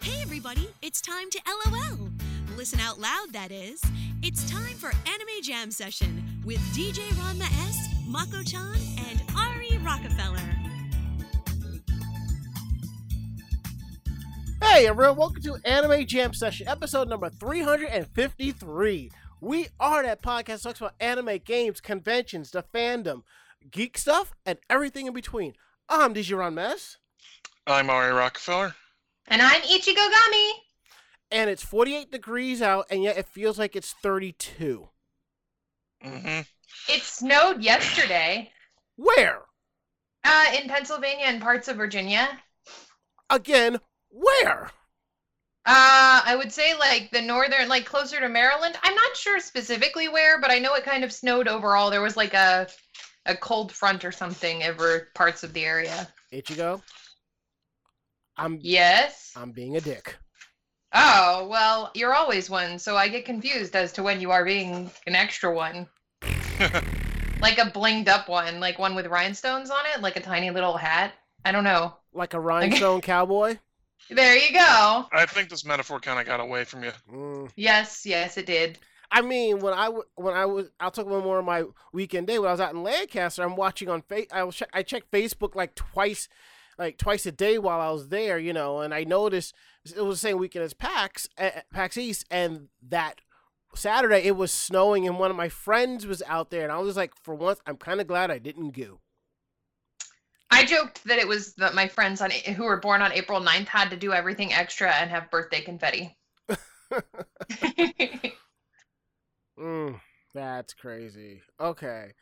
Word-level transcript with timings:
Hey, 0.00 0.22
everybody, 0.22 0.68
it's 0.82 1.00
time 1.00 1.30
to 1.30 1.40
LOL. 1.46 2.10
Listen 2.56 2.80
out 2.80 2.98
loud, 3.00 3.32
that 3.32 3.50
is. 3.50 3.80
It's 4.22 4.48
time 4.50 4.74
for 4.76 4.88
Anime 5.06 5.42
Jam 5.42 5.70
Session 5.70 6.22
with 6.44 6.58
DJ 6.74 7.08
Ranma 7.10 7.46
S, 7.66 7.88
Mako 8.06 8.42
chan, 8.42 8.76
and 8.98 9.22
Ari 9.36 9.78
Rockefeller. 9.78 10.38
Hey 14.62 14.86
everyone, 14.86 15.16
welcome 15.16 15.42
to 15.42 15.56
Anime 15.64 16.06
Jam 16.06 16.34
Session, 16.34 16.68
episode 16.68 17.08
number 17.08 17.30
353. 17.30 19.10
We 19.40 19.68
are 19.78 20.02
that 20.02 20.22
podcast 20.22 20.62
talks 20.62 20.80
about 20.80 20.94
anime 21.00 21.38
games, 21.44 21.80
conventions, 21.80 22.50
the 22.50 22.64
fandom, 22.74 23.22
geek 23.70 23.96
stuff, 23.96 24.32
and 24.44 24.58
everything 24.68 25.06
in 25.06 25.12
between. 25.12 25.54
I'm 25.88 26.12
DJ 26.12 26.36
Ranma 26.36 26.72
S, 26.72 26.98
I'm 27.66 27.88
Ari 27.90 28.12
Rockefeller. 28.12 28.74
And 29.28 29.40
I'm 29.40 29.62
Ichigo 29.62 30.10
Gami. 30.10 30.50
and 31.30 31.50
it's 31.50 31.64
48 31.64 32.10
degrees 32.10 32.62
out, 32.62 32.86
and 32.90 33.02
yet 33.02 33.16
it 33.18 33.26
feels 33.26 33.58
like 33.58 33.76
it's 33.76 33.92
32. 33.92 34.88
hmm 36.02 36.40
It 36.88 37.02
snowed 37.02 37.62
yesterday 37.62 38.52
Where? 38.96 39.46
uh, 40.24 40.46
in 40.60 40.68
Pennsylvania 40.68 41.24
and 41.26 41.42
parts 41.42 41.68
of 41.68 41.76
Virginia. 41.76 42.40
Again, 43.30 43.80
where? 44.10 44.70
Uh, 45.66 46.22
I 46.24 46.34
would 46.36 46.50
say 46.52 46.74
like 46.78 47.10
the 47.10 47.20
northern, 47.20 47.68
like 47.68 47.84
closer 47.84 48.18
to 48.20 48.28
Maryland. 48.28 48.76
I'm 48.82 48.94
not 48.94 49.16
sure 49.16 49.38
specifically 49.38 50.08
where, 50.08 50.40
but 50.40 50.50
I 50.50 50.58
know 50.58 50.74
it 50.74 50.84
kind 50.84 51.04
of 51.04 51.12
snowed 51.12 51.46
overall. 51.46 51.90
There 51.90 52.02
was 52.02 52.16
like 52.16 52.34
a 52.34 52.68
a 53.26 53.36
cold 53.36 53.72
front 53.72 54.04
or 54.04 54.12
something 54.12 54.62
over 54.64 55.08
parts 55.14 55.42
of 55.44 55.52
the 55.52 55.64
area. 55.64 56.08
Ichigo? 56.32 56.82
I'm 58.38 58.58
Yes. 58.62 59.32
I'm 59.36 59.52
being 59.52 59.76
a 59.76 59.80
dick. 59.80 60.16
Oh, 60.94 61.46
well, 61.50 61.90
you're 61.94 62.14
always 62.14 62.48
one, 62.48 62.78
so 62.78 62.96
I 62.96 63.08
get 63.08 63.24
confused 63.26 63.76
as 63.76 63.92
to 63.92 64.02
when 64.02 64.20
you 64.20 64.30
are 64.30 64.44
being 64.44 64.90
an 65.06 65.14
extra 65.14 65.54
one. 65.54 65.86
Like 67.40 67.58
a 67.58 67.70
blinged 67.70 68.08
up 68.08 68.28
one, 68.28 68.58
like 68.58 68.80
one 68.80 68.96
with 68.96 69.06
rhinestones 69.06 69.70
on 69.70 69.78
it, 69.94 70.02
like 70.02 70.16
a 70.16 70.20
tiny 70.20 70.50
little 70.50 70.76
hat. 70.76 71.12
I 71.44 71.52
don't 71.52 71.62
know. 71.62 71.94
Like 72.12 72.34
a 72.34 72.40
rhinestone 72.40 73.00
cowboy? 73.02 73.58
There 74.10 74.36
you 74.36 74.52
go. 74.52 75.06
I 75.12 75.24
think 75.26 75.48
this 75.48 75.64
metaphor 75.64 76.00
kind 76.00 76.18
of 76.18 76.26
got 76.26 76.40
away 76.40 76.64
from 76.64 76.82
you. 76.82 76.90
Mm. 77.12 77.50
Yes, 77.54 78.04
yes, 78.04 78.38
it 78.38 78.46
did. 78.46 78.78
I 79.12 79.20
mean, 79.20 79.60
when 79.60 79.72
I 79.72 79.84
w- 79.84 80.02
when 80.16 80.34
I 80.34 80.46
was, 80.46 80.68
I'll 80.80 80.90
talk 80.90 81.06
about 81.06 81.22
more 81.22 81.38
of 81.38 81.44
my 81.44 81.62
weekend 81.92 82.26
day. 82.26 82.40
When 82.40 82.48
I 82.48 82.52
was 82.52 82.60
out 82.60 82.74
in 82.74 82.82
Lancaster, 82.82 83.44
I'm 83.44 83.54
watching 83.54 83.88
on 83.88 84.02
face. 84.02 84.26
I 84.32 84.42
was 84.42 84.56
che- 84.56 84.66
I 84.72 84.82
checked 84.82 85.12
Facebook 85.12 85.54
like 85.54 85.76
twice, 85.76 86.28
like 86.78 86.98
twice 86.98 87.26
a 87.26 87.32
day 87.32 87.58
while 87.58 87.80
I 87.80 87.90
was 87.90 88.08
there, 88.08 88.38
you 88.38 88.52
know, 88.52 88.80
and 88.80 88.94
I 88.94 89.04
noticed 89.04 89.54
it 89.84 90.00
was 90.00 90.20
the 90.20 90.28
same 90.28 90.38
weekend 90.38 90.64
as 90.64 90.74
PAX, 90.74 91.28
PAX 91.72 91.98
East, 91.98 92.24
and 92.30 92.68
that 92.88 93.20
Saturday 93.74 94.22
it 94.26 94.36
was 94.36 94.52
snowing, 94.52 95.06
and 95.06 95.18
one 95.18 95.30
of 95.30 95.36
my 95.36 95.48
friends 95.48 96.06
was 96.06 96.22
out 96.26 96.50
there, 96.50 96.62
and 96.62 96.72
I 96.72 96.78
was 96.78 96.96
like, 96.96 97.12
for 97.22 97.34
once, 97.34 97.60
I'm 97.66 97.76
kind 97.76 98.00
of 98.00 98.06
glad 98.06 98.30
I 98.30 98.38
didn't 98.38 98.70
go. 98.70 99.00
I 100.50 100.64
joked 100.64 101.04
that 101.04 101.18
it 101.18 101.28
was 101.28 101.54
that 101.54 101.74
my 101.74 101.88
friends 101.88 102.22
on 102.22 102.30
who 102.30 102.64
were 102.64 102.78
born 102.80 103.02
on 103.02 103.12
April 103.12 103.40
9th 103.40 103.68
had 103.68 103.90
to 103.90 103.96
do 103.96 104.12
everything 104.12 104.52
extra 104.54 104.90
and 104.92 105.10
have 105.10 105.30
birthday 105.30 105.60
confetti. 105.60 106.16
Mm, 109.58 110.00
that's 110.34 110.72
crazy. 110.72 111.42
Okay. 111.60 112.12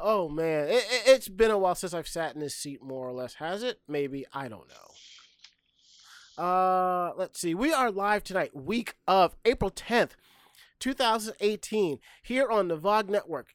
Oh 0.00 0.28
man, 0.28 0.68
it, 0.68 0.84
it, 0.90 1.02
it's 1.06 1.28
been 1.28 1.50
a 1.50 1.58
while 1.58 1.74
since 1.74 1.94
I've 1.94 2.08
sat 2.08 2.34
in 2.34 2.40
this 2.40 2.54
seat, 2.54 2.82
more 2.82 3.08
or 3.08 3.12
less. 3.12 3.34
Has 3.34 3.62
it? 3.62 3.80
Maybe 3.88 4.24
I 4.32 4.48
don't 4.48 4.68
know. 4.68 6.42
Uh, 6.42 7.12
let's 7.16 7.40
see. 7.40 7.54
We 7.54 7.72
are 7.72 7.90
live 7.90 8.22
tonight, 8.22 8.54
week 8.54 8.94
of 9.08 9.36
April 9.44 9.70
tenth, 9.70 10.14
two 10.78 10.92
thousand 10.92 11.34
eighteen, 11.40 11.98
here 12.22 12.48
on 12.50 12.68
the 12.68 12.76
VOG 12.76 13.08
Network. 13.08 13.48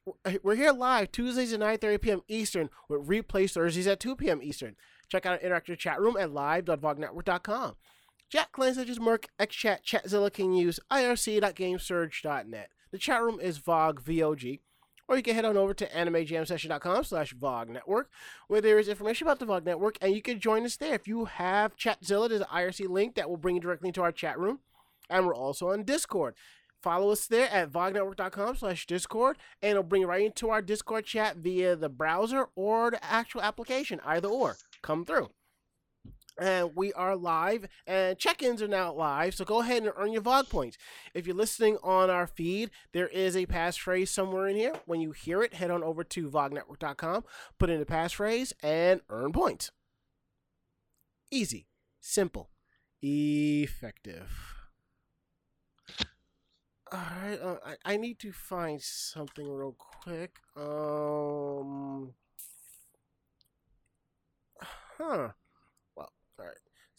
We're 0.44 0.56
here 0.56 0.74
live 0.74 1.12
Tuesdays 1.12 1.53
at 1.53 1.59
nine 1.59 1.78
thirty 1.78 1.97
p.m. 1.97 2.24
Eastern, 2.28 2.69
with 2.90 3.07
replays 3.07 3.52
Thursdays 3.53 3.88
at 3.88 4.00
two 4.00 4.16
p.m. 4.16 4.41
Eastern. 4.41 4.75
Check 5.09 5.25
out 5.25 5.41
our 5.44 5.50
interactive 5.50 5.78
chat 5.78 6.00
room 6.02 6.18
at 6.18 6.31
live.vognetwork.com. 6.31 7.75
Chat 8.31 8.52
clients 8.53 8.80
such 8.80 8.90
as 8.90 8.97
mIRC, 8.97 9.25
XChat, 9.40 9.84
Chatzilla 9.84 10.31
can 10.31 10.53
use 10.53 10.80
irc.gamesurge.net. 10.90 12.69
The 12.91 12.97
chat 12.97 13.22
room 13.22 13.41
is 13.41 13.59
VOG, 13.59 14.00
V-O-G. 14.00 14.62
Or 15.12 15.18
you 15.18 15.24
can 15.24 15.36
head 15.36 15.44
on 15.44 15.58
over 15.58 15.74
to 15.74 15.86
animejamsession.com 15.88 17.04
slash 17.04 17.34
VOG 17.36 17.68
Network, 17.68 18.10
where 18.48 18.62
there 18.62 18.80
is 18.80 18.88
information 18.88 19.28
about 19.28 19.40
the 19.40 19.46
VOG 19.46 19.66
Network, 19.66 19.98
and 20.00 20.16
you 20.16 20.22
can 20.22 20.40
join 20.40 20.64
us 20.64 20.78
there. 20.78 20.94
If 20.94 21.06
you 21.06 21.26
have 21.26 21.76
Chatzilla, 21.76 22.30
there's 22.30 22.40
an 22.40 22.48
IRC 22.48 22.88
link 22.88 23.16
that 23.16 23.30
will 23.30 23.36
bring 23.36 23.56
you 23.56 23.62
directly 23.62 23.90
into 23.90 24.02
our 24.02 24.14
chat 24.14 24.40
room. 24.40 24.60
And 25.10 25.28
we're 25.28 25.36
also 25.36 25.72
on 25.72 25.84
Discord. 25.84 26.36
Follow 26.82 27.12
us 27.12 27.28
there 27.28 27.50
at 27.50 27.74
vognetwork.com 27.74 28.56
slash 28.56 28.86
discord, 28.86 29.38
and 29.62 29.72
it'll 29.72 29.84
bring 29.84 30.04
you 30.04 30.08
right 30.08 30.26
into 30.26 30.50
our 30.50 30.62
Discord 30.62 31.04
chat 31.04 31.36
via 31.36 31.76
the 31.76 31.90
browser 31.90 32.48
or 32.56 32.92
the 32.92 33.04
actual 33.04 33.42
application, 33.42 34.00
either 34.06 34.30
or. 34.30 34.56
Come 34.82 35.04
through 35.04 35.28
and 36.41 36.75
we 36.75 36.91
are 36.94 37.16
live 37.16 37.68
and 37.85 38.18
check-ins 38.18 38.62
are 38.62 38.68
now 38.68 38.91
live 38.91 39.35
so 39.35 39.46
go 39.46 39.62
ahead 39.62 39.84
and 39.84 39.94
earn 39.96 40.12
your 40.12 40.24
VOG 40.24 40.50
points. 40.50 40.78
If 41.13 41.28
you're 41.28 41.35
listening 41.35 41.78
on 41.84 42.09
our 42.09 42.28
feed 42.28 42.72
there 42.91 43.07
is 43.07 43.38
a 43.38 43.46
passphrase 43.46 44.09
somewhere 44.09 44.47
in 44.47 44.56
here. 44.56 44.74
When 44.85 45.00
you 45.00 45.12
hear 45.12 45.44
it 45.44 45.53
head 45.53 45.72
on 45.72 45.84
over 45.84 46.03
to 46.03 46.30
vognetwork.com 46.30 47.24
put 47.59 47.69
in 47.69 47.80
the 47.80 47.85
passphrase 47.85 48.53
and 48.63 49.01
earn 49.09 49.31
points. 49.31 49.72
Easy 51.30 51.68
simple 52.00 52.50
effective. 53.01 54.30
All 56.91 57.00
right 57.24 57.40
uh, 57.41 57.56
I, 57.66 57.94
I 57.94 57.97
need 57.97 58.19
to 58.19 58.31
find 58.31 58.81
something 58.81 59.47
real 59.47 59.75
quick. 59.78 60.38
Um 60.57 62.13
huh. 64.97 65.30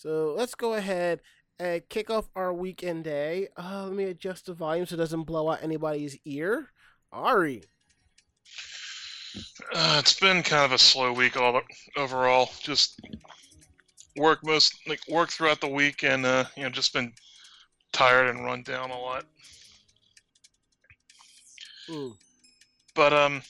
So 0.02 0.34
let's 0.36 0.56
go 0.56 0.74
ahead 0.74 1.20
and 1.60 1.88
kick 1.88 2.10
off 2.10 2.28
our 2.34 2.52
weekend 2.52 3.04
day. 3.04 3.46
Uh, 3.56 3.84
let 3.84 3.94
me 3.94 4.02
adjust 4.02 4.46
the 4.46 4.52
volume 4.52 4.84
so 4.84 4.94
it 4.94 4.98
doesn't 4.98 5.22
blow 5.22 5.48
out 5.48 5.62
anybody's 5.62 6.18
ear. 6.24 6.72
Ari. 7.12 7.62
Uh, 9.72 9.96
it's 10.00 10.18
been 10.18 10.42
kind 10.42 10.64
of 10.64 10.72
a 10.72 10.78
slow 10.78 11.12
week 11.12 11.36
all 11.36 11.60
overall. 11.96 12.50
Just 12.60 13.00
work 14.16 14.44
most 14.44 14.74
like 14.88 14.98
work 15.08 15.30
throughout 15.30 15.60
the 15.60 15.68
week, 15.68 16.02
and 16.02 16.26
uh, 16.26 16.46
you 16.56 16.64
know, 16.64 16.68
just 16.68 16.92
been 16.92 17.12
tired 17.92 18.26
and 18.26 18.44
run 18.44 18.64
down 18.64 18.90
a 18.90 18.98
lot. 18.98 19.24
Mm. 21.88 22.16
But 22.96 23.12
um, 23.12 23.40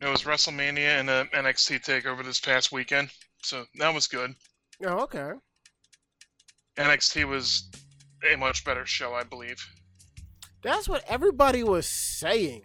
it 0.00 0.06
was 0.06 0.22
WrestleMania 0.22 1.00
and 1.00 1.10
uh, 1.10 1.24
NXT 1.34 1.84
Takeover 1.84 2.24
this 2.24 2.38
past 2.38 2.70
weekend, 2.70 3.10
so 3.42 3.64
that 3.80 3.92
was 3.92 4.06
good. 4.06 4.36
Oh, 4.86 5.00
okay. 5.00 5.32
NXT 6.78 7.24
was 7.24 7.68
a 8.32 8.36
much 8.36 8.64
better 8.64 8.86
show, 8.86 9.14
I 9.14 9.24
believe. 9.24 9.66
That's 10.62 10.88
what 10.88 11.04
everybody 11.08 11.62
was 11.62 11.86
saying. 11.86 12.62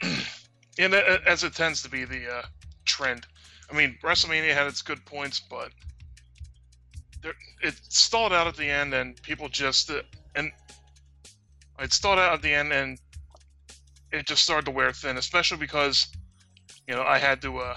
and 0.78 0.94
as 0.94 1.44
it 1.44 1.54
tends 1.54 1.82
to 1.82 1.90
be 1.90 2.04
the 2.04 2.38
uh, 2.38 2.42
trend. 2.84 3.26
I 3.70 3.76
mean, 3.76 3.98
WrestleMania 4.02 4.54
had 4.54 4.66
its 4.66 4.82
good 4.82 5.04
points, 5.04 5.40
but 5.40 5.70
there, 7.22 7.34
it 7.62 7.74
stalled 7.88 8.32
out 8.32 8.46
at 8.46 8.56
the 8.56 8.68
end, 8.68 8.94
and 8.94 9.20
people 9.22 9.48
just 9.48 9.90
uh, 9.90 10.02
and 10.34 10.50
it 11.80 11.92
stalled 11.92 12.18
out 12.18 12.34
at 12.34 12.42
the 12.42 12.52
end, 12.52 12.72
and 12.72 12.98
it 14.12 14.26
just 14.26 14.44
started 14.44 14.66
to 14.66 14.70
wear 14.70 14.92
thin, 14.92 15.16
especially 15.16 15.58
because 15.58 16.06
you 16.86 16.94
know 16.94 17.02
I 17.02 17.18
had 17.18 17.40
to 17.42 17.58
uh, 17.58 17.76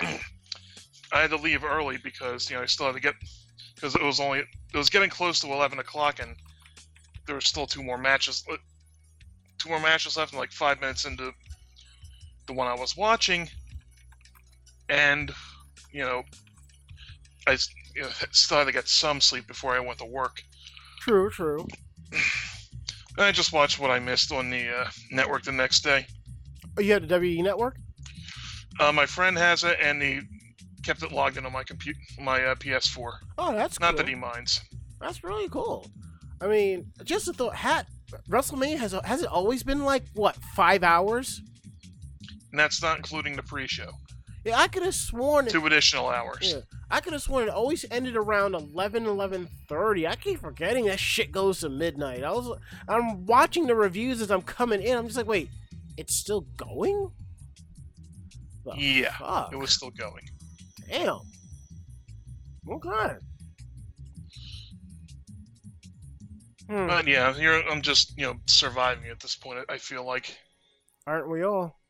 I 1.12 1.20
had 1.20 1.30
to 1.30 1.36
leave 1.36 1.62
early 1.62 1.98
because 1.98 2.48
you 2.48 2.56
know 2.56 2.62
I 2.62 2.66
still 2.66 2.86
had 2.86 2.94
to 2.94 3.00
get 3.00 3.14
because 3.74 3.94
it 3.94 4.02
was 4.02 4.18
only 4.18 4.40
it 4.40 4.76
was 4.76 4.88
getting 4.88 5.10
close 5.10 5.40
to 5.40 5.52
eleven 5.52 5.78
o'clock, 5.78 6.20
and 6.20 6.34
there 7.26 7.34
were 7.34 7.40
still 7.40 7.66
two 7.66 7.82
more 7.82 7.98
matches 7.98 8.44
uh, 8.50 8.56
two 9.58 9.68
more 9.68 9.80
matches 9.80 10.16
left, 10.16 10.32
and 10.32 10.40
like 10.40 10.52
five 10.52 10.80
minutes 10.80 11.04
into 11.04 11.32
the 12.46 12.52
one 12.52 12.66
I 12.66 12.74
was 12.74 12.96
watching, 12.96 13.48
and 14.88 15.30
you 15.92 16.02
know, 16.02 16.22
I 17.46 17.58
you 17.94 18.02
know, 18.02 18.08
still 18.30 18.58
had 18.58 18.64
to 18.64 18.72
get 18.72 18.88
some 18.88 19.20
sleep 19.20 19.46
before 19.46 19.74
I 19.74 19.80
went 19.80 19.98
to 19.98 20.06
work. 20.06 20.42
True, 21.00 21.30
true. 21.30 21.66
And 23.18 23.26
I 23.26 23.30
just 23.30 23.52
watched 23.52 23.78
what 23.78 23.90
I 23.90 23.98
missed 23.98 24.32
on 24.32 24.48
the 24.48 24.74
uh, 24.74 24.88
network 25.10 25.42
the 25.42 25.52
next 25.52 25.82
day. 25.82 26.06
Oh, 26.78 26.80
you 26.80 26.94
have 26.94 27.06
the 27.06 27.20
WE 27.20 27.42
network? 27.42 27.76
Uh, 28.80 28.90
my 28.90 29.04
friend 29.04 29.36
has 29.36 29.64
it, 29.64 29.76
and 29.82 30.00
he 30.00 30.20
kept 30.82 31.02
it 31.02 31.12
logged 31.12 31.36
in 31.36 31.46
on 31.46 31.52
my 31.52 31.62
computer, 31.64 31.98
my 32.20 32.42
uh, 32.44 32.54
PS4. 32.56 33.12
Oh, 33.38 33.52
that's 33.54 33.78
Not 33.80 33.90
cool. 33.90 33.96
that 33.98 34.08
he 34.08 34.14
minds. 34.14 34.60
That's 35.00 35.22
really 35.24 35.48
cool. 35.48 35.86
I 36.40 36.46
mean, 36.48 36.86
just 37.04 37.28
a 37.28 37.32
thought. 37.32 37.54
Hat 37.54 37.86
WrestleMania 38.28 38.78
has 38.78 38.92
has 39.04 39.22
it 39.22 39.28
always 39.28 39.62
been 39.62 39.84
like 39.84 40.04
what 40.14 40.36
five 40.56 40.82
hours? 40.82 41.40
And 42.50 42.58
that's 42.58 42.82
not 42.82 42.96
including 42.98 43.34
the 43.36 43.42
pre-show. 43.42 43.90
Yeah, 44.44 44.58
I 44.58 44.66
could 44.68 44.82
have 44.82 44.94
sworn. 44.94 45.46
It, 45.46 45.50
two 45.50 45.64
additional 45.66 46.08
hours. 46.08 46.52
yeah, 46.52 46.60
I 46.90 47.00
could 47.00 47.12
have 47.12 47.22
sworn 47.22 47.44
it 47.48 47.50
always 47.50 47.84
ended 47.90 48.16
around 48.16 48.54
11, 48.54 49.04
11.30. 49.06 50.08
I 50.08 50.16
keep 50.16 50.40
forgetting 50.40 50.86
that 50.86 50.98
shit 50.98 51.30
goes 51.32 51.60
to 51.60 51.68
midnight. 51.68 52.24
I 52.24 52.32
was, 52.32 52.58
I'm 52.88 53.24
watching 53.24 53.66
the 53.68 53.74
reviews 53.76 54.20
as 54.20 54.30
I'm 54.32 54.42
coming 54.42 54.82
in. 54.82 54.98
I'm 54.98 55.06
just 55.06 55.16
like, 55.16 55.28
wait, 55.28 55.48
it's 55.96 56.16
still 56.16 56.42
going? 56.56 57.12
The 58.64 58.72
Yeah, 58.76 59.16
fuck? 59.16 59.52
it 59.52 59.56
was 59.56 59.70
still 59.72 59.90
going. 59.90 60.28
Damn. 60.92 61.20
Okay. 62.70 63.14
Hmm. 66.68 66.86
But 66.86 67.06
yeah, 67.06 67.34
you're, 67.34 67.66
I'm 67.66 67.80
just 67.80 68.16
you 68.18 68.26
know 68.26 68.34
surviving 68.44 69.08
at 69.10 69.18
this 69.18 69.34
point. 69.34 69.60
I 69.70 69.78
feel 69.78 70.04
like. 70.04 70.36
Aren't 71.06 71.30
we 71.30 71.44
all? 71.44 71.80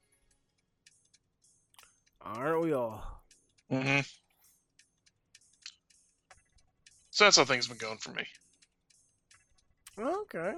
Aren't 2.20 2.62
we 2.62 2.72
all? 2.72 3.02
Mm-hmm. 3.72 4.00
So 7.10 7.24
that's 7.24 7.36
how 7.36 7.44
things 7.44 7.66
have 7.66 7.76
been 7.76 7.88
going 7.88 7.98
for 7.98 8.12
me. 8.12 8.24
Okay. 9.98 10.54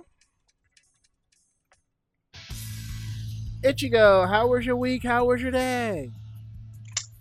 Ichigo, 3.63 4.29
how 4.29 4.49
was 4.49 4.67
your 4.67 4.77
week? 4.77 5.03
How 5.03 5.25
was 5.25 5.41
your 5.41 5.51
day? 5.51 6.11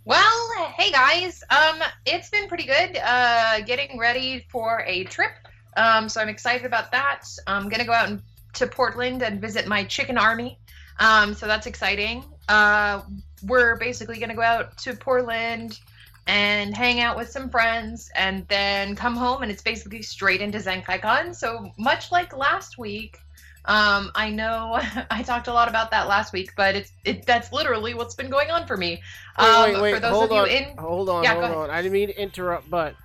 Well, 0.05 0.49
hey 0.75 0.91
guys. 0.91 1.41
Um, 1.49 1.81
it's 2.05 2.29
been 2.29 2.49
pretty 2.49 2.65
good. 2.65 2.99
Uh, 3.01 3.61
getting 3.61 3.97
ready 3.97 4.45
for 4.49 4.83
a 4.85 5.05
trip. 5.05 5.31
Um, 5.77 6.09
so 6.09 6.19
I'm 6.19 6.27
excited 6.27 6.65
about 6.65 6.91
that. 6.91 7.23
I'm 7.47 7.69
gonna 7.69 7.85
go 7.85 7.93
out 7.93 8.09
and, 8.09 8.21
to 8.55 8.67
Portland 8.67 9.21
and 9.23 9.39
visit 9.39 9.65
my 9.65 9.85
chicken 9.85 10.17
army. 10.17 10.59
Um, 10.99 11.33
so 11.33 11.47
that's 11.47 11.67
exciting. 11.67 12.25
Uh, 12.49 13.03
we're 13.43 13.77
basically 13.77 14.19
gonna 14.19 14.35
go 14.35 14.41
out 14.41 14.77
to 14.79 14.93
Portland 14.93 15.79
and 16.27 16.75
hang 16.75 16.99
out 16.99 17.15
with 17.15 17.29
some 17.29 17.49
friends, 17.49 18.11
and 18.13 18.45
then 18.49 18.97
come 18.97 19.15
home, 19.15 19.41
and 19.41 19.49
it's 19.49 19.61
basically 19.61 20.01
straight 20.01 20.41
into 20.41 20.57
ZenkaiCon. 20.57 21.33
So 21.33 21.71
much 21.77 22.11
like 22.11 22.35
last 22.35 22.77
week. 22.77 23.19
Um, 23.65 24.11
I 24.15 24.29
know 24.29 24.79
I 25.09 25.23
talked 25.23 25.47
a 25.47 25.53
lot 25.53 25.69
about 25.69 25.91
that 25.91 26.07
last 26.07 26.33
week, 26.33 26.51
but 26.57 26.75
it's 26.75 26.91
it 27.05 27.25
that's 27.25 27.51
literally 27.51 27.93
what's 27.93 28.15
been 28.15 28.29
going 28.29 28.51
on 28.51 28.67
for 28.67 28.75
me. 28.77 29.01
Um, 29.37 29.63
wait, 29.63 29.73
wait, 29.73 29.81
wait. 29.81 29.93
for 29.95 29.99
those 30.01 30.11
hold 30.11 30.31
of 30.31 30.31
you 30.31 30.37
on. 30.37 30.49
in 30.49 30.77
Hold 30.77 31.09
on, 31.09 31.23
Yeah, 31.23 31.35
go 31.35 31.41
hold 31.41 31.69
on. 31.69 31.69
I 31.69 31.81
didn't 31.81 31.93
mean 31.93 32.07
to 32.09 32.21
interrupt, 32.21 32.69
but 32.69 32.95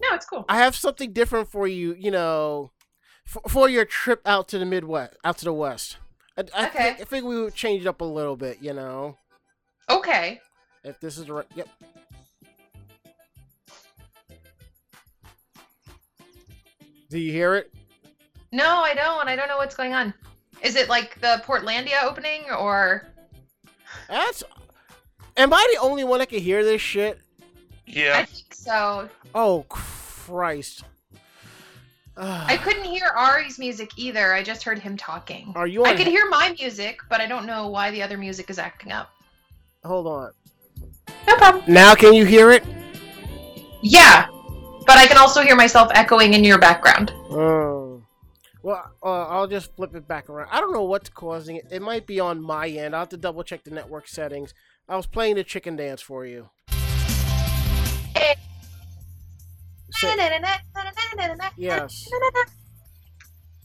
No, 0.00 0.08
it's 0.14 0.26
cool. 0.26 0.44
I 0.48 0.58
have 0.58 0.76
something 0.76 1.12
different 1.12 1.48
for 1.50 1.66
you, 1.66 1.94
you 1.98 2.10
know, 2.10 2.70
for, 3.24 3.42
for 3.48 3.68
your 3.68 3.84
trip 3.84 4.20
out 4.26 4.48
to 4.48 4.58
the 4.58 4.64
Midwest, 4.66 5.16
out 5.24 5.38
to 5.38 5.44
the 5.46 5.52
West. 5.52 5.96
I, 6.36 6.42
I, 6.54 6.66
Okay. 6.66 6.84
think, 6.84 7.00
I 7.00 7.04
think 7.04 7.24
we 7.26 7.40
would 7.40 7.54
change 7.54 7.82
it 7.82 7.88
up 7.88 8.00
a 8.00 8.04
little 8.04 8.36
bit, 8.36 8.58
you 8.60 8.72
know, 8.72 9.16
Okay. 9.90 10.40
if 10.84 11.00
this 11.00 11.18
is 11.18 11.26
the 11.26 11.32
right. 11.32 11.46
Yep. 11.54 11.68
Do 17.10 17.18
you 17.18 17.32
hear 17.32 17.54
it? 17.54 17.72
No, 18.54 18.82
I 18.82 18.94
don't. 18.94 19.26
I 19.26 19.34
don't 19.34 19.48
know 19.48 19.56
what's 19.56 19.74
going 19.74 19.94
on. 19.94 20.14
Is 20.62 20.76
it 20.76 20.88
like 20.88 21.20
the 21.20 21.42
Portlandia 21.44 22.04
opening 22.04 22.44
or 22.56 23.08
That's. 24.08 24.44
Am 25.36 25.52
I 25.52 25.74
the 25.74 25.80
only 25.80 26.04
one 26.04 26.20
that 26.20 26.28
can 26.28 26.38
hear 26.38 26.62
this 26.62 26.80
shit? 26.80 27.18
Yeah. 27.84 28.18
I 28.18 28.24
think 28.26 28.54
so. 28.54 29.08
Oh 29.34 29.66
Christ! 29.68 30.84
Ah. 32.16 32.46
I 32.46 32.56
couldn't 32.56 32.84
hear 32.84 33.06
Ari's 33.16 33.58
music 33.58 33.90
either. 33.96 34.32
I 34.32 34.44
just 34.44 34.62
heard 34.62 34.78
him 34.78 34.96
talking. 34.96 35.52
Are 35.56 35.66
you 35.66 35.84
on? 35.84 35.88
I 35.88 35.96
could 35.96 36.06
hear 36.06 36.28
my 36.28 36.54
music, 36.56 37.00
but 37.10 37.20
I 37.20 37.26
don't 37.26 37.46
know 37.46 37.66
why 37.66 37.90
the 37.90 38.04
other 38.04 38.16
music 38.16 38.50
is 38.50 38.60
acting 38.60 38.92
up. 38.92 39.10
Hold 39.82 40.06
on. 40.06 40.30
No 41.26 41.34
problem. 41.34 41.64
Now 41.66 41.96
can 41.96 42.14
you 42.14 42.24
hear 42.24 42.52
it? 42.52 42.62
Yeah, 43.82 44.28
but 44.86 44.96
I 44.96 45.08
can 45.08 45.16
also 45.16 45.40
hear 45.40 45.56
myself 45.56 45.90
echoing 45.92 46.34
in 46.34 46.44
your 46.44 46.58
background. 46.58 47.12
Oh. 47.30 47.83
Well, 48.64 48.82
uh, 49.02 49.26
I'll 49.26 49.46
just 49.46 49.76
flip 49.76 49.94
it 49.94 50.08
back 50.08 50.30
around. 50.30 50.48
I 50.50 50.58
don't 50.58 50.72
know 50.72 50.84
what's 50.84 51.10
causing 51.10 51.56
it. 51.56 51.66
It 51.70 51.82
might 51.82 52.06
be 52.06 52.18
on 52.18 52.40
my 52.40 52.66
end. 52.66 52.94
I'll 52.94 53.02
have 53.02 53.10
to 53.10 53.18
double 53.18 53.42
check 53.42 53.62
the 53.62 53.70
network 53.70 54.08
settings. 54.08 54.54
I 54.88 54.96
was 54.96 55.04
playing 55.06 55.34
the 55.36 55.44
chicken 55.44 55.76
dance 55.76 56.00
for 56.00 56.24
you. 56.24 56.48
Say- 59.90 60.16
yes. 61.58 62.08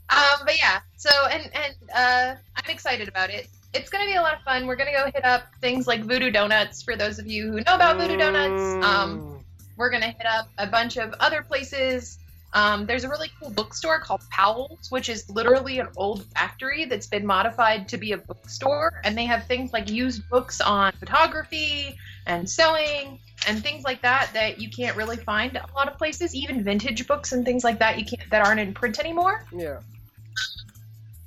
Um, 0.09 0.39
but 0.45 0.57
yeah, 0.57 0.79
so 0.97 1.09
and 1.31 1.43
and 1.55 1.75
uh, 1.95 2.35
I'm 2.57 2.69
excited 2.69 3.07
about 3.07 3.29
it. 3.29 3.47
It's 3.73 3.89
gonna 3.89 4.05
be 4.05 4.15
a 4.15 4.21
lot 4.21 4.33
of 4.33 4.41
fun. 4.41 4.67
We're 4.67 4.75
gonna 4.75 4.91
go 4.91 5.05
hit 5.13 5.23
up 5.23 5.43
things 5.61 5.87
like 5.87 6.01
Voodoo 6.03 6.29
Donuts 6.31 6.81
for 6.83 6.95
those 6.97 7.19
of 7.19 7.27
you 7.27 7.51
who 7.51 7.61
know 7.61 7.75
about 7.75 7.97
Voodoo 7.97 8.17
Donuts. 8.17 8.85
Um, 8.85 9.19
Mm. 9.19 9.43
we're 9.77 9.89
gonna 9.91 10.07
hit 10.11 10.25
up 10.25 10.49
a 10.57 10.67
bunch 10.67 10.97
of 10.97 11.13
other 11.19 11.41
places. 11.43 12.17
Um, 12.53 12.85
there's 12.87 13.03
a 13.03 13.09
really 13.09 13.29
cool 13.39 13.51
bookstore 13.51 13.99
called 13.99 14.21
Powell's, 14.31 14.89
which 14.89 15.07
is 15.07 15.29
literally 15.29 15.79
an 15.79 15.87
old 15.95 16.25
factory 16.25 16.85
that's 16.85 17.07
been 17.07 17.25
modified 17.25 17.89
to 17.89 17.97
be 17.97 18.13
a 18.13 18.17
bookstore, 18.17 19.01
and 19.03 19.17
they 19.17 19.25
have 19.25 19.45
things 19.45 19.71
like 19.71 19.89
used 19.89 20.27
books 20.29 20.59
on 20.59 20.91
photography 20.93 21.95
and 22.25 22.49
sewing 22.49 23.19
and 23.47 23.63
things 23.63 23.83
like 23.83 24.01
that 24.01 24.31
that 24.33 24.59
you 24.59 24.69
can't 24.69 24.97
really 24.97 25.17
find 25.17 25.55
a 25.55 25.65
lot 25.75 25.87
of 25.87 25.97
places. 25.97 26.33
Even 26.33 26.63
vintage 26.63 27.07
books 27.07 27.31
and 27.31 27.45
things 27.45 27.63
like 27.63 27.79
that 27.79 27.99
you 27.99 28.05
can't 28.05 28.29
that 28.31 28.45
aren't 28.45 28.59
in 28.59 28.73
print 28.73 28.99
anymore. 28.99 29.45
Yeah. 29.55 29.79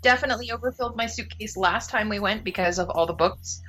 Definitely 0.02 0.50
overfilled 0.50 0.96
my 0.96 1.06
suitcase 1.06 1.56
last 1.56 1.90
time 1.90 2.08
we 2.08 2.19
went 2.19 2.42
because 2.42 2.80
of 2.80 2.90
all 2.90 3.06
the 3.06 3.12
books. 3.12 3.62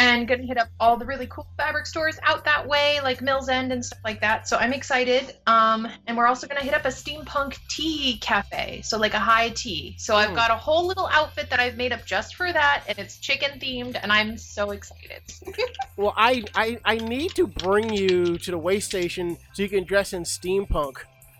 And 0.00 0.26
gonna 0.26 0.46
hit 0.46 0.56
up 0.56 0.68
all 0.80 0.96
the 0.96 1.04
really 1.04 1.26
cool 1.26 1.46
fabric 1.58 1.84
stores 1.86 2.18
out 2.22 2.44
that 2.46 2.66
way, 2.66 3.00
like 3.02 3.20
Mills 3.20 3.50
End 3.50 3.70
and 3.70 3.84
stuff 3.84 3.98
like 4.02 4.22
that. 4.22 4.48
So 4.48 4.56
I'm 4.56 4.72
excited. 4.72 5.36
Um, 5.46 5.86
and 6.06 6.16
we're 6.16 6.26
also 6.26 6.46
gonna 6.46 6.62
hit 6.62 6.72
up 6.72 6.86
a 6.86 6.88
steampunk 6.88 7.58
tea 7.68 8.18
cafe, 8.18 8.80
so 8.82 8.96
like 8.96 9.12
a 9.12 9.18
high 9.18 9.50
tea. 9.50 9.94
So 9.98 10.16
I've 10.16 10.30
Hmm. 10.30 10.36
got 10.36 10.50
a 10.50 10.56
whole 10.56 10.86
little 10.86 11.06
outfit 11.12 11.50
that 11.50 11.60
I've 11.60 11.76
made 11.76 11.92
up 11.92 12.06
just 12.06 12.34
for 12.34 12.50
that, 12.50 12.84
and 12.88 12.98
it's 12.98 13.18
chicken 13.18 13.58
themed, 13.60 13.98
and 14.02 14.10
I'm 14.10 14.38
so 14.38 14.70
excited. 14.70 15.22
Well, 15.96 16.14
I, 16.16 16.44
I 16.54 16.78
I 16.84 16.94
need 16.96 17.34
to 17.34 17.46
bring 17.46 17.92
you 17.92 18.38
to 18.38 18.50
the 18.50 18.56
way 18.56 18.80
station 18.80 19.36
so 19.52 19.62
you 19.62 19.68
can 19.68 19.84
dress 19.84 20.14
in 20.14 20.22
steampunk, 20.22 20.94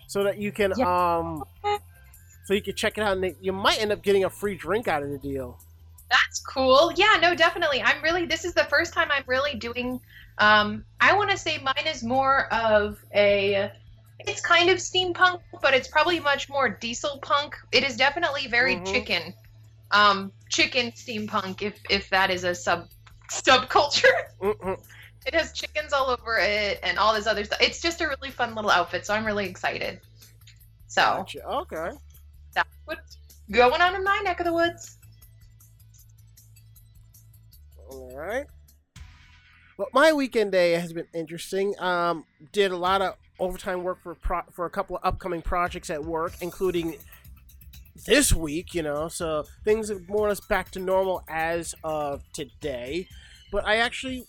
so 0.05 0.23
that 0.23 0.37
you 0.37 0.51
can 0.51 0.71
um, 0.83 1.43
so 2.43 2.53
you 2.53 2.61
can 2.61 2.75
check 2.75 2.99
it 2.99 3.01
out, 3.03 3.17
and 3.17 3.35
you 3.41 3.53
might 3.53 3.81
end 3.81 3.91
up 3.91 4.03
getting 4.03 4.23
a 4.23 4.29
free 4.29 4.53
drink 4.53 4.87
out 4.87 5.01
of 5.01 5.09
the 5.09 5.17
deal. 5.17 5.57
That's 6.11 6.41
cool. 6.41 6.91
Yeah, 6.95 7.17
no, 7.21 7.33
definitely. 7.33 7.81
I'm 7.81 8.03
really 8.03 8.25
this 8.25 8.43
is 8.45 8.53
the 8.53 8.65
first 8.65 8.93
time 8.93 9.07
I'm 9.11 9.23
really 9.27 9.55
doing 9.55 9.99
um 10.39 10.83
I 10.99 11.15
want 11.15 11.31
to 11.31 11.37
say 11.37 11.57
mine 11.63 11.87
is 11.87 12.03
more 12.03 12.51
of 12.53 12.97
a 13.15 13.71
it's 14.19 14.41
kind 14.41 14.69
of 14.69 14.77
steampunk, 14.77 15.39
but 15.61 15.73
it's 15.73 15.87
probably 15.87 16.19
much 16.19 16.47
more 16.49 16.69
diesel 16.69 17.17
punk. 17.21 17.55
It 17.71 17.83
is 17.83 17.95
definitely 17.97 18.47
very 18.47 18.75
Mhm. 18.75 18.91
chicken. 18.91 19.33
Um 19.91 20.31
chicken 20.49 20.91
steampunk 20.91 21.61
if 21.61 21.79
if 21.89 22.09
that 22.09 22.29
is 22.29 22.43
a 22.43 22.53
sub 22.53 22.89
subculture. 23.31 24.11
Mm-mm. 24.41 24.77
It 25.25 25.33
has 25.35 25.53
chickens 25.53 25.93
all 25.93 26.09
over 26.09 26.39
it 26.39 26.79
and 26.83 26.97
all 26.97 27.13
this 27.13 27.27
other 27.27 27.45
stuff. 27.45 27.61
It's 27.61 27.79
just 27.79 28.01
a 28.01 28.07
really 28.07 28.31
fun 28.31 28.55
little 28.55 28.71
outfit, 28.71 29.05
so 29.05 29.13
I'm 29.13 29.23
really 29.25 29.47
excited. 29.47 30.01
So, 30.87 31.01
Gotcha. 31.01 31.45
Okay. 31.45 31.91
that's 32.53 32.75
what's 32.85 33.17
going 33.51 33.81
on 33.81 33.95
in 33.95 34.03
my 34.03 34.19
neck 34.25 34.39
of 34.39 34.45
the 34.47 34.53
woods. 34.53 34.97
All 37.91 38.15
right. 38.15 38.45
Well, 39.77 39.89
my 39.93 40.13
weekend 40.13 40.51
day 40.51 40.73
has 40.73 40.93
been 40.93 41.07
interesting. 41.13 41.73
Um, 41.79 42.25
did 42.51 42.71
a 42.71 42.77
lot 42.77 43.01
of 43.01 43.15
overtime 43.39 43.83
work 43.83 44.01
for 44.01 44.15
pro- 44.15 44.43
for 44.51 44.65
a 44.65 44.69
couple 44.69 44.95
of 44.95 45.01
upcoming 45.03 45.41
projects 45.41 45.89
at 45.89 46.03
work, 46.03 46.33
including 46.41 46.95
this 48.05 48.31
week. 48.33 48.73
You 48.73 48.83
know, 48.83 49.07
so 49.07 49.45
things 49.65 49.91
are 49.91 49.99
more 50.07 50.27
or 50.27 50.29
less 50.29 50.39
back 50.39 50.71
to 50.71 50.79
normal 50.79 51.23
as 51.27 51.75
of 51.83 52.23
today. 52.31 53.07
But 53.51 53.65
I 53.65 53.77
actually 53.77 54.25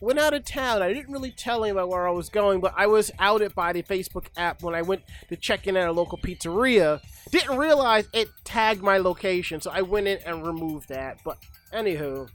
went 0.00 0.18
out 0.18 0.34
of 0.34 0.44
town. 0.44 0.82
I 0.82 0.92
didn't 0.92 1.12
really 1.12 1.30
tell 1.30 1.64
anybody 1.64 1.86
where 1.86 2.08
I 2.08 2.10
was 2.10 2.28
going, 2.28 2.60
but 2.60 2.74
I 2.76 2.86
was 2.86 3.12
outed 3.18 3.54
by 3.54 3.72
the 3.72 3.82
Facebook 3.82 4.26
app 4.36 4.62
when 4.62 4.74
I 4.74 4.82
went 4.82 5.02
to 5.28 5.36
check 5.36 5.66
in 5.66 5.76
at 5.76 5.88
a 5.88 5.92
local 5.92 6.18
pizzeria. 6.18 7.00
Didn't 7.30 7.56
realize 7.56 8.08
it 8.12 8.28
tagged 8.44 8.82
my 8.82 8.98
location, 8.98 9.60
so 9.60 9.70
I 9.70 9.82
went 9.82 10.08
in 10.08 10.18
and 10.26 10.44
removed 10.44 10.88
that. 10.88 11.20
But 11.24 11.38
anywho. 11.72 12.28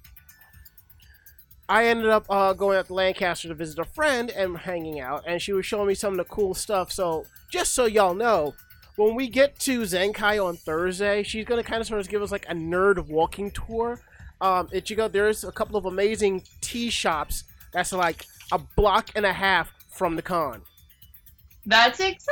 I 1.71 1.85
ended 1.85 2.09
up 2.09 2.25
uh, 2.29 2.51
going 2.51 2.77
out 2.77 2.87
to 2.87 2.93
Lancaster 2.93 3.47
to 3.47 3.53
visit 3.53 3.79
a 3.79 3.85
friend 3.85 4.29
and 4.29 4.57
hanging 4.57 4.99
out, 4.99 5.23
and 5.25 5.41
she 5.41 5.53
was 5.53 5.65
showing 5.65 5.87
me 5.87 5.93
some 5.93 6.11
of 6.11 6.17
the 6.17 6.25
cool 6.25 6.53
stuff. 6.53 6.91
So, 6.91 7.25
just 7.49 7.73
so 7.73 7.85
y'all 7.85 8.13
know, 8.13 8.55
when 8.97 9.15
we 9.15 9.29
get 9.29 9.57
to 9.59 9.83
Zenkai 9.83 10.45
on 10.45 10.57
Thursday, 10.57 11.23
she's 11.23 11.45
gonna 11.45 11.63
kind 11.63 11.79
of 11.79 11.87
sort 11.87 12.01
of 12.01 12.09
give 12.09 12.21
us 12.21 12.29
like 12.29 12.45
a 12.49 12.53
nerd 12.53 13.07
walking 13.07 13.51
tour. 13.51 14.01
Um, 14.41 14.67
Ichigo, 14.67 15.09
there's 15.09 15.45
a 15.45 15.51
couple 15.53 15.77
of 15.77 15.85
amazing 15.85 16.43
tea 16.59 16.89
shops 16.89 17.45
that's 17.71 17.93
like 17.93 18.25
a 18.51 18.57
block 18.57 19.11
and 19.15 19.25
a 19.25 19.31
half 19.31 19.71
from 19.87 20.17
the 20.17 20.21
con. 20.21 20.63
That's 21.65 21.99
exciting. 21.99 22.25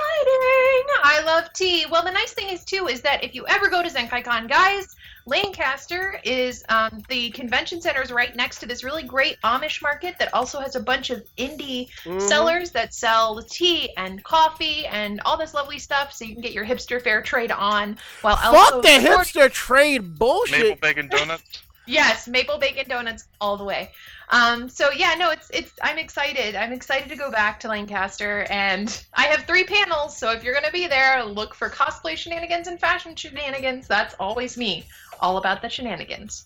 I 1.04 1.22
love 1.26 1.54
tea. 1.54 1.86
Well, 1.90 2.04
the 2.04 2.12
nice 2.12 2.34
thing 2.34 2.50
is 2.50 2.64
too 2.66 2.88
is 2.88 3.02
that 3.02 3.24
if 3.24 3.36
you 3.36 3.46
ever 3.48 3.70
go 3.70 3.84
to 3.84 3.90
ZenkaiCon, 3.90 4.50
guys, 4.50 4.96
Lancaster 5.28 6.20
is 6.24 6.64
um, 6.70 7.04
the 7.10 7.30
convention 7.32 7.80
center 7.80 8.02
is 8.02 8.12
right 8.12 8.36
next 8.36 8.60
to 8.60 8.66
this 8.66 8.84
really 8.84 9.04
great 9.04 9.40
Amish 9.44 9.82
market 9.84 10.16
that 10.18 10.34
also 10.34 10.60
has 10.60 10.76
a 10.76 10.80
bunch 10.80 11.12
of 11.12 11.24
indie 11.38 11.90
Mhm. 12.04 12.20
sellers 12.20 12.72
that 12.72 12.94
sell 12.96 13.40
tea 13.44 13.94
and 13.98 14.24
coffee 14.24 14.88
and 14.88 15.22
all 15.26 15.38
this 15.38 15.54
lovely 15.54 15.78
stuff, 15.78 16.12
so 16.12 16.26
you 16.26 16.34
can 16.34 16.42
get 16.42 16.52
your 16.54 16.66
hipster 16.66 17.00
fair 17.00 17.22
trade 17.22 17.52
on 17.52 18.00
while 18.22 18.40
also 18.44 18.82
Fuck 18.82 18.82
the 18.82 18.90
hipster 19.08 19.52
trade 19.52 20.18
bullshit. 20.18 20.60
Maple 20.60 20.76
bacon 20.78 21.08
donuts. 21.08 21.62
Yes, 21.90 22.28
maple 22.28 22.60
bacon 22.60 22.88
donuts 22.88 23.26
all 23.42 23.58
the 23.58 23.64
way. 23.64 23.90
Um, 24.30 24.70
so 24.70 24.92
yeah, 24.92 25.16
no, 25.18 25.32
it's 25.32 25.50
it's. 25.50 25.74
I'm 25.82 25.98
excited. 25.98 26.56
I'm 26.56 26.72
excited 26.72 27.10
to 27.10 27.16
go 27.16 27.32
back 27.32 27.60
to 27.62 27.68
Lancaster, 27.68 28.46
and 28.52 29.04
I 29.16 29.24
have 29.24 29.46
three 29.46 29.64
panels. 29.64 30.16
So 30.16 30.32
if 30.32 30.44
you're 30.44 30.54
gonna 30.54 30.72
be 30.72 30.86
there, 30.86 31.26
look 31.26 31.56
for 31.56 31.68
cosplay 31.68 32.16
shenanigans 32.16 32.68
and 32.68 32.80
fashion 32.80 33.16
shenanigans. 33.16 33.88
That's 33.88 34.14
always 34.20 34.56
me, 34.56 34.86
all 35.20 35.38
about 35.38 35.64
the 35.64 35.70
shenanigans. 35.70 36.46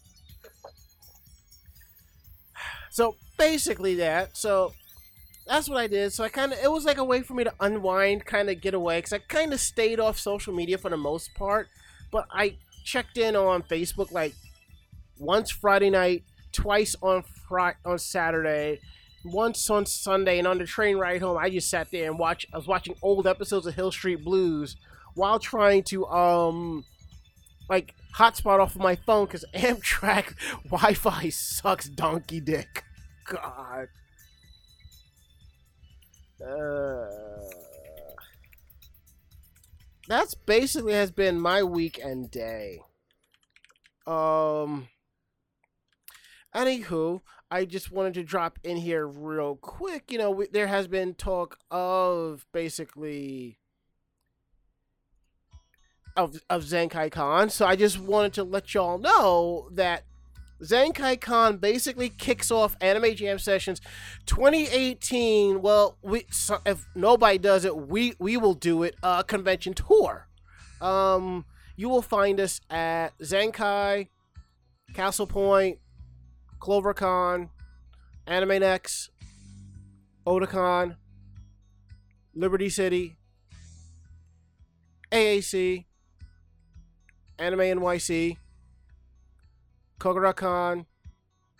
So 2.89 3.17
basically 3.37 3.95
that. 3.95 4.37
So 4.37 4.71
that's 5.45 5.67
what 5.67 5.77
I 5.77 5.87
did. 5.87 6.13
So 6.13 6.23
I 6.23 6.29
kind 6.29 6.53
of 6.53 6.59
it 6.63 6.71
was 6.71 6.85
like 6.85 6.99
a 6.99 7.03
way 7.03 7.21
for 7.21 7.33
me 7.33 7.43
to 7.43 7.53
unwind, 7.59 8.23
kind 8.25 8.49
of 8.49 8.61
get 8.61 8.73
away, 8.73 8.99
because 8.99 9.11
I 9.11 9.17
kind 9.17 9.51
of 9.51 9.59
stayed 9.59 9.99
off 9.99 10.17
social 10.17 10.53
media 10.53 10.77
for 10.77 10.89
the 10.89 10.95
most 10.95 11.35
part. 11.35 11.67
But 12.13 12.27
I 12.31 12.55
checked 12.85 13.17
in 13.17 13.35
on 13.35 13.63
Facebook 13.63 14.13
like 14.13 14.35
once 15.17 15.51
Friday 15.51 15.89
night, 15.89 16.23
twice 16.51 16.95
on 17.01 17.23
Friday 17.47 17.77
on 17.85 17.97
Saturday, 17.99 18.79
once 19.25 19.69
on 19.69 19.85
Sunday, 19.85 20.39
and 20.39 20.47
on 20.47 20.57
the 20.57 20.65
train 20.65 20.97
ride 20.97 21.21
home, 21.21 21.37
I 21.37 21.49
just 21.49 21.69
sat 21.69 21.91
there 21.91 22.09
and 22.09 22.19
watched. 22.19 22.47
I 22.53 22.57
was 22.57 22.67
watching 22.67 22.95
old 23.01 23.27
episodes 23.27 23.65
of 23.65 23.75
Hill 23.75 23.91
Street 23.91 24.23
Blues 24.23 24.75
while 25.15 25.39
trying 25.39 25.83
to 25.83 26.05
um 26.07 26.85
like 27.69 27.93
hotspot 28.15 28.59
off 28.59 28.75
of 28.75 28.81
my 28.81 28.95
phone 28.95 29.25
because 29.25 29.45
Amtrak 29.53 30.35
Wi-Fi 30.65 31.29
sucks 31.29 31.89
donkey 31.89 32.39
dick. 32.39 32.83
God. 33.25 33.87
Uh, 36.45 37.07
that's 40.07 40.33
basically 40.33 40.93
has 40.93 41.11
been 41.11 41.39
my 41.39 41.63
weekend 41.63 42.31
day. 42.31 42.81
Um. 44.05 44.89
Anywho, 46.55 47.21
I 47.49 47.65
just 47.65 47.91
wanted 47.91 48.13
to 48.15 48.23
drop 48.23 48.59
in 48.63 48.77
here 48.77 49.07
real 49.07 49.55
quick. 49.55 50.11
You 50.11 50.17
know, 50.17 50.43
there 50.51 50.67
has 50.67 50.87
been 50.87 51.13
talk 51.13 51.57
of 51.71 52.45
basically 52.51 53.59
of 56.15 56.41
of 56.49 56.63
Zenkai 56.63 57.11
Con, 57.11 57.49
so 57.49 57.65
I 57.65 57.75
just 57.75 57.99
wanted 57.99 58.33
to 58.33 58.43
let 58.43 58.73
y'all 58.73 58.97
know 58.97 59.69
that 59.71 60.03
Zenkai 60.63 61.19
Con 61.19 61.57
basically 61.57 62.09
kicks 62.09 62.51
off 62.51 62.77
Anime 62.79 63.15
Jam 63.15 63.39
Sessions 63.39 63.81
2018. 64.25 65.61
Well, 65.61 65.97
we 66.01 66.25
so 66.31 66.59
if 66.65 66.87
nobody 66.95 67.37
does 67.37 67.65
it, 67.65 67.75
we 67.75 68.13
we 68.19 68.37
will 68.37 68.53
do 68.53 68.83
it. 68.83 68.95
Uh, 69.03 69.23
convention 69.23 69.73
tour. 69.73 70.27
Um, 70.81 71.45
you 71.75 71.89
will 71.89 72.01
find 72.01 72.39
us 72.39 72.61
at 72.69 73.17
Zenkai, 73.19 74.09
Castle 74.93 75.27
Point, 75.27 75.79
CloverCon, 76.63 77.49
Anime 78.25 78.61
Next, 78.61 79.09
Otakon, 80.25 80.95
Liberty 82.33 82.69
City, 82.69 83.17
AAC, 85.11 85.83
Anime 87.37 87.59
NYC, 87.59 88.37
Kogura-con, 89.99 90.85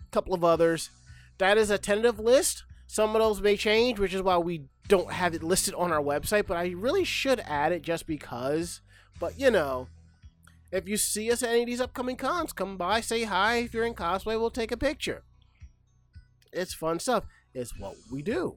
a 0.00 0.10
couple 0.10 0.32
of 0.32 0.42
others. 0.42 0.88
That 1.36 1.58
is 1.58 1.68
a 1.68 1.76
tentative 1.76 2.18
list. 2.18 2.64
Some 2.86 3.14
of 3.14 3.20
those 3.20 3.42
may 3.42 3.58
change, 3.58 3.98
which 3.98 4.14
is 4.14 4.22
why 4.22 4.38
we 4.38 4.62
don't 4.88 5.12
have 5.12 5.34
it 5.34 5.42
listed 5.42 5.74
on 5.74 5.92
our 5.92 6.00
website, 6.02 6.46
but 6.46 6.56
I 6.56 6.68
really 6.68 7.04
should 7.04 7.40
add 7.40 7.72
it 7.72 7.82
just 7.82 8.06
because. 8.06 8.80
But 9.20 9.38
you 9.38 9.50
know, 9.50 9.88
if 10.72 10.88
you 10.88 10.96
see 10.96 11.30
us 11.30 11.42
at 11.42 11.50
any 11.50 11.62
of 11.62 11.66
these 11.66 11.80
upcoming 11.80 12.16
cons, 12.16 12.52
come 12.52 12.76
by, 12.76 13.00
say 13.00 13.24
hi. 13.24 13.56
If 13.56 13.74
you're 13.74 13.84
in 13.84 13.94
cosplay, 13.94 14.38
we'll 14.38 14.50
take 14.50 14.72
a 14.72 14.76
picture. 14.76 15.22
It's 16.52 16.74
fun 16.74 16.98
stuff. 16.98 17.24
It's 17.52 17.78
what 17.78 17.94
we 18.10 18.22
do. 18.22 18.56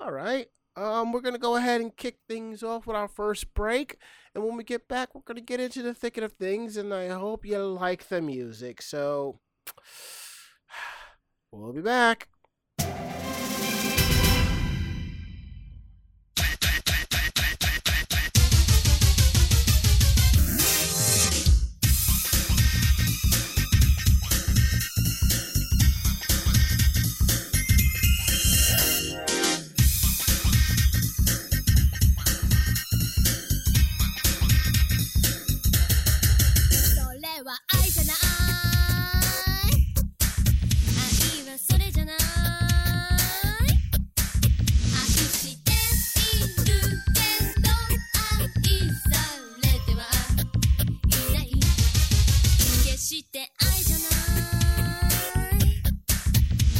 All 0.00 0.12
right. 0.12 0.46
Um, 0.76 1.12
we're 1.12 1.22
gonna 1.22 1.38
go 1.38 1.56
ahead 1.56 1.80
and 1.80 1.96
kick 1.96 2.18
things 2.28 2.62
off 2.62 2.86
with 2.86 2.96
our 2.96 3.08
first 3.08 3.52
break, 3.52 3.96
and 4.32 4.44
when 4.44 4.56
we 4.56 4.62
get 4.62 4.86
back, 4.86 5.12
we're 5.12 5.22
gonna 5.22 5.40
get 5.40 5.58
into 5.58 5.82
the 5.82 5.92
thicket 5.92 6.22
of 6.22 6.34
things, 6.34 6.76
and 6.76 6.94
I 6.94 7.08
hope 7.08 7.44
you 7.44 7.58
like 7.58 8.08
the 8.08 8.22
music. 8.22 8.80
So, 8.80 9.40
we'll 11.50 11.72
be 11.72 11.80
back.「 11.82 13.27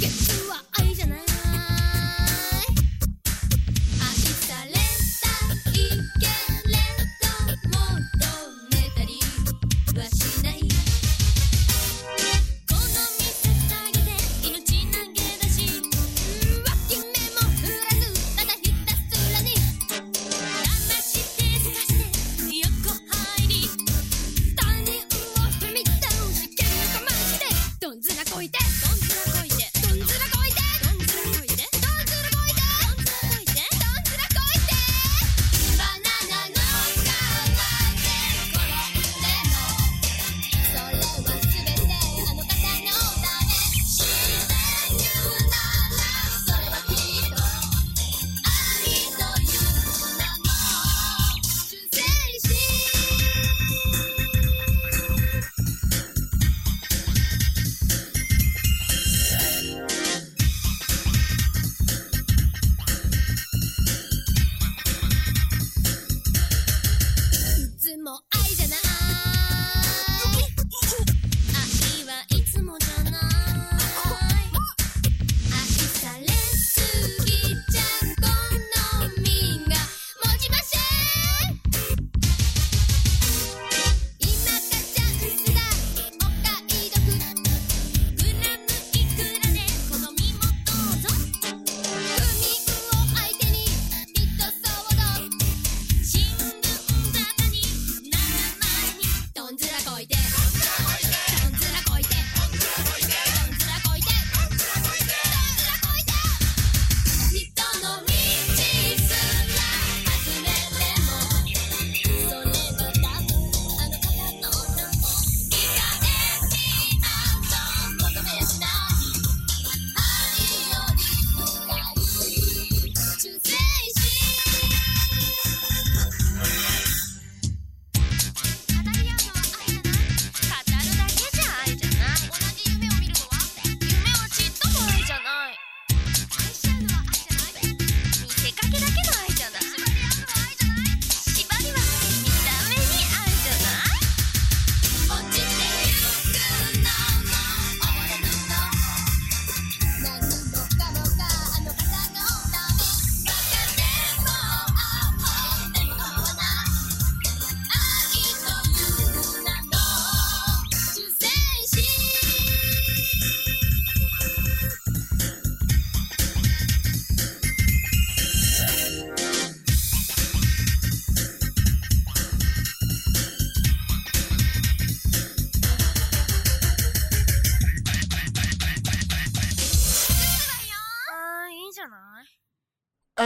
Bye. 0.09 0.68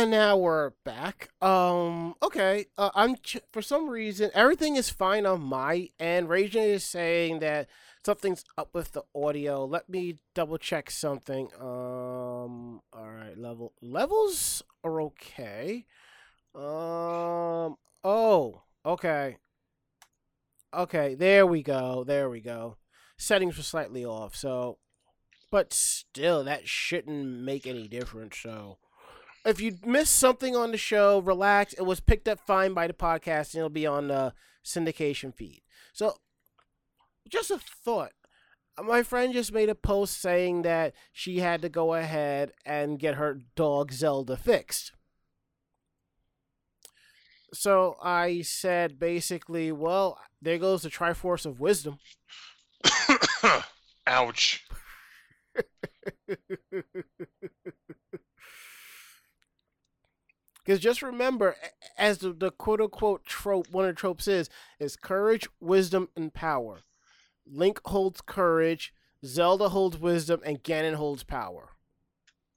And 0.02 0.10
now 0.10 0.36
we're 0.36 0.70
back. 0.84 1.28
Um, 1.40 2.16
okay. 2.20 2.66
Uh, 2.76 2.90
I'm 2.96 3.14
ch- 3.16 3.38
for 3.52 3.62
some 3.62 3.88
reason 3.88 4.32
everything 4.34 4.74
is 4.74 4.90
fine 4.90 5.24
on 5.26 5.40
my 5.40 5.90
end. 6.00 6.28
Raging 6.28 6.64
is 6.64 6.82
saying 6.82 7.38
that 7.38 7.68
something's 8.04 8.44
up 8.58 8.74
with 8.74 8.90
the 8.92 9.04
audio. 9.14 9.64
Let 9.64 9.88
me 9.88 10.18
double 10.34 10.58
check 10.58 10.90
something. 10.90 11.50
Um, 11.60 12.80
all 12.92 13.10
right, 13.10 13.38
level 13.38 13.74
levels 13.80 14.64
are 14.82 15.00
okay. 15.02 15.86
Um, 16.52 17.76
oh, 18.02 18.62
okay, 18.84 19.36
okay. 20.74 21.14
There 21.14 21.46
we 21.46 21.62
go. 21.62 22.02
There 22.02 22.28
we 22.28 22.40
go. 22.40 22.76
Settings 23.16 23.56
were 23.56 23.62
slightly 23.62 24.04
off, 24.04 24.34
so, 24.34 24.78
but 25.52 25.72
still, 25.72 26.42
that 26.42 26.66
shouldn't 26.66 27.40
make 27.40 27.68
any 27.68 27.86
difference. 27.86 28.38
So 28.42 28.78
if 29.44 29.60
you 29.60 29.78
missed 29.84 30.14
something 30.16 30.54
on 30.54 30.70
the 30.70 30.78
show, 30.78 31.18
relax. 31.20 31.72
It 31.74 31.82
was 31.82 32.00
picked 32.00 32.28
up 32.28 32.40
fine 32.40 32.74
by 32.74 32.86
the 32.86 32.92
podcast, 32.92 33.54
and 33.54 33.60
it'll 33.60 33.70
be 33.70 33.86
on 33.86 34.08
the 34.08 34.34
syndication 34.64 35.34
feed. 35.34 35.62
So, 35.92 36.16
just 37.28 37.50
a 37.50 37.58
thought. 37.58 38.12
My 38.82 39.02
friend 39.02 39.34
just 39.34 39.52
made 39.52 39.68
a 39.68 39.74
post 39.74 40.20
saying 40.20 40.62
that 40.62 40.94
she 41.12 41.40
had 41.40 41.60
to 41.62 41.68
go 41.68 41.94
ahead 41.94 42.52
and 42.64 42.98
get 42.98 43.16
her 43.16 43.40
dog 43.54 43.92
Zelda 43.92 44.36
fixed. 44.36 44.92
So 47.52 47.96
I 48.02 48.40
said 48.40 48.98
basically, 48.98 49.72
well, 49.72 50.18
there 50.40 50.56
goes 50.56 50.82
the 50.82 50.88
Triforce 50.88 51.44
of 51.44 51.60
Wisdom. 51.60 51.98
Ouch. 54.06 54.64
Because 60.72 60.82
just 60.82 61.02
remember, 61.02 61.54
as 61.98 62.16
the, 62.16 62.32
the 62.32 62.50
quote 62.50 62.80
unquote 62.80 63.26
trope, 63.26 63.70
one 63.70 63.84
of 63.84 63.94
the 63.94 64.00
tropes 64.00 64.26
is, 64.26 64.48
is 64.78 64.96
courage, 64.96 65.46
wisdom, 65.60 66.08
and 66.16 66.32
power. 66.32 66.80
Link 67.44 67.78
holds 67.84 68.22
courage, 68.22 68.94
Zelda 69.22 69.68
holds 69.68 69.98
wisdom, 69.98 70.40
and 70.46 70.62
Ganon 70.64 70.94
holds 70.94 71.24
power. 71.24 71.72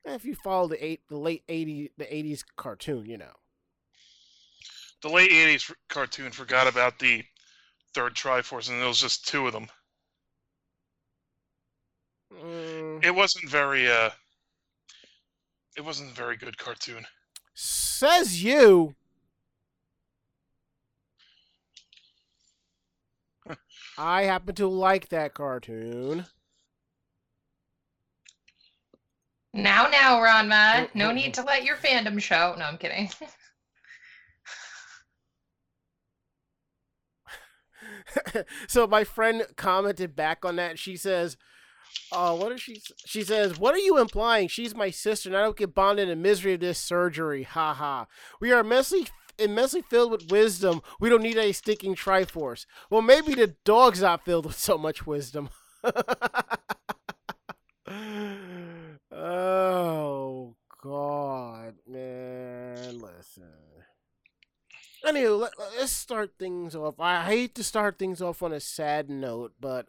If 0.05 0.23
you 0.23 0.33
follow 0.33 0.69
the 0.69 0.81
eight, 0.81 1.01
the 1.09 1.17
late 1.17 1.43
eighty, 1.49 1.91
the 1.97 2.15
eighties 2.15 2.45
cartoon, 2.55 3.05
you 3.05 3.17
know. 3.17 3.33
The 5.01 5.09
late 5.09 5.31
80s 5.31 5.73
cartoon 5.89 6.31
forgot 6.31 6.67
about 6.67 6.97
the 6.99 7.21
third 7.93 8.15
Triforce, 8.15 8.69
and 8.69 8.79
there 8.79 8.87
was 8.87 9.01
just 9.01 9.27
two 9.27 9.45
of 9.45 9.51
them. 9.51 9.67
Mm, 12.33 13.03
It 13.03 13.13
wasn't 13.13 13.49
very, 13.49 13.91
uh. 13.91 14.11
It 15.75 15.83
wasn't 15.83 16.11
a 16.11 16.15
very 16.15 16.37
good 16.37 16.57
cartoon. 16.57 17.05
Says 17.55 18.43
you. 18.43 18.95
I 23.97 24.23
happen 24.23 24.53
to 24.55 24.67
like 24.67 25.09
that 25.09 25.33
cartoon. 25.33 26.25
Now, 29.53 29.87
now, 29.87 30.19
Ranma. 30.19 30.89
No 30.93 31.13
need 31.13 31.33
to 31.35 31.43
let 31.43 31.63
your 31.63 31.77
fandom 31.77 32.21
show. 32.21 32.55
No, 32.59 32.65
I'm 32.65 32.77
kidding. 32.77 33.09
so 38.67 38.85
my 38.85 39.05
friend 39.05 39.45
commented 39.55 40.13
back 40.13 40.43
on 40.43 40.57
that. 40.57 40.77
She 40.77 40.97
says, 40.97 41.37
"Oh, 42.11 42.35
what 42.35 42.51
is 42.51 42.61
she?" 42.61 42.81
She 43.05 43.23
says, 43.23 43.57
"What 43.57 43.73
are 43.73 43.79
you 43.79 43.97
implying? 43.97 44.47
She's 44.47 44.75
my 44.75 44.89
sister, 44.89 45.29
and 45.29 45.37
I 45.37 45.41
don't 45.43 45.57
get 45.57 45.75
bonded 45.75 46.09
in 46.09 46.09
the 46.09 46.15
misery 46.15 46.53
of 46.53 46.59
this 46.59 46.79
surgery. 46.79 47.43
Ha 47.43 47.73
ha. 47.73 48.07
We 48.39 48.51
are 48.51 48.59
immensely." 48.59 49.07
Immensely 49.37 49.81
filled 49.81 50.11
with 50.11 50.31
wisdom. 50.31 50.81
We 50.97 51.09
don't 51.09 51.21
need 51.21 51.35
a 51.37 51.51
stinking 51.51 51.95
Triforce. 51.95 52.65
Well, 52.89 53.01
maybe 53.01 53.35
the 53.35 53.47
dog's 53.65 53.99
not 53.99 54.23
filled 54.23 54.45
with 54.45 54.57
so 54.57 54.77
much 54.77 55.05
wisdom. 55.05 55.49
oh 59.11 60.55
God, 60.81 61.75
man! 61.85 63.01
Listen. 63.01 63.51
Anyway, 65.05 65.29
let, 65.29 65.51
let's 65.77 65.91
start 65.91 66.33
things 66.39 66.75
off. 66.75 66.99
I 66.99 67.25
hate 67.25 67.55
to 67.55 67.63
start 67.63 67.99
things 67.99 68.21
off 68.21 68.41
on 68.41 68.53
a 68.53 68.59
sad 68.59 69.09
note, 69.09 69.53
but 69.59 69.87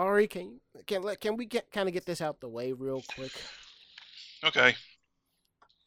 Ari, 0.00 0.28
can 0.28 0.58
can 0.86 1.04
can 1.16 1.36
we 1.36 1.44
get 1.44 1.70
kind 1.70 1.86
of 1.86 1.92
get 1.92 2.06
this 2.06 2.22
out 2.22 2.40
the 2.40 2.48
way 2.48 2.72
real 2.72 3.04
quick? 3.14 3.32
Okay. 4.42 4.74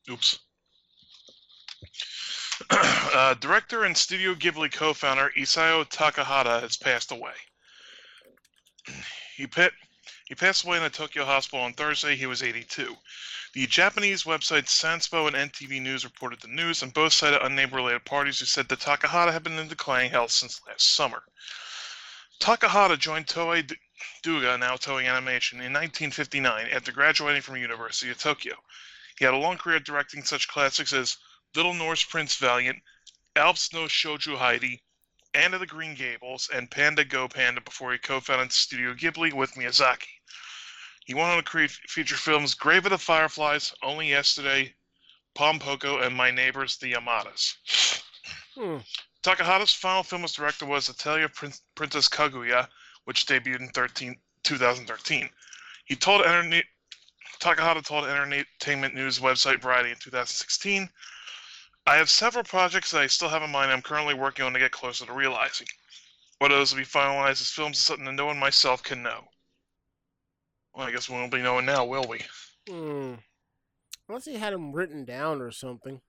Oops. 0.07 0.39
uh, 2.69 3.33
director 3.33 3.85
and 3.85 3.97
Studio 3.97 4.35
Ghibli 4.35 4.71
co-founder 4.71 5.31
Isao 5.35 5.89
Takahata 5.89 6.61
has 6.61 6.77
passed 6.77 7.11
away. 7.11 7.33
He 9.35 9.47
pit, 9.47 9.73
he 10.25 10.35
passed 10.35 10.63
away 10.63 10.77
in 10.77 10.83
a 10.83 10.91
Tokyo 10.91 11.25
hospital 11.25 11.65
on 11.65 11.73
Thursday. 11.73 12.15
He 12.15 12.27
was 12.27 12.43
82. 12.43 12.95
The 13.55 13.65
Japanese 13.65 14.25
website 14.25 14.67
Sanspo 14.67 15.25
and 15.25 15.35
NTV 15.35 15.81
News 15.81 16.03
reported 16.03 16.39
the 16.39 16.49
news, 16.49 16.83
and 16.83 16.93
both 16.93 17.13
cited 17.13 17.41
unnamed 17.41 17.73
related 17.73 18.05
parties 18.05 18.37
who 18.37 18.45
said 18.45 18.69
that 18.69 18.81
Takahata 18.81 19.33
had 19.33 19.41
been 19.41 19.57
in 19.57 19.67
declining 19.67 20.11
health 20.11 20.29
since 20.29 20.61
last 20.67 20.93
summer. 20.93 21.23
Takahata 22.39 22.99
joined 22.99 23.25
Toei 23.25 23.75
Doga, 24.23 24.59
now 24.59 24.75
Toei 24.75 25.07
Animation, 25.07 25.59
in 25.59 25.71
1959 25.73 26.67
after 26.67 26.91
graduating 26.91 27.41
from 27.41 27.57
University 27.57 28.11
of 28.11 28.17
Tokyo. 28.17 28.55
He 29.17 29.25
had 29.25 29.33
a 29.33 29.37
long 29.37 29.57
career 29.57 29.79
directing 29.79 30.23
such 30.23 30.47
classics 30.47 30.91
as 30.91 31.17
Little 31.55 31.73
Norse 31.73 32.03
Prince 32.03 32.35
Valiant, 32.35 32.81
Alps 33.35 33.71
no 33.71 33.85
Shoujo 33.85 34.37
Heidi, 34.37 34.83
Anna 35.33 35.57
the 35.57 35.65
Green 35.65 35.95
Gables, 35.95 36.49
and 36.49 36.69
Panda 36.69 37.05
Go 37.05 37.27
Panda 37.27 37.61
before 37.61 37.91
he 37.91 37.97
co-founded 37.97 38.51
Studio 38.51 38.93
Ghibli 38.93 39.33
with 39.33 39.55
Miyazaki. 39.55 40.19
He 41.05 41.13
went 41.13 41.29
on 41.29 41.37
to 41.37 41.43
create 41.43 41.71
feature 41.71 42.17
films 42.17 42.53
Grave 42.53 42.85
of 42.85 42.91
the 42.91 42.97
Fireflies, 42.97 43.73
Only 43.81 44.09
Yesterday, 44.09 44.75
Pom 45.33 45.59
Poko, 45.59 46.01
and 46.01 46.15
My 46.15 46.31
Neighbors 46.31 46.77
the 46.77 46.93
Yamadas. 46.93 48.01
Hmm. 48.55 48.77
Takahata's 49.23 49.73
final 49.73 50.03
film 50.03 50.23
as 50.23 50.33
director 50.33 50.65
was 50.65 50.89
Atelier 50.89 51.29
Prin- 51.29 51.53
Princess 51.75 52.07
Kaguya, 52.07 52.69
which 53.05 53.25
debuted 53.25 53.61
in 53.61 53.69
13, 53.69 54.15
2013. 54.43 55.29
He 55.85 55.95
told 55.95 56.21
Internet 56.21 56.65
Takahata 57.39 57.83
told 57.83 58.05
Entertainment 58.05 58.95
News 58.95 59.19
website 59.19 59.61
Variety 59.61 59.89
in 59.89 59.97
2016, 59.97 60.89
I 61.85 61.95
have 61.95 62.09
several 62.09 62.45
projects 62.45 62.91
that 62.91 63.01
I 63.01 63.07
still 63.07 63.27
have 63.27 63.43
in 63.43 63.51
mind 63.51 63.69
I'm 63.69 63.81
currently 63.81 64.13
working 64.13 64.45
on 64.45 64.53
to 64.53 64.59
get 64.59 64.71
closer 64.71 65.05
to 65.05 65.11
realizing. 65.11 65.67
Whether 66.39 66.55
those 66.55 66.71
will 66.71 66.79
be 66.79 66.85
finalized 66.85 67.41
as 67.41 67.49
films 67.49 67.77
is 67.77 67.83
something 67.83 68.05
that 68.05 68.13
no 68.13 68.25
one 68.25 68.39
myself 68.39 68.81
can 68.81 69.03
know. 69.03 69.25
Well, 70.73 70.87
I 70.87 70.91
guess 70.91 71.09
we 71.09 71.15
won't 71.15 71.31
be 71.31 71.41
knowing 71.41 71.65
now, 71.65 71.85
will 71.85 72.05
we? 72.07 72.21
Hmm. 72.69 73.15
Unless 74.07 74.25
he 74.25 74.35
had 74.35 74.53
them 74.53 74.71
written 74.71 75.03
down 75.03 75.41
or 75.41 75.51
something. 75.51 75.99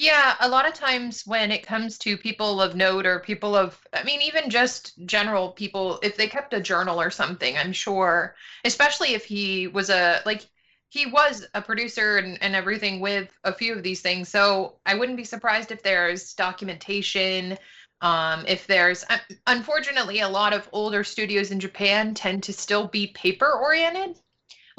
Yeah, 0.00 0.34
a 0.40 0.48
lot 0.48 0.66
of 0.66 0.72
times 0.72 1.26
when 1.26 1.50
it 1.52 1.66
comes 1.66 1.98
to 1.98 2.16
people 2.16 2.62
of 2.62 2.74
note 2.74 3.04
or 3.04 3.20
people 3.20 3.54
of, 3.54 3.78
I 3.92 4.02
mean, 4.02 4.22
even 4.22 4.48
just 4.48 4.94
general 5.04 5.50
people, 5.50 5.98
if 6.02 6.16
they 6.16 6.26
kept 6.26 6.54
a 6.54 6.60
journal 6.60 6.98
or 6.98 7.10
something, 7.10 7.58
I'm 7.58 7.72
sure, 7.74 8.34
especially 8.64 9.12
if 9.12 9.26
he 9.26 9.66
was 9.66 9.90
a, 9.90 10.22
like, 10.24 10.46
he 10.88 11.04
was 11.04 11.46
a 11.52 11.60
producer 11.60 12.16
and, 12.16 12.38
and 12.42 12.56
everything 12.56 13.00
with 13.00 13.28
a 13.44 13.52
few 13.52 13.74
of 13.74 13.82
these 13.82 14.00
things. 14.00 14.30
So 14.30 14.78
I 14.86 14.94
wouldn't 14.94 15.18
be 15.18 15.24
surprised 15.24 15.70
if 15.70 15.82
there's 15.82 16.32
documentation. 16.32 17.58
Um, 18.00 18.46
if 18.48 18.66
there's, 18.66 19.04
unfortunately, 19.46 20.20
a 20.20 20.28
lot 20.28 20.54
of 20.54 20.66
older 20.72 21.04
studios 21.04 21.50
in 21.50 21.60
Japan 21.60 22.14
tend 22.14 22.42
to 22.44 22.54
still 22.54 22.88
be 22.88 23.08
paper 23.08 23.52
oriented 23.52 24.16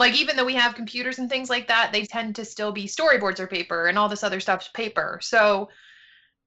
like 0.02 0.16
even 0.16 0.36
though 0.36 0.46
we 0.46 0.56
have 0.56 0.74
computers 0.74 1.20
and 1.20 1.30
things 1.30 1.50
like 1.50 1.68
that 1.68 1.92
they 1.94 2.04
tend 2.04 2.36
to 2.36 2.44
still 2.44 2.72
be 2.72 2.86
storyboards 2.86 3.40
or 3.40 3.48
paper 3.48 3.88
and 3.88 3.98
all 3.98 4.10
this 4.10 4.24
other 4.24 4.40
stuff's 4.40 4.68
paper 4.70 5.20
so 5.22 5.70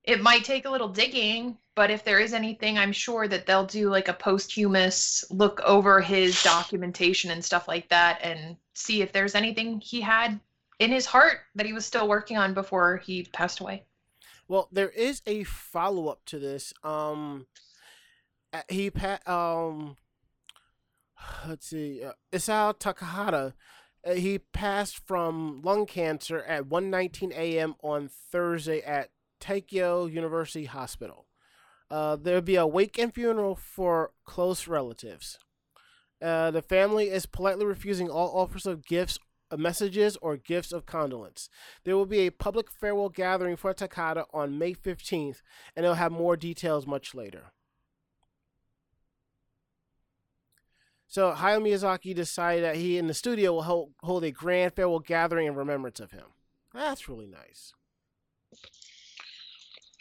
it 0.03 0.21
might 0.21 0.45
take 0.45 0.67
a 0.67 0.71
little 0.71 0.89
digging 0.89 1.57
but 1.77 1.91
if 1.91 2.05
there 2.05 2.19
is 2.19 2.35
anything 2.35 2.77
i'm 2.77 2.93
sure 2.93 3.29
that 3.29 3.47
they'll 3.47 3.65
do 3.65 3.89
like 3.89 4.09
a 4.09 4.13
posthumous 4.13 5.25
look 5.31 5.61
over 5.65 6.01
his 6.01 6.43
documentation 6.43 7.31
and 7.31 7.45
stuff 7.45 7.69
like 7.69 7.89
that 7.89 8.21
and 8.23 8.57
see 8.75 9.01
if 9.01 9.13
there's 9.13 9.37
anything 9.37 9.81
he 9.81 10.01
had 10.01 10.39
in 10.81 10.91
his 10.91 11.07
heart 11.07 11.39
that 11.55 11.65
he 11.65 11.73
was 11.73 11.87
still 11.87 12.09
working 12.09 12.37
on 12.37 12.53
before 12.53 12.97
he 12.99 13.23
passed 13.33 13.61
away 13.61 13.85
Well, 14.49 14.69
there 14.73 14.91
is 14.91 15.23
a 15.27 15.45
follow 15.45 16.09
up 16.09 16.25
to 16.27 16.39
this. 16.39 16.75
Um, 16.83 17.47
he 18.69 18.91
pa- 18.91 19.21
um, 19.27 19.97
let's 21.49 21.67
see, 21.67 22.03
uh, 22.03 22.13
Isao 22.33 22.79
Takahata. 22.79 23.55
Uh, 24.07 24.15
he 24.15 24.39
passed 24.39 24.99
from 25.07 25.63
lung 25.63 25.87
cancer 25.87 26.43
at 26.43 26.65
1:19 26.65 27.33
a.m. 27.33 27.75
on 27.83 28.09
Thursday 28.09 28.81
at 28.83 29.11
Tokyo 29.41 30.07
University 30.07 30.67
Hospital. 30.67 31.27
Uh, 31.91 32.17
there'll 32.17 32.43
be 32.43 32.57
a 32.57 32.67
wake 32.67 32.99
and 32.99 33.15
funeral 33.15 33.55
for 33.55 34.13
close 34.25 34.67
relatives. 34.67 35.39
Uh, 36.21 36.51
the 36.51 36.63
family 36.63 37.11
is 37.11 37.27
politely 37.27 37.67
refusing 37.67 38.09
all 38.09 38.39
offers 38.39 38.67
of 38.67 38.85
gifts 38.85 39.19
of 39.51 39.61
messages 39.61 40.17
or 40.21 40.37
gifts 40.37 40.73
of 40.73 40.87
condolence. 40.87 41.49
There 41.85 41.97
will 41.97 42.07
be 42.07 42.27
a 42.27 42.31
public 42.31 42.71
farewell 42.71 43.09
gathering 43.09 43.57
for 43.57 43.73
Takada 43.73 44.25
on 44.33 44.59
May 44.59 44.75
15th, 44.75 45.43
and 45.77 45.85
they'll 45.85 45.95
have 45.95 46.13
more 46.13 46.37
details 46.37 46.87
much 46.87 47.15
later. 47.15 47.53
So 51.15 51.33
Hayao 51.33 51.63
Miyazaki 51.63 52.13
decided 52.13 52.65
that 52.65 52.75
he 52.75 52.99
in 52.99 53.07
the 53.07 53.15
studio 53.15 53.53
will 53.53 53.63
hold, 53.63 53.93
hold 54.01 54.25
a 54.25 54.33
grand 54.33 54.75
farewell 54.75 54.99
gathering 54.99 55.47
in 55.47 55.55
remembrance 55.55 56.01
of 56.01 56.11
him. 56.11 56.25
That's 56.73 57.09
really 57.09 57.29
nice. 57.29 57.73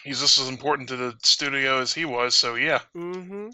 He's 0.04 0.20
just 0.20 0.40
as 0.40 0.50
important 0.50 0.90
to 0.90 0.96
the 0.96 1.14
studio 1.22 1.80
as 1.80 1.94
he 1.94 2.04
was, 2.04 2.34
so 2.34 2.56
yeah. 2.56 2.80
Mm-hmm. 2.98 3.50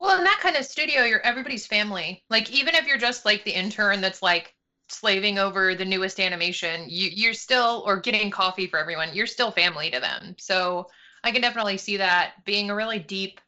Well, 0.00 0.18
in 0.18 0.24
that 0.24 0.40
kind 0.42 0.54
of 0.54 0.66
studio, 0.66 1.04
you're 1.04 1.22
everybody's 1.22 1.66
family. 1.66 2.24
Like 2.28 2.50
even 2.50 2.74
if 2.74 2.86
you're 2.86 2.98
just 2.98 3.24
like 3.24 3.42
the 3.44 3.58
intern 3.58 4.02
that's 4.02 4.20
like 4.20 4.54
slaving 4.90 5.38
over 5.38 5.74
the 5.74 5.86
newest 5.86 6.20
animation, 6.20 6.84
you 6.90 7.08
you're 7.10 7.32
still 7.32 7.84
or 7.86 8.00
getting 8.00 8.30
coffee 8.30 8.66
for 8.66 8.78
everyone. 8.78 9.14
You're 9.14 9.26
still 9.26 9.50
family 9.50 9.90
to 9.92 9.98
them. 9.98 10.34
So 10.38 10.88
I 11.24 11.32
can 11.32 11.40
definitely 11.40 11.78
see 11.78 11.96
that 11.96 12.32
being 12.44 12.68
a 12.68 12.74
really 12.74 12.98
deep 12.98 13.40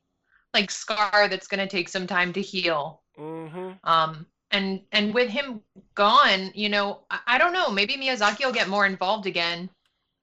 like 0.54 0.70
scar 0.70 1.28
that's 1.28 1.46
going 1.46 1.60
to 1.60 1.68
take 1.68 1.90
some 1.90 2.06
time 2.06 2.32
to 2.32 2.40
heal. 2.40 3.02
Mm-hmm. 3.18 3.72
Um 3.84 4.26
and 4.50 4.80
and 4.92 5.12
with 5.14 5.28
him 5.28 5.60
gone, 5.94 6.52
you 6.54 6.68
know, 6.68 7.00
I, 7.10 7.20
I 7.26 7.38
don't 7.38 7.52
know, 7.52 7.70
maybe 7.70 7.96
Miyazaki 7.96 8.44
will 8.44 8.52
get 8.52 8.68
more 8.68 8.86
involved 8.86 9.26
again. 9.26 9.68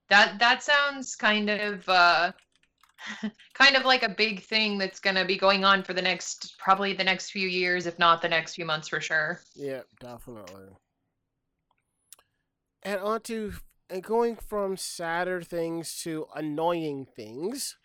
That 0.08 0.38
that 0.38 0.62
sounds 0.62 1.14
kind 1.14 1.50
of 1.50 1.88
uh 1.88 2.32
kind 3.54 3.76
of 3.76 3.84
like 3.84 4.02
a 4.02 4.08
big 4.08 4.42
thing 4.42 4.78
that's 4.78 5.00
going 5.00 5.16
to 5.16 5.24
be 5.24 5.36
going 5.36 5.64
on 5.64 5.82
for 5.82 5.92
the 5.92 6.02
next 6.02 6.56
probably 6.58 6.92
the 6.92 7.02
next 7.02 7.30
few 7.30 7.48
years 7.48 7.86
if 7.86 7.98
not 7.98 8.22
the 8.22 8.28
next 8.28 8.54
few 8.54 8.64
months 8.64 8.88
for 8.88 9.00
sure 9.00 9.40
Yeah, 9.56 9.80
definitely. 10.00 10.68
And 12.84 13.00
on 13.00 13.20
to 13.22 13.54
and 13.90 14.02
going 14.02 14.36
from 14.36 14.76
sadder 14.76 15.42
things 15.42 16.00
to 16.02 16.26
annoying 16.34 17.06
things. 17.14 17.76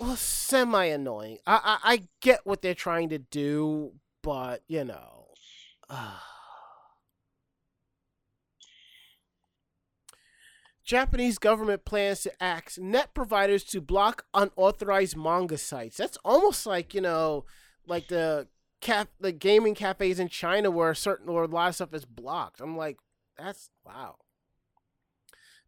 Well, 0.00 0.16
semi 0.16 0.84
annoying. 0.86 1.38
I, 1.46 1.78
I 1.84 1.92
I 1.92 2.02
get 2.20 2.40
what 2.44 2.62
they're 2.62 2.74
trying 2.74 3.08
to 3.10 3.18
do, 3.18 3.92
but 4.22 4.62
you 4.68 4.84
know. 4.84 5.28
Japanese 10.84 11.38
government 11.38 11.84
plans 11.84 12.22
to 12.22 12.42
ask 12.42 12.78
net 12.78 13.12
providers 13.12 13.64
to 13.64 13.80
block 13.80 14.24
unauthorized 14.32 15.16
manga 15.16 15.58
sites. 15.58 15.96
That's 15.96 16.16
almost 16.24 16.64
like, 16.64 16.94
you 16.94 17.00
know, 17.00 17.44
like 17.88 18.06
the 18.06 18.46
cap 18.80 19.08
the 19.18 19.32
gaming 19.32 19.74
cafes 19.74 20.20
in 20.20 20.28
China 20.28 20.70
where 20.70 20.94
certain 20.94 21.28
or 21.28 21.42
a 21.44 21.48
lot 21.48 21.70
of 21.70 21.74
stuff 21.74 21.92
is 21.92 22.04
blocked. 22.04 22.60
I'm 22.60 22.76
like, 22.76 22.98
that's 23.36 23.70
wow. 23.84 24.16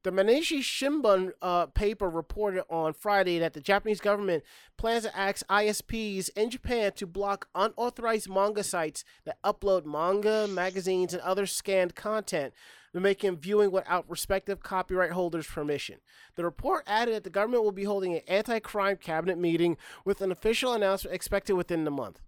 The 0.05 0.13
Mainichi 0.13 0.61
Shimbun 0.61 1.33
uh, 1.43 1.67
paper 1.67 2.09
reported 2.09 2.65
on 2.71 2.93
Friday 2.93 3.41
that 3.41 3.53
the 3.53 3.61
Japanese 3.61 4.01
government 4.01 4.45
plans 4.77 5.03
to 5.03 5.17
ask 5.17 5.45
ISPs 5.49 6.31
in 6.37 6.51
Japan 6.51 6.93
to 6.93 7.07
block 7.07 7.49
unauthorized 7.55 8.31
manga 8.31 8.63
sites 8.63 9.05
that 9.25 9.43
upload 9.43 9.85
manga, 9.85 10.47
magazines, 10.47 11.13
and 11.13 11.23
other 11.23 11.47
scanned 11.47 11.97
content 11.97 12.55
making 12.95 13.37
viewing 13.37 13.71
without 13.71 14.09
respective 14.09 14.63
copyright 14.63 15.13
holders' 15.13 15.47
permission. 15.47 15.97
The 16.37 16.45
report 16.45 16.85
added 16.87 17.15
that 17.15 17.25
the 17.25 17.31
government 17.31 17.65
will 17.65 17.73
be 17.73 17.85
holding 17.85 18.15
an 18.15 18.23
anti-crime 18.27 18.97
cabinet 18.97 19.39
meeting 19.39 19.77
with 20.05 20.21
an 20.21 20.33
official 20.33 20.73
announcement 20.73 21.15
expected 21.15 21.55
within 21.55 21.85
the 21.85 21.91
month. 21.91 22.21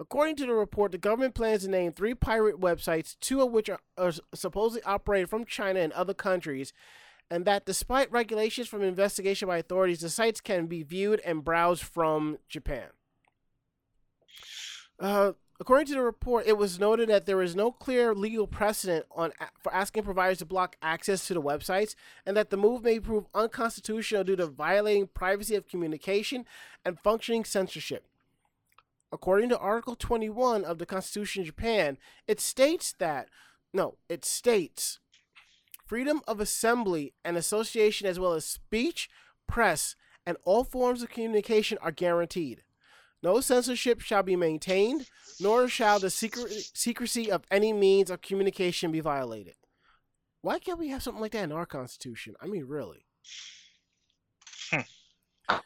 According 0.00 0.36
to 0.36 0.46
the 0.46 0.54
report, 0.54 0.92
the 0.92 0.98
government 0.98 1.34
plans 1.34 1.62
to 1.62 1.68
name 1.68 1.92
three 1.92 2.14
pirate 2.14 2.58
websites, 2.58 3.16
two 3.20 3.42
of 3.42 3.52
which 3.52 3.68
are, 3.68 3.80
are 3.98 4.12
supposedly 4.34 4.82
operated 4.84 5.28
from 5.28 5.44
China 5.44 5.80
and 5.80 5.92
other 5.92 6.14
countries, 6.14 6.72
and 7.30 7.44
that 7.44 7.66
despite 7.66 8.10
regulations 8.10 8.66
from 8.66 8.82
investigation 8.82 9.46
by 9.46 9.58
authorities, 9.58 10.00
the 10.00 10.08
sites 10.08 10.40
can 10.40 10.66
be 10.66 10.82
viewed 10.82 11.20
and 11.20 11.44
browsed 11.44 11.82
from 11.82 12.38
Japan. 12.48 12.88
Uh, 14.98 15.32
according 15.60 15.86
to 15.88 15.94
the 15.94 16.02
report, 16.02 16.46
it 16.46 16.56
was 16.56 16.80
noted 16.80 17.10
that 17.10 17.26
there 17.26 17.42
is 17.42 17.54
no 17.54 17.70
clear 17.70 18.14
legal 18.14 18.46
precedent 18.46 19.04
on 19.10 19.32
for 19.62 19.72
asking 19.74 20.04
providers 20.04 20.38
to 20.38 20.46
block 20.46 20.76
access 20.80 21.26
to 21.26 21.34
the 21.34 21.42
websites, 21.42 21.94
and 22.24 22.34
that 22.38 22.48
the 22.48 22.56
move 22.56 22.82
may 22.82 22.98
prove 22.98 23.26
unconstitutional 23.34 24.24
due 24.24 24.36
to 24.36 24.46
violating 24.46 25.08
privacy 25.08 25.54
of 25.56 25.68
communication 25.68 26.46
and 26.86 26.98
functioning 26.98 27.44
censorship. 27.44 28.06
According 29.12 29.48
to 29.50 29.58
Article 29.58 29.96
21 29.96 30.64
of 30.64 30.78
the 30.78 30.86
Constitution 30.86 31.40
of 31.42 31.46
Japan, 31.46 31.98
it 32.28 32.40
states 32.40 32.94
that, 32.98 33.28
no, 33.74 33.96
it 34.08 34.24
states 34.24 35.00
freedom 35.86 36.20
of 36.28 36.38
assembly 36.38 37.12
and 37.24 37.36
association, 37.36 38.06
as 38.06 38.20
well 38.20 38.34
as 38.34 38.44
speech, 38.44 39.10
press, 39.48 39.96
and 40.24 40.36
all 40.44 40.62
forms 40.62 41.02
of 41.02 41.08
communication 41.10 41.76
are 41.82 41.90
guaranteed. 41.90 42.62
No 43.22 43.40
censorship 43.40 44.00
shall 44.00 44.22
be 44.22 44.36
maintained, 44.36 45.08
nor 45.40 45.66
shall 45.68 45.98
the 45.98 46.08
secret, 46.10 46.50
secrecy 46.74 47.30
of 47.30 47.42
any 47.50 47.72
means 47.72 48.10
of 48.10 48.22
communication 48.22 48.92
be 48.92 49.00
violated. 49.00 49.54
Why 50.42 50.58
can't 50.60 50.78
we 50.78 50.88
have 50.88 51.02
something 51.02 51.20
like 51.20 51.32
that 51.32 51.44
in 51.44 51.52
our 51.52 51.66
Constitution? 51.66 52.34
I 52.40 52.46
mean, 52.46 52.64
really. 52.66 53.04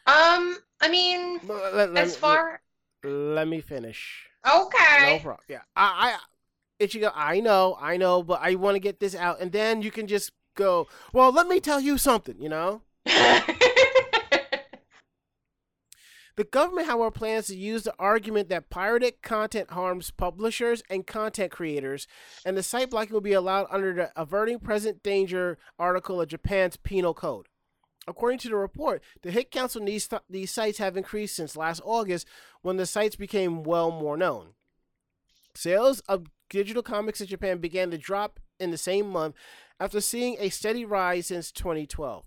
um 0.07 0.57
i 0.81 0.89
mean 0.89 1.39
Let- 1.47 1.75
let- 1.93 1.97
as 1.97 2.17
far 2.17 2.59
let 3.05 3.47
me 3.47 3.61
finish. 3.61 4.27
okay 4.45 5.15
No 5.15 5.19
problem. 5.19 5.45
Yeah, 5.47 5.61
I, 5.75 6.17
I, 6.79 6.83
Ichigo, 6.83 7.11
I 7.15 7.39
know, 7.39 7.77
I 7.79 7.97
know, 7.97 8.23
but 8.23 8.39
I 8.41 8.55
want 8.55 8.75
to 8.75 8.79
get 8.79 8.99
this 8.99 9.15
out, 9.15 9.39
and 9.39 9.51
then 9.51 9.81
you 9.81 9.91
can 9.91 10.07
just 10.07 10.31
go. 10.55 10.87
Well, 11.13 11.31
let 11.31 11.47
me 11.47 11.59
tell 11.59 11.79
you 11.79 11.97
something. 11.97 12.35
You 12.39 12.49
know, 12.49 12.81
the 13.05 13.53
government, 16.51 16.87
however, 16.87 17.11
plans 17.11 17.47
to 17.47 17.55
use 17.55 17.83
the 17.83 17.93
argument 17.97 18.49
that 18.49 18.69
pirated 18.69 19.21
content 19.21 19.71
harms 19.71 20.11
publishers 20.11 20.83
and 20.89 21.07
content 21.07 21.51
creators, 21.51 22.07
and 22.45 22.57
the 22.57 22.63
site 22.63 22.89
blocking 22.89 23.13
will 23.13 23.21
be 23.21 23.33
allowed 23.33 23.67
under 23.71 23.93
the 23.93 24.11
"Averting 24.15 24.59
Present 24.59 25.01
Danger" 25.01 25.57
article 25.79 26.19
of 26.19 26.27
Japan's 26.27 26.77
Penal 26.77 27.13
Code. 27.13 27.47
According 28.07 28.39
to 28.39 28.49
the 28.49 28.55
report, 28.55 29.01
the 29.23 29.31
hit 29.31 29.49
counts 29.49 29.75
on 29.75 29.85
these, 29.85 30.07
these 30.29 30.51
sites 30.51 30.77
have 30.77 30.95
increased 30.95 31.35
since 31.35 31.57
last 31.57 31.81
August 31.83 32.27
when 32.61 32.77
the 32.77 32.85
sites 32.85 33.15
became 33.15 33.63
well 33.63 33.89
more 33.91 34.15
known. 34.15 34.49
Sales 35.55 36.01
of 36.01 36.27
digital 36.49 36.83
comics 36.83 37.21
in 37.21 37.27
Japan 37.27 37.57
began 37.57 37.89
to 37.91 37.97
drop 37.97 38.39
in 38.59 38.71
the 38.71 38.77
same 38.77 39.09
month 39.09 39.35
after 39.79 39.99
seeing 40.01 40.35
a 40.39 40.49
steady 40.49 40.85
rise 40.85 41.27
since 41.27 41.51
2012. 41.51 42.25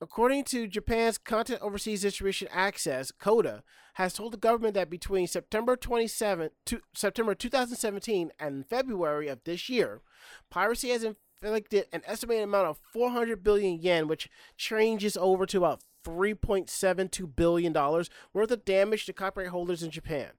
According 0.00 0.44
to 0.44 0.66
Japan's 0.66 1.18
Content 1.18 1.62
Overseas 1.62 2.02
Distribution 2.02 2.48
Access, 2.50 3.12
CODA 3.12 3.62
has 3.94 4.12
told 4.12 4.32
the 4.32 4.38
government 4.38 4.74
that 4.74 4.90
between 4.90 5.26
September 5.26 5.76
27 5.76 6.50
to 6.66 6.80
September 6.94 7.34
2017 7.34 8.32
and 8.40 8.66
February 8.68 9.28
of 9.28 9.42
this 9.44 9.68
year, 9.68 10.02
piracy 10.50 10.90
has 10.90 11.04
inflicted 11.44 11.86
an 11.92 12.02
estimated 12.06 12.44
amount 12.44 12.68
of 12.68 12.78
400 12.92 13.42
billion 13.42 13.80
yen, 13.80 14.08
which 14.08 14.28
changes 14.56 15.16
over 15.16 15.46
to 15.46 15.58
about 15.58 15.82
3.72 16.04 17.34
billion 17.36 17.72
dollars 17.72 18.10
worth 18.32 18.50
of 18.50 18.64
damage 18.64 19.06
to 19.06 19.12
copyright 19.12 19.50
holders 19.50 19.82
in 19.82 19.90
Japan. 19.90 20.30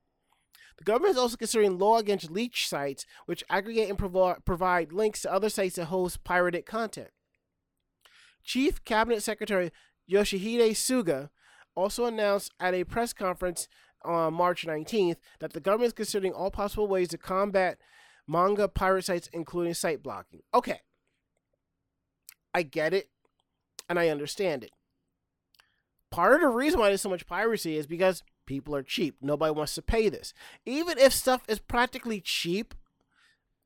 The 0.77 0.83
government 0.83 1.13
is 1.13 1.17
also 1.17 1.37
considering 1.37 1.77
law 1.77 1.97
against 1.97 2.31
leech 2.31 2.67
sites, 2.67 3.05
which 3.25 3.43
aggregate 3.49 3.89
and 3.89 3.97
provi- 3.97 4.39
provide 4.45 4.91
links 4.91 5.21
to 5.21 5.31
other 5.31 5.49
sites 5.49 5.75
that 5.75 5.85
host 5.85 6.23
pirated 6.23 6.65
content. 6.65 7.09
Chief 8.43 8.83
Cabinet 8.83 9.23
Secretary 9.23 9.71
Yoshihide 10.11 10.71
Suga 10.71 11.29
also 11.75 12.05
announced 12.05 12.51
at 12.59 12.73
a 12.73 12.83
press 12.83 13.13
conference 13.13 13.67
on 14.03 14.33
March 14.33 14.65
19th 14.67 15.17
that 15.39 15.53
the 15.53 15.59
government 15.59 15.87
is 15.87 15.93
considering 15.93 16.33
all 16.33 16.51
possible 16.51 16.87
ways 16.87 17.07
to 17.09 17.17
combat 17.17 17.77
manga 18.27 18.67
pirate 18.67 19.05
sites, 19.05 19.29
including 19.33 19.73
site 19.73 20.03
blocking. 20.03 20.41
Okay. 20.53 20.81
I 22.55 22.63
get 22.63 22.93
it, 22.93 23.09
and 23.89 23.99
I 23.99 24.07
understand 24.07 24.63
it. 24.63 24.71
Part 26.09 26.35
of 26.35 26.41
the 26.41 26.47
reason 26.47 26.79
why 26.79 26.87
there's 26.87 27.01
so 27.01 27.09
much 27.09 27.27
piracy 27.27 27.77
is 27.77 27.85
because 27.85 28.23
people 28.45 28.73
are 28.73 28.81
cheap. 28.81 29.17
Nobody 29.21 29.51
wants 29.51 29.75
to 29.75 29.81
pay 29.81 30.07
this. 30.07 30.33
Even 30.65 30.97
if 30.97 31.11
stuff 31.11 31.43
is 31.49 31.59
practically 31.59 32.21
cheap, 32.21 32.73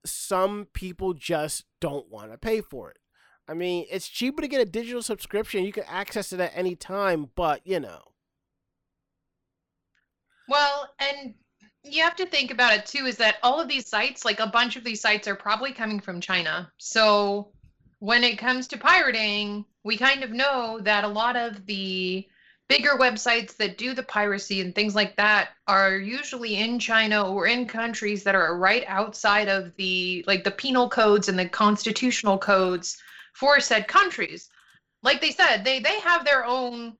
some 0.03 0.67
people 0.73 1.13
just 1.13 1.65
don't 1.79 2.09
want 2.09 2.31
to 2.31 2.37
pay 2.39 2.61
for 2.61 2.89
it. 2.89 2.97
I 3.47 3.53
mean, 3.53 3.85
it's 3.91 4.07
cheaper 4.07 4.41
to 4.41 4.47
get 4.47 4.61
a 4.61 4.65
digital 4.65 5.03
subscription. 5.03 5.63
You 5.63 5.71
can 5.71 5.83
access 5.87 6.33
it 6.33 6.39
at 6.39 6.53
any 6.55 6.75
time, 6.75 7.29
but 7.35 7.61
you 7.65 7.79
know. 7.79 8.01
well 10.49 10.89
and 10.99 11.35
you 11.83 12.03
have 12.03 12.15
to 12.15 12.25
think 12.25 12.51
about 12.51 12.73
it 12.73 12.85
too 12.85 13.05
is 13.05 13.17
that 13.17 13.37
all 13.43 13.59
of 13.59 13.69
these 13.69 13.87
sites 13.87 14.25
like 14.25 14.39
a 14.39 14.47
bunch 14.47 14.75
of 14.75 14.83
these 14.83 14.99
sites 14.99 15.27
are 15.27 15.35
probably 15.35 15.71
coming 15.71 15.99
from 15.99 16.19
china 16.19 16.69
so 16.77 17.51
when 17.99 18.23
it 18.23 18.37
comes 18.37 18.67
to 18.67 18.77
pirating 18.77 19.65
we 19.83 19.97
kind 19.97 20.23
of 20.23 20.31
know 20.31 20.79
that 20.81 21.03
a 21.03 21.07
lot 21.07 21.35
of 21.35 21.65
the 21.65 22.27
bigger 22.67 22.91
websites 22.91 23.57
that 23.57 23.77
do 23.77 23.93
the 23.93 24.03
piracy 24.03 24.61
and 24.61 24.75
things 24.75 24.93
like 24.93 25.15
that 25.15 25.49
are 25.67 25.97
usually 25.97 26.57
in 26.57 26.77
China 26.79 27.27
or 27.27 27.47
in 27.47 27.65
countries 27.65 28.23
that 28.23 28.35
are 28.35 28.57
right 28.57 28.83
outside 28.87 29.47
of 29.47 29.75
the 29.77 30.23
like 30.27 30.43
the 30.43 30.51
penal 30.51 30.87
codes 30.87 31.27
and 31.27 31.39
the 31.39 31.49
constitutional 31.49 32.37
codes 32.37 33.01
for 33.33 33.59
said 33.59 33.87
countries. 33.87 34.49
Like 35.01 35.19
they 35.19 35.31
said, 35.31 35.63
they 35.63 35.79
they 35.79 35.99
have 36.01 36.23
their 36.23 36.45
own 36.45 36.95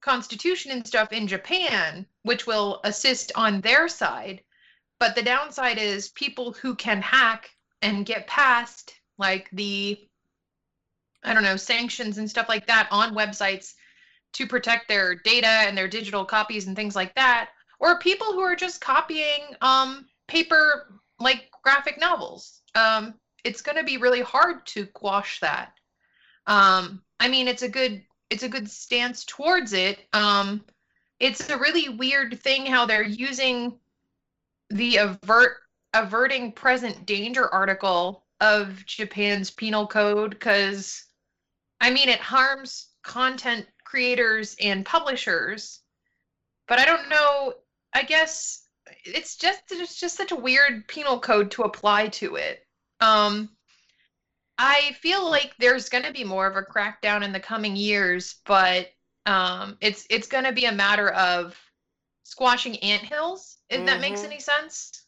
constitution 0.00 0.72
and 0.72 0.86
stuff 0.86 1.12
in 1.12 1.26
Japan, 1.26 2.06
which 2.22 2.46
will 2.46 2.80
assist 2.84 3.32
on 3.34 3.60
their 3.60 3.88
side. 3.88 4.42
But 4.98 5.14
the 5.14 5.22
downside 5.22 5.78
is 5.78 6.08
people 6.10 6.52
who 6.52 6.74
can 6.74 7.02
hack 7.02 7.50
and 7.82 8.06
get 8.06 8.26
past 8.26 8.94
like 9.18 9.50
the 9.52 9.98
I 11.24 11.34
don't 11.34 11.42
know, 11.42 11.56
sanctions 11.56 12.18
and 12.18 12.28
stuff 12.28 12.48
like 12.48 12.66
that 12.66 12.88
on 12.90 13.14
websites 13.14 13.74
to 14.34 14.46
protect 14.46 14.88
their 14.88 15.14
data 15.14 15.46
and 15.46 15.76
their 15.76 15.88
digital 15.88 16.24
copies 16.24 16.66
and 16.66 16.74
things 16.74 16.96
like 16.96 17.14
that, 17.14 17.50
or 17.80 17.98
people 17.98 18.32
who 18.32 18.40
are 18.40 18.56
just 18.56 18.80
copying 18.80 19.54
um, 19.60 20.06
paper 20.26 21.00
like 21.20 21.50
graphic 21.62 21.98
novels. 22.00 22.62
Um, 22.74 23.14
it's 23.44 23.62
going 23.62 23.76
to 23.76 23.84
be 23.84 23.96
really 23.96 24.22
hard 24.22 24.66
to 24.66 24.86
quash 24.86 25.40
that. 25.40 25.72
Um, 26.46 27.02
I 27.20 27.28
mean, 27.28 27.48
it's 27.48 27.62
a 27.62 27.68
good 27.68 28.02
it's 28.30 28.42
a 28.42 28.48
good 28.48 28.68
stance 28.68 29.24
towards 29.24 29.74
it. 29.74 30.00
Um, 30.14 30.64
it's 31.20 31.50
a 31.50 31.58
really 31.58 31.90
weird 31.90 32.40
thing 32.40 32.66
how 32.66 32.86
they're 32.86 33.02
using 33.02 33.78
the 34.70 34.96
avert 34.96 35.58
averting 35.94 36.52
present 36.52 37.04
danger 37.04 37.52
article 37.52 38.24
of 38.40 38.84
Japan's 38.86 39.50
penal 39.50 39.86
code 39.86 40.30
because 40.30 41.04
I 41.82 41.90
mean 41.90 42.08
it 42.08 42.20
harms 42.20 42.88
content 43.02 43.68
creators 43.84 44.56
and 44.58 44.86
publishers. 44.86 45.80
But 46.68 46.78
I 46.80 46.84
don't 46.86 47.08
know, 47.08 47.54
I 47.94 48.04
guess 48.04 48.66
it's 49.04 49.36
just 49.36 49.62
it's 49.70 50.00
just 50.00 50.16
such 50.16 50.32
a 50.32 50.36
weird 50.36 50.88
penal 50.88 51.20
code 51.20 51.50
to 51.52 51.62
apply 51.64 52.08
to 52.08 52.36
it. 52.36 52.66
Um 53.00 53.50
I 54.58 54.92
feel 55.02 55.28
like 55.28 55.54
there's 55.58 55.88
going 55.88 56.04
to 56.04 56.12
be 56.12 56.24
more 56.24 56.46
of 56.46 56.56
a 56.56 56.62
crackdown 56.62 57.22
in 57.22 57.32
the 57.32 57.40
coming 57.40 57.76
years, 57.76 58.36
but 58.44 58.88
um 59.26 59.76
it's 59.80 60.04
it's 60.10 60.26
going 60.26 60.44
to 60.44 60.52
be 60.52 60.64
a 60.64 60.72
matter 60.72 61.10
of 61.10 61.56
squashing 62.24 62.76
ant 62.78 63.02
hills 63.04 63.58
if 63.70 63.84
that 63.86 64.00
makes 64.00 64.22
Mhm. 64.22 64.24
any 64.24 64.40
sense. 64.40 65.04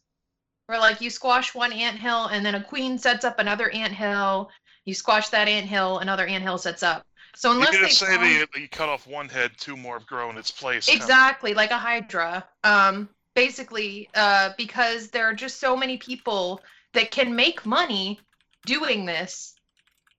Where 0.67 0.79
like 0.79 1.01
you 1.01 1.11
squash 1.11 1.55
one 1.55 1.73
ant 1.73 1.99
hill 1.99 2.27
and 2.27 2.45
then 2.47 2.55
a 2.55 2.63
queen 2.63 2.99
sets 2.99 3.25
up 3.25 3.39
another 3.39 3.71
ant 3.71 3.95
hill, 3.95 4.51
you 4.85 4.95
squash 4.95 5.29
that 5.31 5.49
ant 5.49 5.67
hill, 5.67 5.99
another 5.99 6.27
ant 6.27 6.43
hill 6.43 6.59
sets 6.59 6.83
up. 6.83 7.07
So 7.37 7.51
You 7.51 7.57
unless 7.57 7.71
could 7.71 7.85
they 7.85 7.89
say 7.91 8.17
that 8.17 8.49
you, 8.61 8.69
cut 8.69 8.89
off 8.89 9.07
one 9.07 9.29
head, 9.29 9.53
two 9.59 9.77
more 9.77 9.99
have 9.99 10.07
grown 10.07 10.39
its 10.39 10.51
place. 10.51 10.87
kind 10.87 10.99
of. 10.99 11.03
Exactly, 11.03 11.55
like 11.55 11.71
a 11.73 11.79
hydra. 11.79 12.47
Um, 12.63 13.09
basically, 13.35 14.09
uh, 14.15 14.51
because 14.57 15.09
there 15.09 15.25
are 15.25 15.35
just 15.35 15.59
so 15.59 15.77
many 15.77 15.97
people 15.97 16.61
that 16.93 17.11
can 17.11 17.35
make 17.35 17.67
money 17.67 18.21
doing 18.67 19.05
this, 19.05 19.55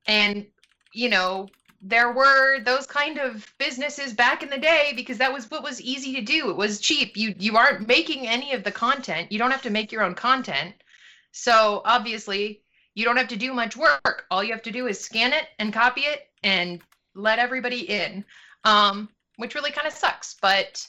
and 0.07 0.45
you 0.91 1.09
know, 1.09 1.47
there 1.81 2.11
were 2.11 2.59
those 2.61 2.85
kind 2.85 3.17
of 3.17 3.45
businesses 3.59 4.13
back 4.13 4.43
in 4.43 4.49
the 4.49 4.57
day 4.57 4.91
because 4.95 5.17
that 5.19 5.31
was 5.31 5.49
what 5.49 5.63
was 5.63 5.79
easy 5.79 6.13
to 6.15 6.21
do. 6.21 6.49
It 6.49 6.57
was 6.57 6.81
cheap. 6.81 7.15
You 7.15 7.33
you 7.39 7.55
aren't 7.55 7.87
making 7.87 8.27
any 8.27 8.51
of 8.53 8.63
the 8.65 8.71
content. 8.71 9.31
You 9.31 9.39
don't 9.39 9.51
have 9.51 9.61
to 9.61 9.69
make 9.69 9.91
your 9.91 10.03
own 10.03 10.15
content. 10.15 10.75
So 11.31 11.81
obviously, 11.85 12.61
you 12.95 13.05
don't 13.05 13.17
have 13.17 13.27
to 13.27 13.35
do 13.35 13.53
much 13.53 13.77
work. 13.77 14.25
All 14.31 14.43
you 14.43 14.51
have 14.51 14.63
to 14.63 14.71
do 14.71 14.87
is 14.87 14.99
scan 14.99 15.33
it 15.33 15.47
and 15.59 15.71
copy 15.71 16.01
it 16.01 16.27
and 16.43 16.81
let 17.13 17.39
everybody 17.39 17.81
in. 17.81 18.25
Um, 18.63 19.09
which 19.37 19.55
really 19.55 19.71
kind 19.71 19.87
of 19.87 19.93
sucks. 19.93 20.35
But 20.41 20.85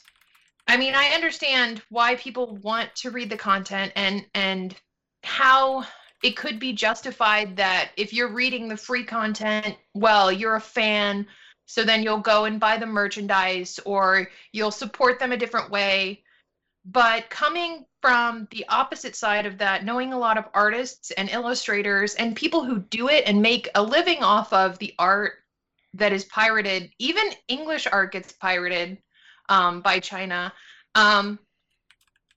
I 0.68 0.76
mean, 0.76 0.94
I 0.94 1.08
understand 1.08 1.82
why 1.90 2.16
people 2.16 2.56
want 2.62 2.94
to 2.96 3.10
read 3.10 3.30
the 3.30 3.36
content 3.36 3.92
and 3.96 4.24
and 4.34 4.74
how 5.22 5.84
it 6.22 6.36
could 6.36 6.58
be 6.58 6.72
justified 6.72 7.56
that 7.56 7.90
if 7.96 8.12
you're 8.12 8.32
reading 8.32 8.68
the 8.68 8.76
free 8.76 9.04
content, 9.04 9.76
well, 9.94 10.32
you're 10.32 10.56
a 10.56 10.60
fan, 10.60 11.26
so 11.66 11.84
then 11.84 12.02
you'll 12.02 12.18
go 12.18 12.46
and 12.46 12.58
buy 12.58 12.78
the 12.78 12.86
merchandise 12.86 13.78
or 13.84 14.28
you'll 14.52 14.70
support 14.70 15.18
them 15.18 15.32
a 15.32 15.36
different 15.36 15.70
way. 15.70 16.22
But 16.88 17.28
coming 17.30 17.84
from 18.00 18.46
the 18.52 18.64
opposite 18.68 19.16
side 19.16 19.44
of 19.44 19.58
that, 19.58 19.84
knowing 19.84 20.12
a 20.12 20.18
lot 20.18 20.38
of 20.38 20.44
artists 20.54 21.10
and 21.10 21.28
illustrators 21.28 22.14
and 22.14 22.36
people 22.36 22.64
who 22.64 22.78
do 22.78 23.08
it 23.08 23.24
and 23.26 23.42
make 23.42 23.68
a 23.74 23.82
living 23.82 24.22
off 24.22 24.52
of 24.52 24.78
the 24.78 24.94
art 24.96 25.32
that 25.94 26.12
is 26.12 26.24
pirated, 26.26 26.92
even 27.00 27.24
English 27.48 27.88
art 27.90 28.12
gets 28.12 28.32
pirated 28.32 28.98
um, 29.48 29.80
by 29.80 29.98
China. 29.98 30.52
Um, 30.94 31.40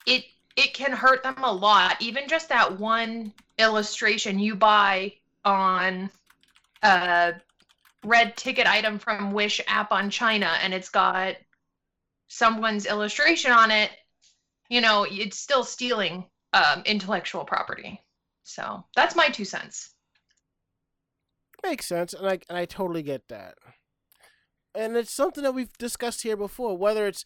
it 0.08 0.26
it 0.56 0.74
can 0.74 0.92
hurt 0.92 1.22
them 1.22 1.44
a 1.44 1.54
lot. 1.54 2.02
Even 2.02 2.28
just 2.28 2.50
that 2.50 2.80
one 2.80 3.32
illustration 3.60 4.40
you 4.40 4.56
buy 4.56 5.14
on 5.46 6.10
a 6.82 7.34
red 8.04 8.36
ticket 8.36 8.66
item 8.66 8.98
from 8.98 9.32
Wish 9.32 9.62
app 9.68 9.92
on 9.92 10.10
China, 10.10 10.58
and 10.64 10.74
it's 10.74 10.90
got 10.90 11.36
someone's 12.28 12.88
illustration 12.88 13.52
on 13.52 13.70
it. 13.70 13.92
You 14.70 14.82
know, 14.82 15.06
it's 15.10 15.38
still 15.38 15.64
stealing 15.64 16.26
um, 16.54 16.84
intellectual 16.86 17.44
property. 17.44 18.02
So 18.44 18.84
that's 18.96 19.16
my 19.16 19.30
two 19.30 19.46
cents. 19.46 19.94
Makes 21.64 21.88
sense, 21.88 22.14
and 22.14 22.28
I 22.28 22.40
and 22.48 22.58
I 22.58 22.66
totally 22.66 23.04
get 23.04 23.28
that. 23.28 23.56
And 24.74 24.96
it's 24.96 25.12
something 25.12 25.44
that 25.44 25.54
we've 25.54 25.78
discussed 25.78 26.22
here 26.24 26.38
before, 26.38 26.78
whether 26.78 27.06
it's 27.08 27.26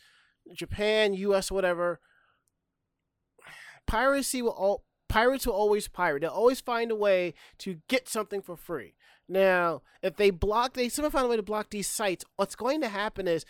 Japan, 0.53 1.13
U.S., 1.13 1.51
whatever. 1.51 1.99
Piracy 3.85 4.41
will 4.41 4.51
all 4.51 4.83
pirates 5.07 5.45
will 5.45 5.53
always 5.53 5.87
pirate. 5.87 6.21
They'll 6.21 6.31
always 6.31 6.61
find 6.61 6.89
a 6.89 6.95
way 6.95 7.35
to 7.59 7.77
get 7.87 8.09
something 8.09 8.41
for 8.41 8.55
free. 8.55 8.95
Now, 9.29 9.83
if 10.01 10.15
they 10.15 10.31
block, 10.31 10.73
they 10.73 10.89
somehow 10.89 11.09
find 11.09 11.25
a 11.25 11.29
way 11.29 11.35
to 11.35 11.43
block 11.43 11.69
these 11.69 11.87
sites. 11.87 12.25
What's 12.35 12.55
going 12.55 12.81
to 12.81 12.89
happen 12.89 13.27
is 13.27 13.45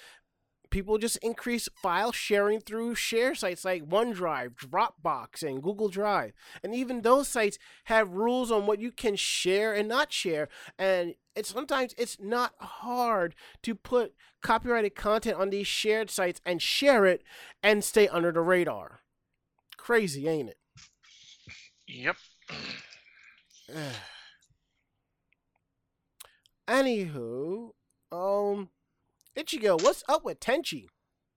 people 0.74 0.98
just 0.98 1.18
increase 1.18 1.70
file 1.76 2.12
sharing 2.12 2.60
through 2.60 2.96
share 2.96 3.36
sites 3.36 3.64
like 3.64 3.88
OneDrive, 3.88 4.56
Dropbox, 4.56 5.44
and 5.44 5.62
Google 5.62 5.88
Drive. 5.88 6.34
And 6.64 6.74
even 6.74 7.02
those 7.02 7.28
sites 7.28 7.60
have 7.84 8.10
rules 8.10 8.52
on 8.52 8.66
what 8.66 8.80
you 8.80 8.92
can 8.92 9.16
share 9.16 9.72
and 9.72 9.88
not 9.88 10.12
share. 10.12 10.50
And 10.80 11.14
it's 11.36 11.54
sometimes 11.54 11.94
it's 11.96 12.20
not 12.20 12.54
hard 12.58 13.36
to 13.62 13.76
put 13.76 14.16
copyrighted 14.42 14.96
content 14.96 15.38
on 15.38 15.52
these 15.52 15.68
shared 15.68 16.10
sites 16.10 16.42
and 16.44 16.60
share 16.60 17.06
it 17.06 17.22
and 17.62 17.84
stay 17.84 18.08
under 18.08 18.32
the 18.32 18.42
radar. 18.42 19.02
Crazy, 19.78 20.28
ain't 20.28 20.50
it? 20.50 20.58
Yep. 21.88 22.16
Anywho, 26.68 27.74
um, 28.12 28.70
Ichigo, 29.38 29.82
what's 29.82 30.04
up 30.08 30.24
with 30.24 30.40
Tenchi? 30.40 30.88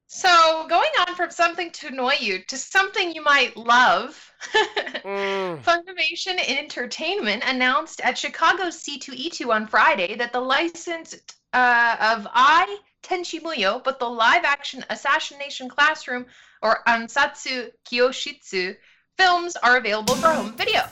So 0.08 0.66
going 0.68 0.90
on 1.00 1.14
from 1.16 1.30
something 1.30 1.70
to 1.72 1.88
annoy 1.88 2.14
you 2.20 2.38
to 2.48 2.56
something 2.56 3.12
you 3.14 3.22
might 3.22 3.56
love. 3.56 4.32
Mm, 5.06 5.62
Funimation 5.62 6.36
Entertainment 6.48 7.44
announced 7.46 8.00
at 8.00 8.18
Chicago's 8.18 8.82
C2E2 8.82 9.54
on 9.54 9.68
Friday 9.68 10.16
that 10.16 10.32
the 10.32 10.40
license 10.40 11.14
uh, 11.52 11.96
of 12.16 12.26
Ai 12.34 12.78
Tenchi 13.04 13.40
Muyo, 13.40 13.82
but 13.84 14.00
the 14.00 14.08
live-action 14.08 14.84
Assassination 14.90 15.68
Classroom 15.68 16.26
or 16.60 16.82
Ansatsu 16.88 17.70
Kyoshitsu 17.88 18.76
films 19.16 19.54
are 19.56 19.76
available 19.76 20.16
for 20.16 20.28
home 20.32 20.56
video. 20.56 20.82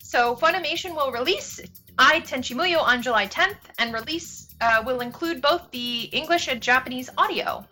So 0.00 0.36
Funimation 0.36 0.94
will 0.94 1.10
release 1.10 1.60
Ai 1.98 2.20
Tenchi 2.20 2.54
Muyo 2.54 2.80
on 2.82 3.00
July 3.00 3.26
10th, 3.26 3.56
and 3.78 3.94
release 3.94 4.43
uh, 4.64 4.82
will 4.84 5.00
include 5.00 5.42
both 5.42 5.70
the 5.70 6.04
English 6.20 6.48
and 6.48 6.60
Japanese 6.60 7.10
audio. 7.18 7.64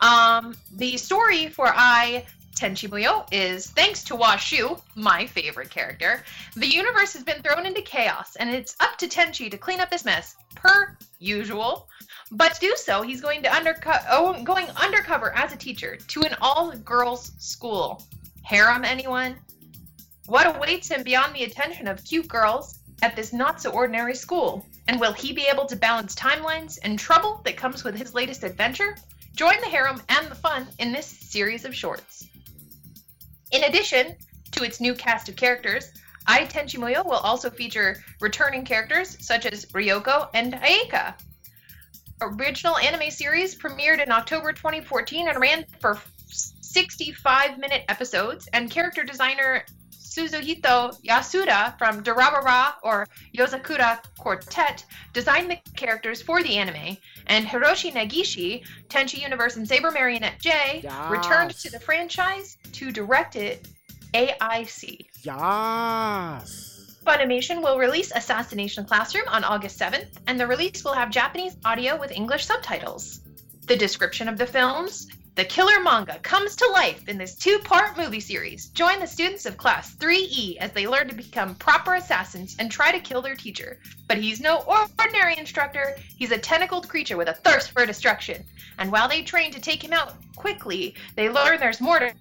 Um, 0.00 0.54
the 0.76 0.96
story 0.96 1.48
for 1.48 1.68
Ai 1.68 2.26
Tenchi 2.54 2.88
Muyo 2.88 3.26
is 3.32 3.70
thanks 3.70 4.04
to 4.04 4.14
Washu, 4.14 4.80
my 4.94 5.26
favorite 5.26 5.70
character, 5.70 6.22
the 6.54 6.66
universe 6.66 7.12
has 7.14 7.24
been 7.24 7.42
thrown 7.42 7.66
into 7.66 7.82
chaos, 7.82 8.36
and 8.36 8.50
it's 8.50 8.76
up 8.80 8.96
to 8.98 9.08
Tenchi 9.08 9.50
to 9.50 9.58
clean 9.58 9.80
up 9.80 9.90
this 9.90 10.04
mess, 10.04 10.36
per 10.54 10.96
usual. 11.18 11.88
But 12.30 12.54
to 12.54 12.60
do 12.60 12.74
so, 12.76 13.02
he's 13.02 13.20
going 13.20 13.42
to 13.42 13.48
underco- 13.48 14.04
oh, 14.10 14.42
going 14.44 14.68
undercover 14.70 15.34
as 15.34 15.52
a 15.52 15.56
teacher 15.56 15.96
to 15.96 16.22
an 16.22 16.36
all-girls 16.40 17.32
school. 17.38 18.02
Harem, 18.42 18.84
anyone? 18.84 19.36
What 20.26 20.56
awaits 20.56 20.88
him 20.88 21.02
beyond 21.02 21.34
the 21.34 21.44
attention 21.44 21.88
of 21.88 22.04
cute 22.04 22.28
girls 22.28 22.78
at 23.02 23.16
this 23.16 23.32
not-so-ordinary 23.32 24.14
school? 24.14 24.64
And 24.86 25.00
will 25.00 25.12
he 25.12 25.32
be 25.32 25.46
able 25.46 25.66
to 25.66 25.76
balance 25.76 26.14
timelines 26.14 26.78
and 26.82 26.98
trouble 26.98 27.40
that 27.44 27.56
comes 27.56 27.84
with 27.84 27.96
his 27.96 28.14
latest 28.14 28.44
adventure? 28.44 28.96
Join 29.34 29.60
the 29.60 29.68
harem 29.68 30.00
and 30.08 30.28
the 30.28 30.34
fun 30.34 30.66
in 30.78 30.92
this 30.92 31.06
series 31.06 31.64
of 31.64 31.74
shorts. 31.74 32.28
In 33.50 33.64
addition 33.64 34.14
to 34.52 34.64
its 34.64 34.80
new 34.80 34.94
cast 34.94 35.28
of 35.28 35.36
characters, 35.36 35.90
Ai 36.26 36.46
Tenchi 36.46 36.78
Muyo 36.78 37.04
will 37.04 37.12
also 37.12 37.50
feature 37.50 38.02
returning 38.20 38.64
characters 38.64 39.16
such 39.20 39.46
as 39.46 39.66
Ryoko 39.66 40.28
and 40.34 40.54
Ayeka. 40.54 41.14
original 42.20 42.78
anime 42.78 43.10
series 43.10 43.54
premiered 43.54 44.02
in 44.02 44.10
October 44.10 44.52
2014 44.52 45.28
and 45.28 45.40
ran 45.40 45.64
for 45.80 46.00
65 46.28 47.58
minute 47.58 47.84
episodes. 47.88 48.48
And 48.52 48.70
character 48.70 49.04
designer 49.04 49.64
Suzuhito 50.14 50.96
Yasuda 51.02 51.76
from 51.76 52.02
Durarara 52.04 52.74
or 52.82 53.08
Yozakura 53.36 53.98
Quartet 54.16 54.84
designed 55.12 55.50
the 55.50 55.58
characters 55.74 56.22
for 56.22 56.42
the 56.42 56.56
anime. 56.56 56.96
And 57.26 57.44
Hiroshi 57.46 57.92
Negishi, 57.92 58.64
Tenchi 58.88 59.20
Universe 59.20 59.56
and 59.56 59.66
Saber 59.66 59.90
Marionette 59.90 60.40
J, 60.40 60.84
returned 61.10 61.50
to 61.56 61.70
the 61.70 61.80
franchise 61.80 62.56
to 62.72 62.92
direct 62.92 63.34
it 63.34 63.66
AIC. 64.12 65.06
Yas. 65.22 67.00
Funimation 67.04 67.60
will 67.62 67.78
release 67.78 68.12
Assassination 68.14 68.84
Classroom 68.84 69.28
on 69.28 69.42
August 69.42 69.78
7th, 69.78 70.16
and 70.26 70.38
the 70.38 70.46
release 70.46 70.84
will 70.84 70.94
have 70.94 71.10
Japanese 71.10 71.56
audio 71.64 71.98
with 71.98 72.12
English 72.12 72.46
subtitles. 72.46 73.20
The 73.66 73.76
description 73.76 74.28
of 74.28 74.38
the 74.38 74.46
films 74.46 75.08
The 75.36 75.44
killer 75.44 75.80
manga 75.80 76.20
comes 76.20 76.54
to 76.54 76.68
life 76.68 77.08
in 77.08 77.18
this 77.18 77.34
two 77.34 77.58
part 77.58 77.96
movie 77.96 78.20
series. 78.20 78.66
Join 78.66 79.00
the 79.00 79.06
students 79.08 79.46
of 79.46 79.56
Class 79.56 79.92
3E 79.96 80.58
as 80.58 80.70
they 80.70 80.86
learn 80.86 81.08
to 81.08 81.14
become 81.14 81.56
proper 81.56 81.94
assassins 81.94 82.54
and 82.60 82.70
try 82.70 82.92
to 82.92 83.00
kill 83.00 83.20
their 83.20 83.34
teacher. 83.34 83.80
But 84.06 84.18
he's 84.18 84.40
no 84.40 84.58
ordinary 84.58 85.36
instructor, 85.36 85.96
he's 86.16 86.30
a 86.30 86.38
tentacled 86.38 86.88
creature 86.88 87.16
with 87.16 87.26
a 87.26 87.34
thirst 87.34 87.72
for 87.72 87.84
destruction. 87.84 88.44
And 88.78 88.92
while 88.92 89.08
they 89.08 89.22
train 89.22 89.50
to 89.50 89.60
take 89.60 89.82
him 89.82 89.92
out 89.92 90.14
quickly, 90.36 90.94
they 91.16 91.28
learn 91.28 91.58
there's 91.58 91.80
more 91.80 91.98
to 91.98 92.12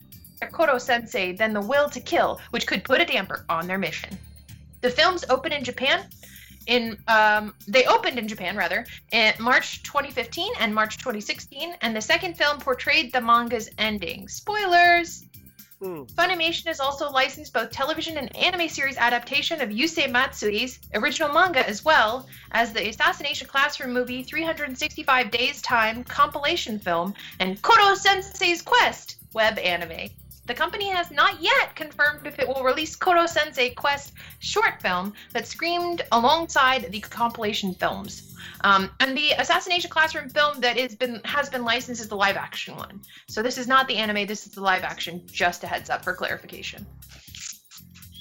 Koro 0.52 0.80
sensei 0.80 1.34
than 1.34 1.54
the 1.54 1.62
will 1.62 1.92
to 1.92 2.00
kill, 2.00 2.42
which 2.50 2.66
could 2.66 2.84
put 2.84 3.00
a 3.00 3.06
damper 3.06 3.46
on 3.48 3.68
their 3.68 3.78
mission. 3.78 4.18
The 4.82 4.90
films 4.90 5.24
open 5.30 5.52
in 5.52 5.64
Japan 5.64 6.08
in 6.68 6.98
um, 7.08 7.54
they 7.68 7.86
opened 7.86 8.18
in 8.20 8.28
Japan 8.28 8.56
rather 8.56 8.86
in 9.12 9.34
March 9.40 9.84
2015 9.84 10.54
and 10.60 10.74
March 10.74 10.98
2016, 10.98 11.76
and 11.82 11.96
the 11.96 12.02
second 12.02 12.38
film 12.38 12.60
portrayed 12.60 13.12
the 13.14 13.22
manga's 13.22 13.70
ending. 13.78 14.28
Spoilers. 14.28 15.26
Hmm. 15.84 16.04
Funimation 16.04 16.68
has 16.68 16.80
also 16.80 17.10
licensed 17.12 17.52
both 17.52 17.70
television 17.70 18.18
and 18.18 18.34
anime 18.38 18.70
series 18.70 18.96
adaptation 18.96 19.60
of 19.60 19.70
Yusei 19.70 20.10
Matsui's 20.10 20.80
original 20.94 21.34
manga 21.34 21.68
as 21.68 21.84
well 21.84 22.26
as 22.54 22.72
the 22.72 22.88
Assassination 22.88 23.48
Classroom 23.48 23.92
movie 23.92 24.24
365 24.24 25.30
Days 25.30 25.62
Time 25.62 26.06
compilation 26.06 26.80
film 26.80 27.14
and 27.42 27.62
Koro 27.62 27.96
Sensei's 27.96 28.62
Quest 28.62 29.18
web 29.34 29.60
anime. 29.60 30.10
The 30.46 30.54
company 30.54 30.90
has 30.90 31.10
not 31.10 31.42
yet 31.42 31.74
confirmed 31.76 32.28
if 32.28 32.38
it 32.38 32.48
will 32.48 32.64
release 32.64 32.96
Koro 32.96 33.26
Sensei 33.26 33.70
Quest 33.70 34.14
short 34.40 34.82
film 34.82 35.14
that 35.32 35.48
screamed 35.48 36.02
alongside 36.12 36.92
the 36.92 37.00
compilation 37.00 37.74
films. 37.74 38.36
Um, 38.62 38.92
and 39.00 39.16
the 39.18 39.32
Assassination 39.38 39.90
Classroom 39.90 40.30
film 40.30 40.60
that 40.60 40.78
is 40.78 40.96
been 40.96 41.22
has 41.24 41.50
been 41.50 41.64
licensed 41.64 42.02
is 42.02 42.10
the 42.10 42.18
live 42.18 42.36
action 42.36 42.76
one. 42.76 43.02
So 43.30 43.42
this 43.42 43.58
is 43.58 43.68
not 43.68 43.88
the 43.88 43.96
anime, 43.96 44.28
this 44.28 44.46
is 44.46 44.54
the 44.54 44.62
live 44.62 44.84
action, 44.84 45.22
just 45.28 45.64
a 45.64 45.68
heads 45.68 45.90
up 45.90 46.04
for 46.04 46.14
clarification. 46.14 46.86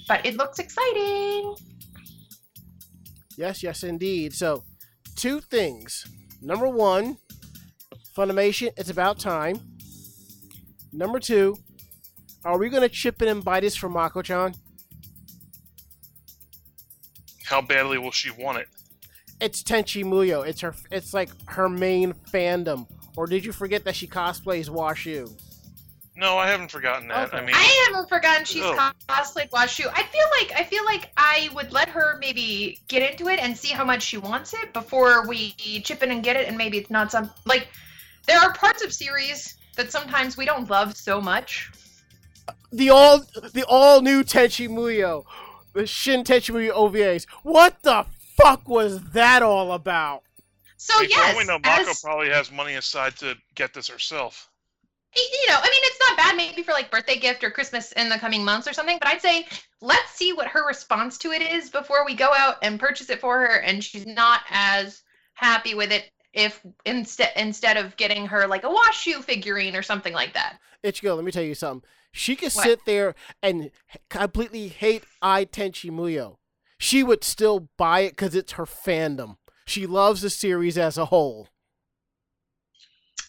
But 0.07 0.25
it 0.25 0.37
looks 0.37 0.59
exciting. 0.61 1.57
Yes, 3.37 3.63
yes, 3.63 3.83
indeed. 3.83 4.35
So, 4.35 4.63
two 5.17 5.41
things. 5.41 6.07
Number 6.41 6.69
one, 6.69 7.17
Funimation, 8.17 8.71
it's 8.77 8.91
about 8.91 9.19
time. 9.19 9.59
Number 10.93 11.19
two, 11.19 11.57
are 12.45 12.59
we 12.59 12.69
going 12.69 12.83
to 12.83 12.89
chip 12.89 13.23
in 13.23 13.29
and 13.29 13.45
buy 13.45 13.61
this 13.61 13.77
for 13.77 13.89
Mako 13.89 14.23
chan? 14.23 14.55
How 17.45 17.61
badly 17.61 17.99
will 17.99 18.11
she 18.13 18.31
want 18.31 18.59
it? 18.59 18.69
It's 19.41 19.63
Tenchi 19.63 20.05
Muyo. 20.05 20.47
It's 20.47 20.61
her. 20.61 20.75
It's 20.91 21.13
like 21.13 21.31
her 21.47 21.69
main 21.69 22.13
fandom. 22.33 22.87
Or 23.17 23.27
did 23.27 23.45
you 23.45 23.53
forget 23.53 23.85
that 23.85 23.97
she 23.97 24.07
cosplays 24.07 24.69
Washu? 24.69 25.31
No, 26.15 26.37
I 26.39 26.47
haven't 26.49 26.71
forgotten 26.71 27.09
that. 27.09 27.29
Okay. 27.29 27.39
I 27.39 27.41
mean, 27.41 27.55
I 27.55 27.87
haven't 27.89 28.09
forgotten 28.09 28.45
she's 28.45 28.63
Oh. 28.63 28.91
cosplayed 29.09 29.51
Washu. 29.51 29.87
I 29.93 30.03
feel 30.05 30.27
like 30.39 30.53
I 30.59 30.65
feel 30.65 30.85
like 30.85 31.11
I 31.17 31.49
would 31.55 31.73
let 31.73 31.89
her 31.89 32.19
maybe 32.21 32.81
get 32.89 33.11
into 33.11 33.29
it 33.29 33.41
and 33.41 33.57
see 33.57 33.69
how 33.69 33.85
much 33.85 34.03
she 34.03 34.19
wants 34.19 34.55
it 34.55 34.73
before 34.73 35.27
we 35.27 35.53
chip 35.85 36.03
in 36.03 36.11
and 36.11 36.23
get 36.23 36.37
it, 36.37 36.47
and 36.49 36.57
maybe 36.57 36.79
it's 36.79 36.91
not 36.91 37.11
some 37.11 37.31
like 37.45 37.69
there 38.27 38.39
are 38.39 38.53
parts 38.53 38.85
of 38.85 38.93
series 38.93 39.57
that 39.77 39.91
sometimes 39.91 40.37
we 40.37 40.45
don't 40.45 40.71
love 40.71 40.97
so 40.97 41.21
much. 41.21 41.71
The 42.73 42.91
all, 42.91 43.19
the 43.53 43.65
all 43.69 44.01
new 44.01 44.23
Tenchi 44.23 44.69
Muyo, 44.69 45.25
the 45.75 45.87
Shin 45.87 46.25
Tenchi 46.25 46.55
Muyo 46.55 46.73
OVAs. 46.73 47.27
What 47.43 47.83
the 47.83 48.07
fuck 48.37 48.69
was 48.69 49.03
that 49.11 49.43
all 49.43 49.73
about? 49.73 50.23
So 50.77 50.99
wait, 50.99 51.13
for 51.13 51.19
yes, 51.21 51.37
we 51.37 51.45
know, 51.45 51.59
Mako 51.59 51.91
as- 51.91 52.01
probably 52.01 52.31
has 52.31 52.51
money 52.51 52.75
aside 52.75 53.17
to 53.19 53.37
get 53.55 53.73
this 53.73 53.89
herself. 53.89 54.51
you 55.15 55.49
know, 55.49 55.57
I 55.57 55.63
mean, 55.63 55.81
it's 55.85 56.01
not 56.01 56.17
bad 56.17 56.37
maybe 56.37 56.63
for 56.63 56.73
like 56.73 56.91
birthday 56.91 57.19
gift 57.19 57.45
or 57.45 57.51
Christmas 57.51 57.93
in 57.93 58.09
the 58.09 58.19
coming 58.19 58.45
months 58.45 58.67
or 58.67 58.73
something, 58.73 58.99
but 58.99 59.09
I'd 59.09 59.21
say 59.21 59.47
let's 59.81 60.11
see 60.11 60.33
what 60.33 60.49
her 60.49 60.67
response 60.67 61.19
to 61.19 61.31
it 61.31 61.43
is 61.43 61.71
before 61.71 62.05
we 62.05 62.15
go 62.15 62.33
out 62.37 62.57
and 62.63 62.81
purchase 62.81 63.11
it 63.11 63.21
for 63.21 63.39
her 63.39 63.61
and 63.61 63.85
she's 63.85 64.07
not 64.07 64.41
as 64.51 65.03
happy 65.35 65.75
with 65.75 65.93
it 65.93 66.11
if 66.33 66.61
instead 66.87 67.31
instead 67.37 67.77
of 67.77 67.97
getting 67.97 68.27
her 68.27 68.47
like 68.47 68.65
a 68.65 68.69
washu 68.69 69.23
figurine 69.23 69.77
or 69.77 69.83
something 69.83 70.13
like 70.15 70.35
that. 70.35 70.59
Ichigo, 70.83 71.15
let 71.15 71.25
me 71.25 71.31
tell 71.31 71.45
you 71.45 71.55
something. 71.55 71.89
She 72.13 72.37
could 72.37 72.53
What? 72.53 72.65
sit 72.65 72.85
there 72.85 73.15
and 73.43 73.71
completely 74.11 74.69
hate 74.69 75.05
Ai 75.23 75.45
Tenchi 75.47 75.91
Muyo. 75.91 76.37
She 76.79 77.03
would 77.03 77.25
still 77.25 77.69
buy 77.79 78.01
it 78.01 78.11
because 78.11 78.35
it's 78.35 78.53
her 78.53 78.67
fandom. 78.67 79.37
She 79.65 79.87
loves 79.87 80.21
the 80.23 80.31
series 80.31 80.77
as 80.77 80.99
a 80.99 81.07
whole. 81.07 81.49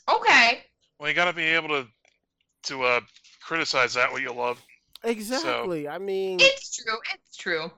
Okay. 0.09 0.63
Well, 0.99 1.09
you 1.09 1.15
got 1.15 1.25
to 1.25 1.33
be 1.33 1.43
able 1.43 1.69
to 1.69 1.87
to 2.63 2.83
uh, 2.83 3.01
criticize 3.41 3.93
that 3.93 4.11
what 4.11 4.21
you 4.21 4.33
love. 4.33 4.61
Exactly. 5.03 5.87
I 5.87 5.97
mean, 5.97 6.39
It's 6.41 6.75
true. 6.75 6.97
It's 7.13 7.35
true. 7.37 7.69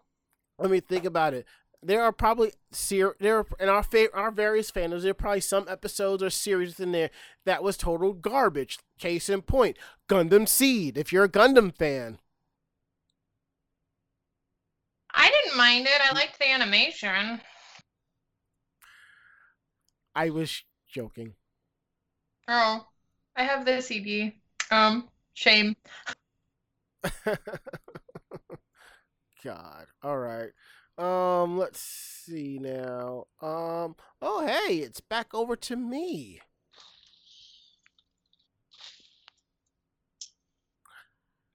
let 0.59 0.69
me 0.69 0.79
think 0.79 1.05
about 1.05 1.33
it. 1.33 1.45
There 1.85 2.01
are 2.01 2.11
probably 2.11 2.51
ser- 2.71 3.15
there 3.19 3.37
are, 3.37 3.45
in 3.59 3.69
our 3.69 3.83
fa- 3.83 4.11
our 4.13 4.31
various 4.31 4.71
fandoms. 4.71 5.03
There 5.03 5.11
are 5.11 5.13
probably 5.13 5.41
some 5.41 5.67
episodes 5.69 6.23
or 6.23 6.31
series 6.31 6.79
in 6.79 6.91
there 6.91 7.11
that 7.45 7.61
was 7.61 7.77
total 7.77 8.13
garbage. 8.13 8.79
Case 8.97 9.29
in 9.29 9.43
point, 9.43 9.77
Gundam 10.09 10.47
Seed. 10.47 10.97
If 10.97 11.13
you're 11.13 11.25
a 11.25 11.29
Gundam 11.29 11.75
fan, 11.75 12.17
I 15.13 15.29
didn't 15.29 15.57
mind 15.57 15.85
it. 15.85 16.01
I 16.01 16.15
liked 16.15 16.39
the 16.39 16.49
animation. 16.49 17.39
I 20.15 20.31
was 20.31 20.63
joking. 20.87 21.33
Oh, 22.47 22.87
I 23.35 23.43
have 23.43 23.63
the 23.63 23.81
CD. 23.81 24.33
Um, 24.71 25.07
shame. 25.35 25.75
God. 29.43 29.85
All 30.01 30.17
right. 30.17 30.49
Um, 30.97 31.57
let's 31.57 31.79
see 31.79 32.57
now. 32.59 33.25
Um, 33.41 33.95
oh 34.21 34.45
hey, 34.45 34.77
it's 34.77 35.01
back 35.01 35.33
over 35.33 35.55
to 35.57 35.75
me. 35.75 36.39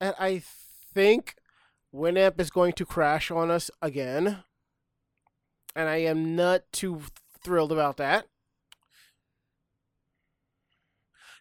And 0.01 0.15
I 0.19 0.43
think 0.95 1.35
Winamp 1.95 2.41
is 2.41 2.51
going 2.51 2.73
to 2.75 2.87
crash 2.87 3.31
on 3.31 3.51
us 3.51 3.71
again. 3.83 4.45
And 5.77 5.89
I 5.89 5.97
am 5.99 6.35
not 6.35 6.63
too 6.73 7.03
thrilled 7.43 7.73
about 7.73 7.97
that. 7.99 8.27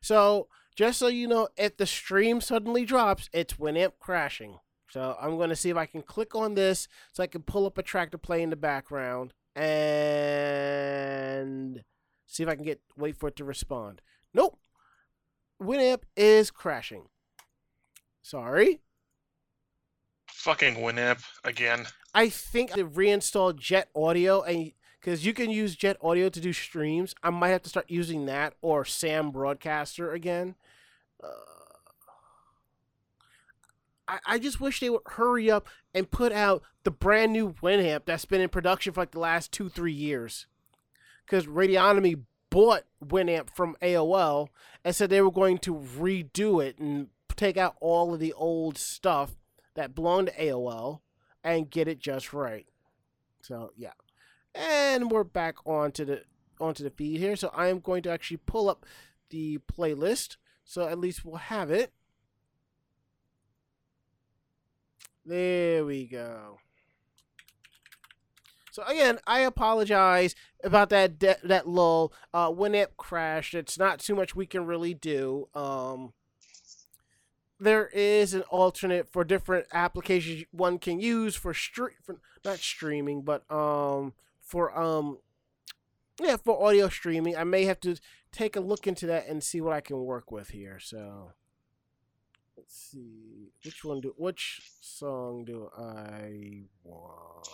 So, 0.01 0.47
just 0.75 0.99
so 0.99 1.07
you 1.07 1.27
know, 1.27 1.49
if 1.57 1.77
the 1.77 1.85
stream 1.85 2.41
suddenly 2.41 2.85
drops, 2.85 3.29
it's 3.33 3.55
Winamp 3.55 3.93
crashing. 3.99 4.59
So 4.89 5.15
I'm 5.21 5.37
going 5.37 5.49
to 5.49 5.55
see 5.55 5.69
if 5.69 5.77
I 5.77 5.85
can 5.85 6.01
click 6.01 6.35
on 6.35 6.55
this 6.55 6.87
so 7.13 7.21
I 7.23 7.27
can 7.27 7.43
pull 7.43 7.65
up 7.65 7.77
a 7.77 7.83
track 7.83 8.11
to 8.11 8.17
play 8.17 8.41
in 8.41 8.49
the 8.49 8.55
background 8.55 9.33
and 9.55 9.69
see 12.25 12.43
if 12.43 12.49
I 12.49 12.55
can 12.55 12.65
get 12.65 12.81
wait 12.97 13.15
for 13.15 13.27
it 13.29 13.35
to 13.37 13.43
respond. 13.43 14.01
Nope. 14.33 14.57
Winamp 15.61 16.03
is 16.15 16.51
crashing. 16.51 17.03
Sorry. 18.21 18.81
Fucking 20.27 20.75
Winamp 20.75 21.23
again. 21.43 21.85
I 22.13 22.29
think 22.29 22.77
I 22.77 22.81
reinstalled 22.81 23.59
Jet 23.59 23.89
Audio 23.95 24.41
and 24.41 24.71
because 24.99 25.25
you 25.25 25.33
can 25.33 25.49
use 25.49 25.75
Jet 25.75 25.97
Audio 26.01 26.29
to 26.29 26.39
do 26.41 26.51
streams, 26.51 27.15
I 27.23 27.29
might 27.29 27.49
have 27.49 27.63
to 27.63 27.69
start 27.69 27.89
using 27.89 28.25
that 28.25 28.53
or 28.61 28.83
Sam 28.85 29.31
Broadcaster 29.31 30.11
again. 30.11 30.55
Uh, 31.23 31.27
I, 34.09 34.19
I 34.25 34.39
just 34.39 34.59
wish 34.59 34.79
they 34.79 34.89
would 34.89 35.01
hurry 35.05 35.51
up 35.51 35.67
and 35.93 36.09
put 36.09 36.31
out 36.31 36.63
the 36.83 36.91
brand 36.91 37.31
new 37.31 37.53
Winamp 37.61 38.05
that's 38.05 38.25
been 38.25 38.41
in 38.41 38.49
production 38.49 38.91
for 38.91 39.01
like 39.01 39.11
the 39.11 39.19
last 39.19 39.51
two, 39.51 39.69
three 39.69 39.93
years. 39.93 40.47
Because 41.25 41.45
Radionomy 41.45 42.23
bought 42.49 42.85
Winamp 43.05 43.55
from 43.55 43.75
AOL 43.81 44.47
and 44.83 44.95
said 44.95 45.09
they 45.09 45.21
were 45.21 45.31
going 45.31 45.59
to 45.59 45.75
redo 45.75 46.65
it 46.65 46.79
and 46.79 47.09
take 47.35 47.55
out 47.55 47.75
all 47.79 48.13
of 48.13 48.19
the 48.19 48.33
old 48.33 48.77
stuff 48.77 49.35
that 49.75 49.93
belonged 49.93 50.27
to 50.27 50.33
AOL 50.33 51.01
and 51.43 51.69
get 51.69 51.87
it 51.87 51.99
just 51.99 52.33
right. 52.33 52.65
So 53.41 53.71
yeah, 53.77 53.93
and 54.55 55.11
we're 55.11 55.23
back 55.23 55.55
on 55.65 55.91
to 55.93 56.05
the 56.05 56.23
onto 56.59 56.83
the 56.83 56.89
feed 56.89 57.19
here. 57.19 57.35
So 57.35 57.51
I 57.53 57.67
am 57.67 57.79
going 57.79 58.03
to 58.03 58.11
actually 58.11 58.41
pull 58.45 58.69
up 58.69 58.85
the 59.29 59.59
playlist. 59.59 60.37
So 60.65 60.87
at 60.87 60.99
least 60.99 61.23
we'll 61.23 61.37
have 61.37 61.71
it. 61.71 61.93
There 65.29 65.85
we 65.85 66.07
go. 66.07 66.57
So 68.71 68.81
again, 68.87 69.19
I 69.27 69.41
apologize 69.41 70.33
about 70.63 70.89
that 70.89 71.19
de- 71.19 71.37
that 71.43 71.67
lull. 71.67 72.11
Uh, 72.33 72.49
when 72.49 72.73
it 72.73 72.97
crashed, 72.97 73.53
it's 73.53 73.77
not 73.77 73.99
too 73.99 74.15
much 74.15 74.35
we 74.35 74.47
can 74.47 74.65
really 74.65 74.95
do. 74.95 75.47
Um, 75.53 76.13
there 77.59 77.89
is 77.93 78.33
an 78.33 78.41
alternate 78.49 79.07
for 79.07 79.23
different 79.23 79.67
applications 79.71 80.45
one 80.49 80.79
can 80.79 80.99
use 80.99 81.35
for 81.35 81.53
stream, 81.53 81.93
for 82.03 82.19
not 82.43 82.57
streaming, 82.57 83.21
but 83.21 83.43
um, 83.51 84.13
for 84.41 84.75
um, 84.75 85.19
yeah, 86.19 86.37
for 86.37 86.65
audio 86.65 86.89
streaming. 86.89 87.37
I 87.37 87.43
may 87.43 87.65
have 87.65 87.79
to 87.81 87.97
take 88.31 88.55
a 88.55 88.61
look 88.61 88.87
into 88.87 89.05
that 89.05 89.27
and 89.27 89.43
see 89.43 89.61
what 89.61 89.73
I 89.73 89.81
can 89.81 89.99
work 89.99 90.31
with 90.31 90.49
here. 90.49 90.79
So 90.79 91.33
let's 92.69 92.91
see 92.91 93.51
which 93.65 93.83
one 93.83 93.99
do 93.99 94.13
which 94.15 94.61
song 94.79 95.43
do 95.43 95.69
I 95.75 96.65
want? 96.83 97.47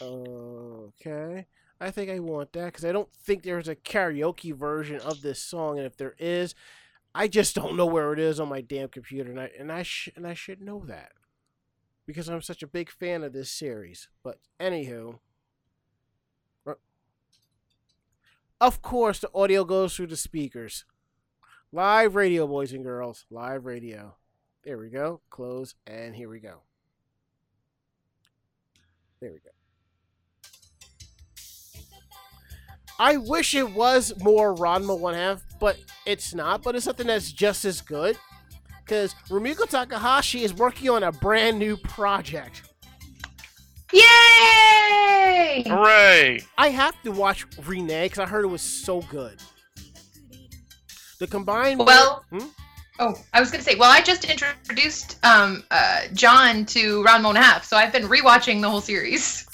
Okay. 0.00 1.46
I 1.80 1.90
think 1.90 2.10
I 2.10 2.20
want 2.20 2.52
that 2.52 2.66
because 2.66 2.84
I 2.84 2.92
don't 2.92 3.12
think 3.12 3.42
there's 3.42 3.66
a 3.66 3.74
karaoke 3.74 4.54
version 4.54 5.00
of 5.00 5.20
this 5.22 5.42
song, 5.42 5.78
and 5.78 5.86
if 5.86 5.96
there 5.96 6.14
is, 6.16 6.54
I 7.12 7.26
just 7.26 7.56
don't 7.56 7.76
know 7.76 7.86
where 7.86 8.12
it 8.12 8.20
is 8.20 8.38
on 8.38 8.48
my 8.48 8.60
damn 8.60 8.88
computer, 8.88 9.30
and 9.30 9.40
I 9.40 9.50
and 9.58 9.72
I 9.72 9.82
sh- 9.82 10.10
and 10.14 10.24
I 10.24 10.34
should 10.34 10.60
know 10.60 10.84
that 10.86 11.10
because 12.06 12.28
I'm 12.28 12.40
such 12.40 12.62
a 12.62 12.68
big 12.68 12.88
fan 12.88 13.24
of 13.24 13.32
this 13.32 13.50
series. 13.50 14.08
But 14.22 14.38
anywho, 14.60 15.18
of 18.60 18.80
course, 18.80 19.18
the 19.18 19.30
audio 19.34 19.64
goes 19.64 19.96
through 19.96 20.06
the 20.06 20.16
speakers. 20.16 20.84
Live 21.74 22.16
radio, 22.16 22.46
boys 22.46 22.74
and 22.74 22.84
girls. 22.84 23.24
Live 23.30 23.64
radio. 23.64 24.14
There 24.62 24.76
we 24.76 24.90
go. 24.90 25.22
Close, 25.30 25.74
and 25.86 26.14
here 26.14 26.28
we 26.28 26.38
go. 26.38 26.56
There 29.22 29.32
we 29.32 29.38
go. 29.38 29.48
I 32.98 33.16
wish 33.16 33.54
it 33.54 33.72
was 33.72 34.12
more 34.22 34.54
Ranma 34.54 34.98
one 34.98 35.14
half, 35.14 35.42
but 35.60 35.78
it's 36.04 36.34
not. 36.34 36.62
But 36.62 36.76
it's 36.76 36.84
something 36.84 37.06
that's 37.06 37.32
just 37.32 37.64
as 37.64 37.80
good. 37.80 38.18
Because 38.84 39.14
Rumiko 39.30 39.66
Takahashi 39.66 40.44
is 40.44 40.52
working 40.52 40.90
on 40.90 41.02
a 41.02 41.10
brand 41.10 41.58
new 41.58 41.78
project. 41.78 42.64
Yay! 43.94 45.64
Hooray! 45.66 46.42
I 46.58 46.68
have 46.68 47.00
to 47.04 47.12
watch 47.12 47.46
Rin-ne 47.64 48.04
because 48.04 48.18
I 48.18 48.26
heard 48.26 48.44
it 48.44 48.48
was 48.48 48.60
so 48.60 49.00
good. 49.02 49.40
The 51.22 51.28
combined. 51.28 51.78
Well, 51.78 52.24
Hmm? 52.30 52.46
oh, 52.98 53.14
I 53.32 53.38
was 53.38 53.52
gonna 53.52 53.62
say, 53.62 53.76
well, 53.76 53.88
I 53.92 54.00
just 54.02 54.24
introduced 54.24 55.24
um 55.24 55.62
uh 55.70 56.08
John 56.14 56.66
to 56.66 57.00
Ranma 57.04 57.26
One 57.26 57.36
Half, 57.36 57.64
so 57.64 57.76
I've 57.76 57.92
been 57.92 58.08
rewatching 58.08 58.60
the 58.60 58.68
whole 58.68 58.80
series. 58.80 59.46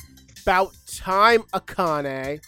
About 0.45 0.73
time, 0.97 1.43
Akane. 1.53 2.43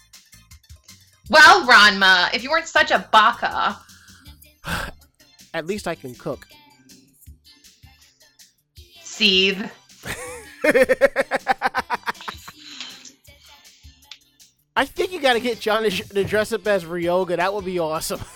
Well, 1.28 1.66
Ranma, 1.66 2.32
if 2.34 2.42
you 2.42 2.48
weren't 2.50 2.66
such 2.66 2.90
a 2.92 3.06
baka, 3.12 3.78
At 5.52 5.66
least 5.66 5.86
I 5.86 5.94
can 5.94 6.14
cook. 6.14 6.46
seethe. 9.02 9.70
I 14.74 14.86
think 14.86 15.12
you 15.12 15.20
got 15.20 15.34
to 15.34 15.40
get 15.40 15.60
John 15.60 15.82
to, 15.82 15.90
to 15.90 16.24
dress 16.24 16.54
up 16.54 16.66
as 16.66 16.86
Ryoga. 16.86 17.36
That 17.36 17.52
would 17.52 17.66
be 17.66 17.78
awesome. 17.78 18.20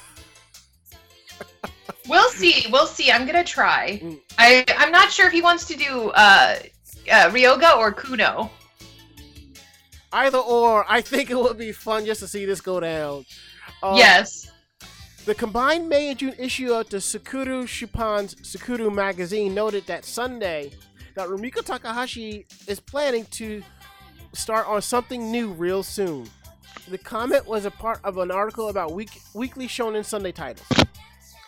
We'll 2.09 2.31
see. 2.31 2.67
We'll 2.71 2.87
see. 2.87 3.11
I'm 3.11 3.27
gonna 3.27 3.45
try. 3.45 4.01
Mm. 4.03 4.21
I 4.39 4.65
I'm 4.77 4.93
not 4.93 5.11
sure 5.11 5.27
if 5.27 5.33
he 5.33 5.43
wants 5.43 5.67
to 5.69 5.77
do 5.77 6.11
uh, 6.11 6.57
uh 7.11 7.31
Ryoga 7.31 7.77
or 7.77 7.93
Kuno. 7.93 8.51
Either 10.13 10.39
or, 10.39 10.87
I 10.89 11.01
think 11.01 11.31
it 11.31 11.37
would 11.37 11.59
be 11.59 11.73
fun 11.73 12.07
just 12.07 12.21
to 12.21 12.29
see 12.29 12.45
this 12.45 12.61
go 12.61 12.79
down. 12.79 13.25
Uh, 13.83 13.95
yes. 13.97 14.53
The 15.25 15.35
combined 15.35 15.89
May 15.89 16.11
and 16.11 16.19
June 16.19 16.35
issue 16.39 16.73
of 16.73 16.89
the 16.89 16.99
Sakuru 16.99 17.67
Shupan's 17.67 18.37
Sakuru 18.37 18.95
magazine 18.95 19.55
noted 19.55 19.87
that 19.87 20.05
Sunday 20.05 20.71
that 21.17 21.29
Rumiko 21.29 21.65
Takahashi 21.65 22.47
is 22.69 22.79
planning 22.79 23.25
to 23.33 23.63
start 24.35 24.69
on 24.69 24.83
something 24.83 25.33
new 25.33 25.49
real 25.53 25.83
soon. 25.83 26.29
The 26.89 26.99
comment 26.99 27.47
was 27.47 27.65
a 27.65 27.71
part 27.71 28.01
of 28.05 28.19
an 28.19 28.31
article 28.31 28.69
about 28.69 28.93
week, 28.93 29.21
weekly 29.33 29.67
Shonen 29.67 30.05
Sunday 30.05 30.33
titles. 30.33 30.69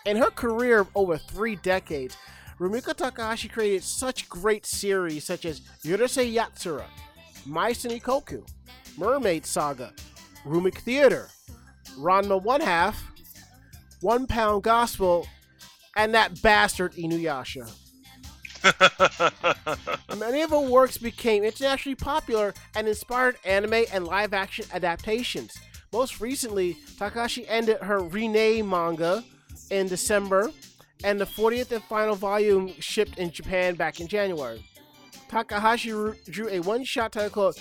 In 0.06 0.16
her 0.16 0.30
career 0.30 0.78
of 0.78 0.88
over 0.94 1.18
three 1.18 1.56
decades, 1.56 2.16
Rumiko 2.60 2.94
Takahashi 2.94 3.48
created 3.48 3.82
such 3.82 4.28
great 4.28 4.64
series 4.64 5.24
such 5.24 5.44
as 5.44 5.60
Urusei 5.84 6.32
Yatsura, 6.32 6.84
Mai 7.44 7.72
Koku, 7.72 8.44
Mermaid 8.96 9.44
Saga, 9.44 9.92
Rumic 10.44 10.76
Theater, 10.76 11.28
Ranma 11.98 12.40
One 12.40 12.60
Half, 12.60 13.02
One 14.00 14.28
Pound 14.28 14.62
Gospel, 14.62 15.26
and 15.96 16.14
that 16.14 16.40
bastard 16.40 16.92
Inuyasha. 16.94 17.68
Many 20.18 20.42
of 20.42 20.50
her 20.50 20.60
works 20.60 20.98
became 20.98 21.42
internationally 21.42 21.96
popular 21.96 22.54
and 22.76 22.86
inspired 22.86 23.38
anime 23.44 23.84
and 23.92 24.06
live 24.06 24.32
action 24.32 24.66
adaptations. 24.72 25.56
Most 25.92 26.20
recently, 26.20 26.76
Takahashi 26.96 27.46
ended 27.48 27.78
her 27.78 27.98
Rin-ne 27.98 28.62
manga 28.62 29.24
in 29.70 29.88
December, 29.88 30.50
and 31.04 31.20
the 31.20 31.26
40th 31.26 31.72
and 31.72 31.82
final 31.84 32.14
volume 32.14 32.72
shipped 32.80 33.18
in 33.18 33.30
Japan 33.30 33.74
back 33.74 34.00
in 34.00 34.06
January. 34.06 34.64
Takahashi 35.28 35.90
drew 36.30 36.48
a 36.48 36.60
one 36.60 36.84
shot 36.84 37.12
title 37.12 37.30
called 37.30 37.58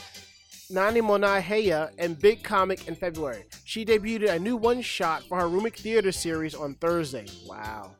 Nani 0.70 1.01
Monai 1.01 1.41
Heya 1.41 1.91
and 1.97 2.20
Big 2.20 2.43
Comic 2.43 2.88
in 2.88 2.95
February. 2.95 3.45
She 3.66 3.86
debuted 3.86 4.30
a 4.30 4.39
new 4.39 4.56
one 4.56 4.82
shot 4.82 5.24
for 5.24 5.39
her 5.39 5.47
Rumic 5.47 5.76
Theater 5.76 6.12
series 6.12 6.56
on 6.56 6.76
Thursday. 6.76 7.28
Wow. 7.45 7.91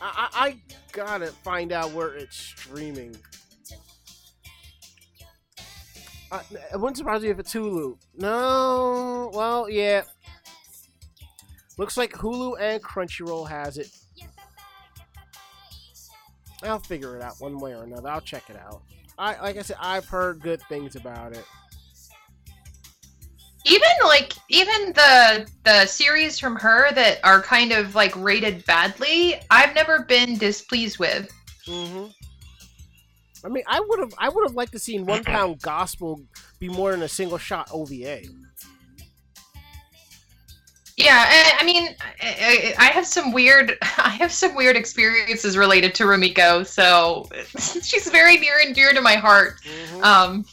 I, 0.00 0.28
I, 0.32 0.46
I 0.46 0.56
gotta 0.92 1.28
find 1.28 1.72
out 1.72 1.92
where 1.92 2.14
it's 2.14 2.36
streaming. 2.36 3.16
It 6.72 6.80
wouldn't 6.80 6.96
surprise 6.96 7.22
me 7.22 7.28
if 7.28 7.38
it's 7.38 7.52
Hulu. 7.52 7.96
No, 8.16 9.30
well, 9.34 9.68
yeah. 9.68 10.02
Looks 11.78 11.96
like 11.96 12.12
Hulu 12.12 12.60
and 12.60 12.82
Crunchyroll 12.82 13.48
has 13.48 13.78
it. 13.78 13.90
I'll 16.62 16.78
figure 16.78 17.16
it 17.16 17.22
out 17.22 17.34
one 17.40 17.58
way 17.58 17.74
or 17.74 17.82
another. 17.82 18.08
I'll 18.08 18.20
check 18.20 18.48
it 18.48 18.56
out. 18.56 18.82
I 19.18 19.40
like 19.40 19.56
I 19.56 19.62
said, 19.62 19.76
I've 19.80 20.06
heard 20.06 20.40
good 20.40 20.62
things 20.62 20.96
about 20.96 21.32
it. 21.32 21.44
Even 23.66 23.88
like 24.04 24.34
even 24.48 24.92
the 24.92 25.50
the 25.64 25.86
series 25.86 26.38
from 26.38 26.56
her 26.56 26.92
that 26.92 27.18
are 27.24 27.40
kind 27.40 27.72
of 27.72 27.94
like 27.94 28.14
rated 28.16 28.64
badly, 28.66 29.40
I've 29.50 29.74
never 29.74 30.02
been 30.04 30.36
displeased 30.38 30.98
with. 30.98 31.30
Mm-hmm. 31.66 32.06
I 33.44 33.48
mean, 33.48 33.64
I 33.66 33.80
would 33.80 33.98
have, 33.98 34.14
I 34.18 34.28
would 34.28 34.46
have 34.46 34.54
liked 34.54 34.72
to 34.72 34.78
seen 34.78 35.04
One 35.04 35.22
Pound 35.22 35.60
Gospel 35.60 36.20
be 36.58 36.68
more 36.68 36.92
than 36.92 37.02
a 37.02 37.08
single 37.08 37.38
shot 37.38 37.68
OVA. 37.72 38.22
Yeah, 40.96 41.24
I, 41.26 41.58
I 41.60 41.64
mean, 41.64 41.88
I, 42.22 42.74
I 42.78 42.86
I 42.86 42.86
have 42.86 43.04
some 43.06 43.32
weird, 43.32 43.76
I 43.98 44.10
have 44.10 44.32
some 44.32 44.54
weird 44.54 44.76
experiences 44.76 45.56
related 45.56 45.94
to 45.96 46.04
Rumiko, 46.04 46.66
so 46.66 47.28
she's 47.82 48.08
very 48.10 48.38
near 48.38 48.54
and 48.64 48.74
dear 48.74 48.92
to 48.92 49.00
my 49.00 49.16
heart. 49.16 49.56
Um, 50.02 50.44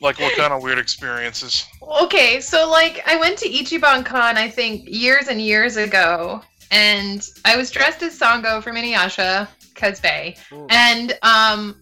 like 0.00 0.18
what 0.18 0.36
kind 0.36 0.52
of 0.52 0.62
weird 0.62 0.78
experiences? 0.78 1.66
okay, 1.82 2.40
so 2.40 2.68
like 2.70 3.02
I 3.06 3.16
went 3.16 3.38
to 3.38 3.48
Ichiban 3.48 4.04
Con, 4.04 4.38
I 4.38 4.48
think 4.48 4.88
years 4.88 5.28
and 5.28 5.40
years 5.40 5.76
ago, 5.76 6.42
and 6.70 7.28
I 7.44 7.56
was 7.56 7.70
dressed 7.70 8.02
as 8.02 8.18
Sango 8.18 8.62
from 8.62 8.76
Inuyasha, 8.76 9.48
Kazbei, 9.74 10.38
Mm. 10.50 10.66
and 10.70 11.18
um, 11.22 11.76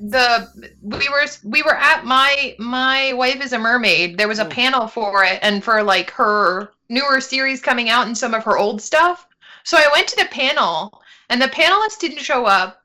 the 0.00 0.48
we 0.82 1.08
were 1.08 1.26
we 1.44 1.62
were 1.62 1.76
at 1.76 2.04
my 2.04 2.54
my 2.58 3.12
wife 3.14 3.42
is 3.44 3.52
a 3.52 3.58
mermaid. 3.58 4.18
There 4.18 4.28
was 4.28 4.38
a 4.38 4.44
Mm. 4.44 4.50
panel 4.50 4.86
for 4.88 5.24
it, 5.24 5.38
and 5.42 5.64
for 5.64 5.82
like 5.82 6.10
her 6.10 6.70
newer 6.88 7.20
series 7.20 7.60
coming 7.60 7.88
out 7.88 8.06
and 8.06 8.16
some 8.16 8.34
of 8.34 8.44
her 8.44 8.58
old 8.58 8.80
stuff. 8.82 9.26
So 9.64 9.76
I 9.76 9.88
went 9.92 10.06
to 10.08 10.16
the 10.16 10.26
panel, 10.30 11.02
and 11.30 11.40
the 11.40 11.48
panelists 11.48 11.98
didn't 11.98 12.18
show 12.18 12.44
up. 12.46 12.82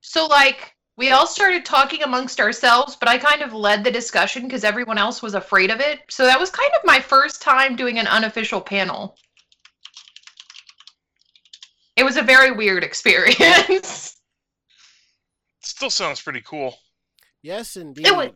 So 0.00 0.26
like 0.26 0.74
we 0.96 1.10
all 1.12 1.26
started 1.28 1.64
talking 1.64 2.02
amongst 2.02 2.40
ourselves, 2.40 2.96
but 2.96 3.08
I 3.08 3.18
kind 3.18 3.42
of 3.42 3.52
led 3.52 3.84
the 3.84 3.90
discussion 3.90 4.42
because 4.44 4.64
everyone 4.64 4.98
else 4.98 5.22
was 5.22 5.34
afraid 5.34 5.70
of 5.70 5.80
it. 5.80 6.00
So 6.10 6.24
that 6.24 6.40
was 6.40 6.50
kind 6.50 6.70
of 6.76 6.84
my 6.84 6.98
first 6.98 7.40
time 7.40 7.76
doing 7.76 7.98
an 8.00 8.08
unofficial 8.08 8.60
panel. 8.60 9.16
It 11.98 12.04
was 12.04 12.16
a 12.16 12.22
very 12.22 12.52
weird 12.52 12.84
experience. 12.84 14.16
Still 15.60 15.90
sounds 15.90 16.22
pretty 16.22 16.42
cool. 16.42 16.76
Yes, 17.42 17.76
indeed. 17.76 18.06
It 18.06 18.16
was 18.16 18.30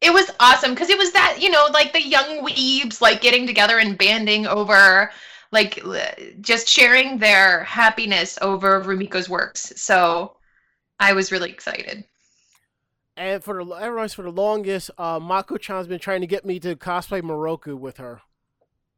it 0.00 0.12
was 0.12 0.30
awesome 0.38 0.74
because 0.74 0.88
it 0.88 0.98
was 0.98 1.12
that 1.12 1.38
you 1.40 1.50
know 1.50 1.66
like 1.72 1.92
the 1.92 2.00
young 2.00 2.46
weebs 2.46 3.00
like 3.00 3.20
getting 3.20 3.44
together 3.44 3.78
and 3.78 3.98
banding 3.98 4.46
over 4.46 5.10
like 5.50 5.82
just 6.40 6.68
sharing 6.68 7.18
their 7.18 7.64
happiness 7.64 8.38
over 8.40 8.82
Rumiko's 8.84 9.28
works. 9.28 9.72
So 9.74 10.36
I 11.00 11.12
was 11.12 11.32
really 11.32 11.50
excited. 11.50 12.04
And 13.16 13.42
for 13.42 13.64
the 13.64 13.70
everyone's 13.72 14.14
for 14.14 14.22
the 14.22 14.30
longest, 14.30 14.92
uh, 14.96 15.18
Mako 15.18 15.56
Chan's 15.56 15.88
been 15.88 15.98
trying 15.98 16.20
to 16.20 16.28
get 16.28 16.44
me 16.44 16.60
to 16.60 16.76
cosplay 16.76 17.20
Miroku 17.20 17.76
with 17.76 17.96
her, 17.96 18.20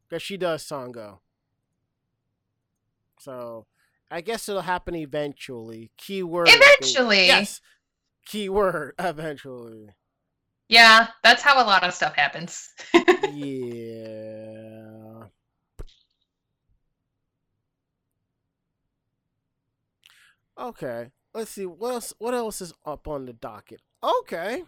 because 0.07 0.23
she 0.23 0.37
does 0.37 0.63
Sango. 0.63 1.21
So, 3.19 3.67
I 4.11 4.21
guess 4.21 4.49
it'll 4.49 4.63
happen 4.63 4.95
eventually. 4.95 5.93
Keyword. 5.97 6.49
Eventually. 6.51 7.27
Yes. 7.27 7.61
Keyword 8.27 8.95
eventually. 8.99 9.91
Yeah, 10.69 11.09
that's 11.23 11.43
how 11.43 11.63
a 11.63 11.67
lot 11.67 11.85
of 11.85 11.95
stuff 11.95 12.15
happens. 12.15 12.69
yeah. 13.33 15.25
Okay. 20.59 21.11
Let's 21.35 21.51
see 21.53 21.67
what 21.67 21.93
else. 21.93 22.15
What 22.19 22.35
else 22.35 22.61
is 22.61 22.73
up 22.85 23.09
on 23.09 23.27
the 23.27 23.33
docket? 23.33 23.81
Okay. 24.03 24.65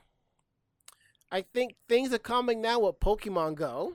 I 1.31 1.43
think 1.43 1.77
things 1.89 2.13
are 2.13 2.19
coming 2.19 2.61
now 2.61 2.81
with 2.81 3.01
Pokemon 3.01 3.55
Go. 3.57 3.95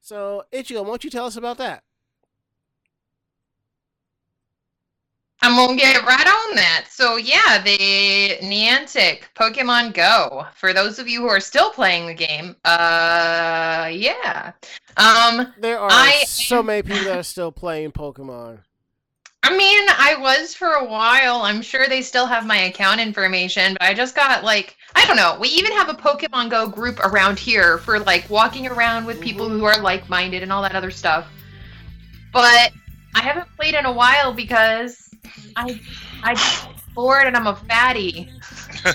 So, 0.00 0.44
Ichigo, 0.52 0.82
why 0.82 0.88
don't 0.88 1.04
you 1.04 1.10
tell 1.10 1.26
us 1.26 1.36
about 1.36 1.58
that? 1.58 1.82
I'm 5.40 5.54
gonna 5.54 5.76
get 5.76 6.04
right 6.04 6.26
on 6.26 6.56
that. 6.56 6.86
So 6.90 7.16
yeah, 7.16 7.62
the 7.62 8.38
Niantic 8.42 9.22
Pokemon 9.36 9.94
Go. 9.94 10.46
For 10.54 10.72
those 10.72 10.98
of 10.98 11.08
you 11.08 11.20
who 11.20 11.28
are 11.28 11.40
still 11.40 11.70
playing 11.70 12.06
the 12.06 12.14
game, 12.14 12.56
uh, 12.64 13.88
yeah. 13.92 14.52
Um, 14.96 15.52
There 15.60 15.78
are 15.78 15.90
I 15.90 16.24
so 16.26 16.62
many 16.62 16.82
people 16.82 17.04
that 17.04 17.18
are 17.18 17.22
still 17.22 17.52
playing 17.52 17.92
Pokemon. 17.92 18.58
I 19.44 19.56
mean, 19.56 19.88
I 19.88 20.16
was 20.18 20.52
for 20.54 20.72
a 20.72 20.84
while. 20.84 21.42
I'm 21.42 21.62
sure 21.62 21.88
they 21.88 22.02
still 22.02 22.26
have 22.26 22.44
my 22.44 22.56
account 22.62 23.00
information, 23.00 23.74
but 23.74 23.82
I 23.82 23.94
just 23.94 24.16
got 24.16 24.42
like, 24.42 24.76
I 24.96 25.06
don't 25.06 25.16
know. 25.16 25.38
We 25.40 25.48
even 25.50 25.70
have 25.72 25.88
a 25.88 25.94
Pokemon 25.94 26.50
Go 26.50 26.68
group 26.68 26.98
around 27.00 27.38
here 27.38 27.78
for 27.78 28.00
like 28.00 28.28
walking 28.28 28.66
around 28.66 29.06
with 29.06 29.20
people 29.20 29.48
who 29.48 29.64
are 29.64 29.80
like 29.80 30.08
minded 30.08 30.42
and 30.42 30.52
all 30.52 30.62
that 30.62 30.74
other 30.74 30.90
stuff. 30.90 31.28
But 32.32 32.72
I 33.14 33.22
haven't 33.22 33.48
played 33.56 33.74
in 33.74 33.86
a 33.86 33.92
while 33.92 34.34
because 34.34 35.07
I 35.56 35.80
I 36.22 36.34
get 36.34 36.74
bored 36.94 37.26
and 37.26 37.36
I'm 37.36 37.46
a 37.46 37.56
fatty. 37.56 38.30
Did 38.84 38.90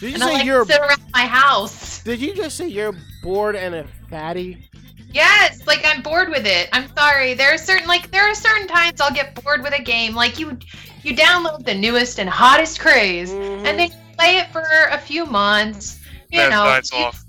you 0.00 0.14
And 0.14 0.22
I 0.22 0.26
say 0.26 0.32
like 0.34 0.44
you're? 0.44 0.64
to 0.64 0.72
sit 0.72 0.80
around 0.80 1.02
my 1.12 1.26
house. 1.26 2.02
Did 2.02 2.20
you 2.20 2.34
just 2.34 2.56
say 2.56 2.68
you're 2.68 2.94
bored 3.22 3.56
and 3.56 3.74
a 3.74 3.86
fatty? 4.08 4.68
Yes, 5.12 5.66
like 5.66 5.84
I'm 5.84 6.02
bored 6.02 6.28
with 6.28 6.46
it. 6.46 6.68
I'm 6.72 6.88
sorry. 6.96 7.34
There 7.34 7.52
are 7.52 7.58
certain 7.58 7.88
like 7.88 8.10
there 8.10 8.22
are 8.30 8.34
certain 8.34 8.66
times 8.68 9.00
I'll 9.00 9.12
get 9.12 9.34
bored 9.42 9.62
with 9.62 9.74
a 9.78 9.82
game. 9.82 10.14
Like 10.14 10.38
you 10.38 10.58
you 11.02 11.16
download 11.16 11.64
the 11.64 11.74
newest 11.74 12.18
and 12.18 12.28
hottest 12.28 12.78
craze 12.80 13.30
Mhm. 13.30 13.66
and 13.66 13.78
then 13.78 13.90
you 13.90 13.96
play 14.16 14.36
it 14.38 14.50
for 14.52 14.62
a 14.90 14.98
few 14.98 15.26
months. 15.26 15.98
You 16.30 16.38
That 16.40 16.50
know, 16.50 16.64
dies 16.64 16.90
you- 16.92 16.98
off. 16.98 17.24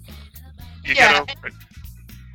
You 0.86 0.94
Yeah. 0.96 1.12
get 1.14 1.22
over 1.38 1.48
it. 1.48 1.54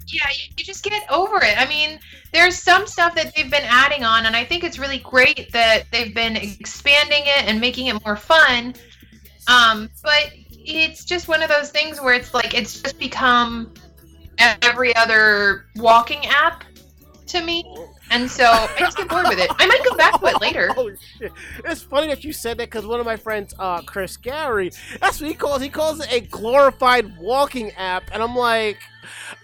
yeah, 0.08 0.28
you, 0.30 0.54
you 0.56 0.64
just 0.64 0.82
get 0.84 1.02
over 1.10 1.36
it. 1.44 1.60
I 1.60 1.66
mean, 1.68 1.98
there's 2.36 2.58
some 2.58 2.86
stuff 2.86 3.14
that 3.14 3.34
they've 3.34 3.50
been 3.50 3.64
adding 3.64 4.04
on, 4.04 4.26
and 4.26 4.36
I 4.36 4.44
think 4.44 4.62
it's 4.62 4.78
really 4.78 4.98
great 4.98 5.50
that 5.52 5.84
they've 5.90 6.14
been 6.14 6.36
expanding 6.36 7.22
it 7.22 7.48
and 7.48 7.58
making 7.58 7.86
it 7.86 8.04
more 8.04 8.14
fun. 8.14 8.74
Um, 9.48 9.88
but 10.02 10.32
it's 10.50 11.06
just 11.06 11.28
one 11.28 11.42
of 11.42 11.48
those 11.48 11.70
things 11.70 11.98
where 11.98 12.12
it's 12.12 12.34
like 12.34 12.52
it's 12.52 12.82
just 12.82 12.98
become 12.98 13.72
every 14.38 14.94
other 14.96 15.64
walking 15.76 16.26
app 16.26 16.64
to 17.28 17.42
me, 17.42 17.64
and 18.10 18.30
so 18.30 18.44
I 18.44 18.68
just 18.78 18.98
get 18.98 19.08
bored 19.08 19.28
with 19.28 19.38
it. 19.38 19.50
I 19.58 19.66
might 19.66 19.82
go 19.82 19.96
back 19.96 20.20
to 20.20 20.26
it 20.26 20.38
later. 20.38 20.74
Oh 20.76 20.90
shit! 21.18 21.32
It's 21.64 21.80
funny 21.80 22.08
that 22.08 22.22
you 22.22 22.34
said 22.34 22.58
that 22.58 22.66
because 22.66 22.86
one 22.86 23.00
of 23.00 23.06
my 23.06 23.16
friends, 23.16 23.54
uh, 23.58 23.80
Chris 23.80 24.18
Gary, 24.18 24.72
that's 25.00 25.22
what 25.22 25.30
he 25.30 25.34
calls. 25.34 25.62
He 25.62 25.70
calls 25.70 26.00
it 26.00 26.12
a 26.12 26.20
glorified 26.20 27.16
walking 27.16 27.70
app, 27.72 28.10
and 28.12 28.22
I'm 28.22 28.36
like, 28.36 28.76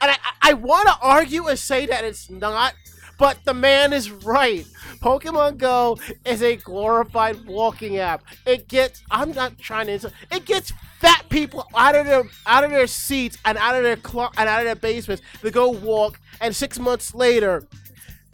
and 0.02 0.10
I, 0.10 0.50
I 0.50 0.52
want 0.54 0.88
to 0.88 0.94
argue 1.00 1.46
and 1.46 1.58
say 1.58 1.86
that 1.86 2.04
it's 2.04 2.28
not, 2.28 2.74
but 3.18 3.38
the 3.44 3.54
man 3.54 3.92
is 3.92 4.10
right. 4.10 4.66
Pokemon 5.00 5.58
Go 5.58 5.98
is 6.24 6.42
a 6.42 6.56
glorified 6.56 7.46
walking 7.46 7.98
app. 7.98 8.22
It 8.46 8.68
gets. 8.68 9.02
I'm 9.10 9.32
not 9.32 9.58
trying 9.58 9.86
to. 9.86 9.92
insult- 9.94 10.12
It 10.30 10.44
gets 10.44 10.72
fat 11.00 11.24
people 11.28 11.66
out 11.74 11.94
of 11.96 12.06
their 12.06 12.24
out 12.46 12.64
of 12.64 12.70
their 12.70 12.86
seats 12.86 13.36
and 13.44 13.58
out 13.58 13.74
of 13.76 13.82
their 13.82 13.98
and 14.36 14.48
out 14.48 14.60
of 14.60 14.64
their 14.64 14.74
basements 14.76 15.22
to 15.42 15.50
go 15.50 15.70
walk, 15.70 16.20
and 16.40 16.54
six 16.54 16.78
months 16.78 17.14
later 17.14 17.64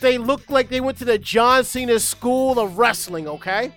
they 0.00 0.16
look 0.16 0.48
like 0.48 0.68
they 0.68 0.80
went 0.80 0.96
to 0.98 1.04
the 1.04 1.18
John 1.18 1.64
Cena 1.64 1.98
School 1.98 2.58
of 2.60 2.78
Wrestling, 2.78 3.26
okay? 3.26 3.72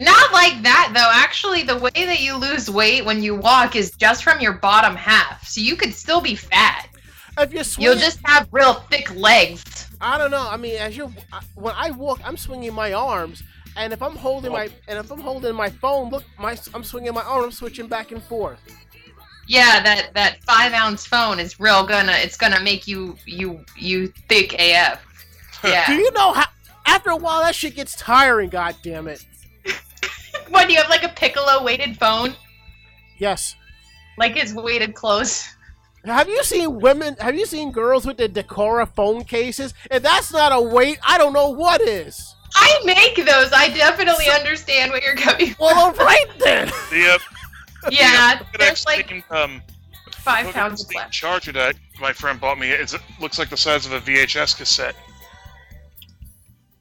Not 0.00 0.32
like 0.32 0.62
that 0.64 0.90
though. 0.94 1.08
Actually, 1.12 1.62
the 1.62 1.76
way 1.78 1.90
that 1.94 2.20
you 2.20 2.34
lose 2.36 2.68
weight 2.68 3.04
when 3.04 3.22
you 3.22 3.36
walk 3.36 3.76
is 3.76 3.92
just 3.92 4.24
from 4.24 4.40
your 4.40 4.54
bottom 4.54 4.96
half, 4.96 5.46
so 5.46 5.60
you 5.60 5.76
could 5.76 5.94
still 5.94 6.20
be 6.20 6.34
fat. 6.34 6.88
If 7.38 7.52
you're 7.52 7.64
swinging, 7.64 7.92
You'll 7.92 8.00
just 8.00 8.20
have 8.24 8.48
real 8.52 8.74
thick 8.74 9.14
legs. 9.14 9.88
I 10.00 10.18
don't 10.18 10.30
know. 10.30 10.46
I 10.48 10.56
mean, 10.56 10.76
as 10.76 10.96
you 10.96 11.12
when 11.54 11.74
I 11.76 11.90
walk, 11.92 12.20
I'm 12.24 12.36
swinging 12.36 12.74
my 12.74 12.92
arms, 12.92 13.42
and 13.76 13.92
if 13.92 14.02
I'm 14.02 14.16
holding 14.16 14.52
my 14.52 14.68
and 14.88 14.98
if 14.98 15.10
I'm 15.10 15.20
holding 15.20 15.54
my 15.54 15.70
phone, 15.70 16.10
look, 16.10 16.24
my 16.38 16.58
I'm 16.74 16.84
swinging 16.84 17.14
my 17.14 17.22
arm, 17.22 17.44
I'm 17.44 17.52
switching 17.52 17.86
back 17.86 18.12
and 18.12 18.22
forth. 18.22 18.58
Yeah, 19.46 19.82
that 19.82 20.10
that 20.14 20.42
five 20.44 20.72
ounce 20.72 21.06
phone 21.06 21.38
is 21.38 21.58
real 21.58 21.86
gonna. 21.86 22.12
It's 22.12 22.36
gonna 22.36 22.60
make 22.60 22.86
you 22.86 23.16
you 23.26 23.64
you 23.76 24.08
thick 24.28 24.54
AF. 24.58 25.00
Yeah. 25.64 25.86
Do 25.86 25.92
you 25.92 26.10
know 26.10 26.32
how? 26.32 26.46
After 26.86 27.10
a 27.10 27.16
while, 27.16 27.40
that 27.42 27.54
shit 27.54 27.76
gets 27.76 27.94
tiring. 27.94 28.48
God 28.48 28.74
damn 28.82 29.06
it. 29.06 29.24
what 30.48 30.66
do 30.66 30.72
you 30.72 30.80
have 30.80 30.90
like 30.90 31.04
a 31.04 31.08
piccolo 31.10 31.62
weighted 31.62 31.96
phone? 31.96 32.34
Yes. 33.18 33.54
Like 34.18 34.36
it's 34.36 34.52
weighted 34.52 34.94
close. 34.96 35.54
Have 36.04 36.28
you 36.28 36.42
seen 36.42 36.80
women? 36.80 37.16
Have 37.20 37.36
you 37.36 37.46
seen 37.46 37.70
girls 37.70 38.04
with 38.06 38.16
the 38.16 38.28
Decora 38.28 38.88
phone 38.88 39.24
cases? 39.24 39.72
If 39.90 40.02
that's 40.02 40.32
not 40.32 40.52
a 40.52 40.60
weight, 40.60 40.98
I 41.06 41.16
don't 41.16 41.32
know 41.32 41.50
what 41.50 41.80
is. 41.80 42.34
I 42.54 42.80
make 42.84 43.16
those. 43.16 43.52
I 43.52 43.68
definitely 43.68 44.28
understand 44.28 44.90
what 44.90 45.02
you're 45.02 45.16
coming. 45.16 45.54
Well, 45.58 45.78
all 45.78 45.92
right 45.92 46.26
then. 46.38 46.68
The 46.90 47.14
uh, 47.14 47.90
Yeah, 47.90 48.36
Pokedex 48.38 48.58
there's 48.58 48.86
like 48.86 48.96
taking, 49.08 49.24
um, 49.30 49.62
five 50.12 50.52
pounds 50.52 50.84
taking 50.84 50.98
left. 51.00 51.12
charger 51.12 51.52
that 51.52 51.74
my 52.00 52.12
friend 52.12 52.40
bought 52.40 52.58
me. 52.58 52.70
It's, 52.70 52.94
it 52.94 53.00
looks 53.20 53.38
like 53.38 53.48
the 53.48 53.56
size 53.56 53.86
of 53.86 53.92
a 53.92 54.00
VHS 54.00 54.56
cassette. 54.56 54.94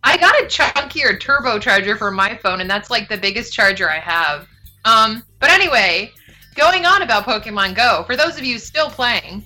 I 0.03 0.17
got 0.17 0.35
a 0.41 0.45
chunkier 0.45 1.19
turbocharger 1.19 1.97
for 1.97 2.11
my 2.11 2.35
phone, 2.37 2.61
and 2.61 2.69
that's 2.69 2.89
like 2.89 3.07
the 3.07 3.17
biggest 3.17 3.53
charger 3.53 3.89
I 3.89 3.99
have. 3.99 4.47
Um, 4.85 5.23
but 5.39 5.49
anyway, 5.51 6.11
going 6.55 6.85
on 6.85 7.01
about 7.01 7.25
Pokemon 7.25 7.75
Go, 7.75 8.03
for 8.05 8.15
those 8.15 8.37
of 8.37 8.43
you 8.43 8.59
still 8.59 8.89
playing, 8.89 9.43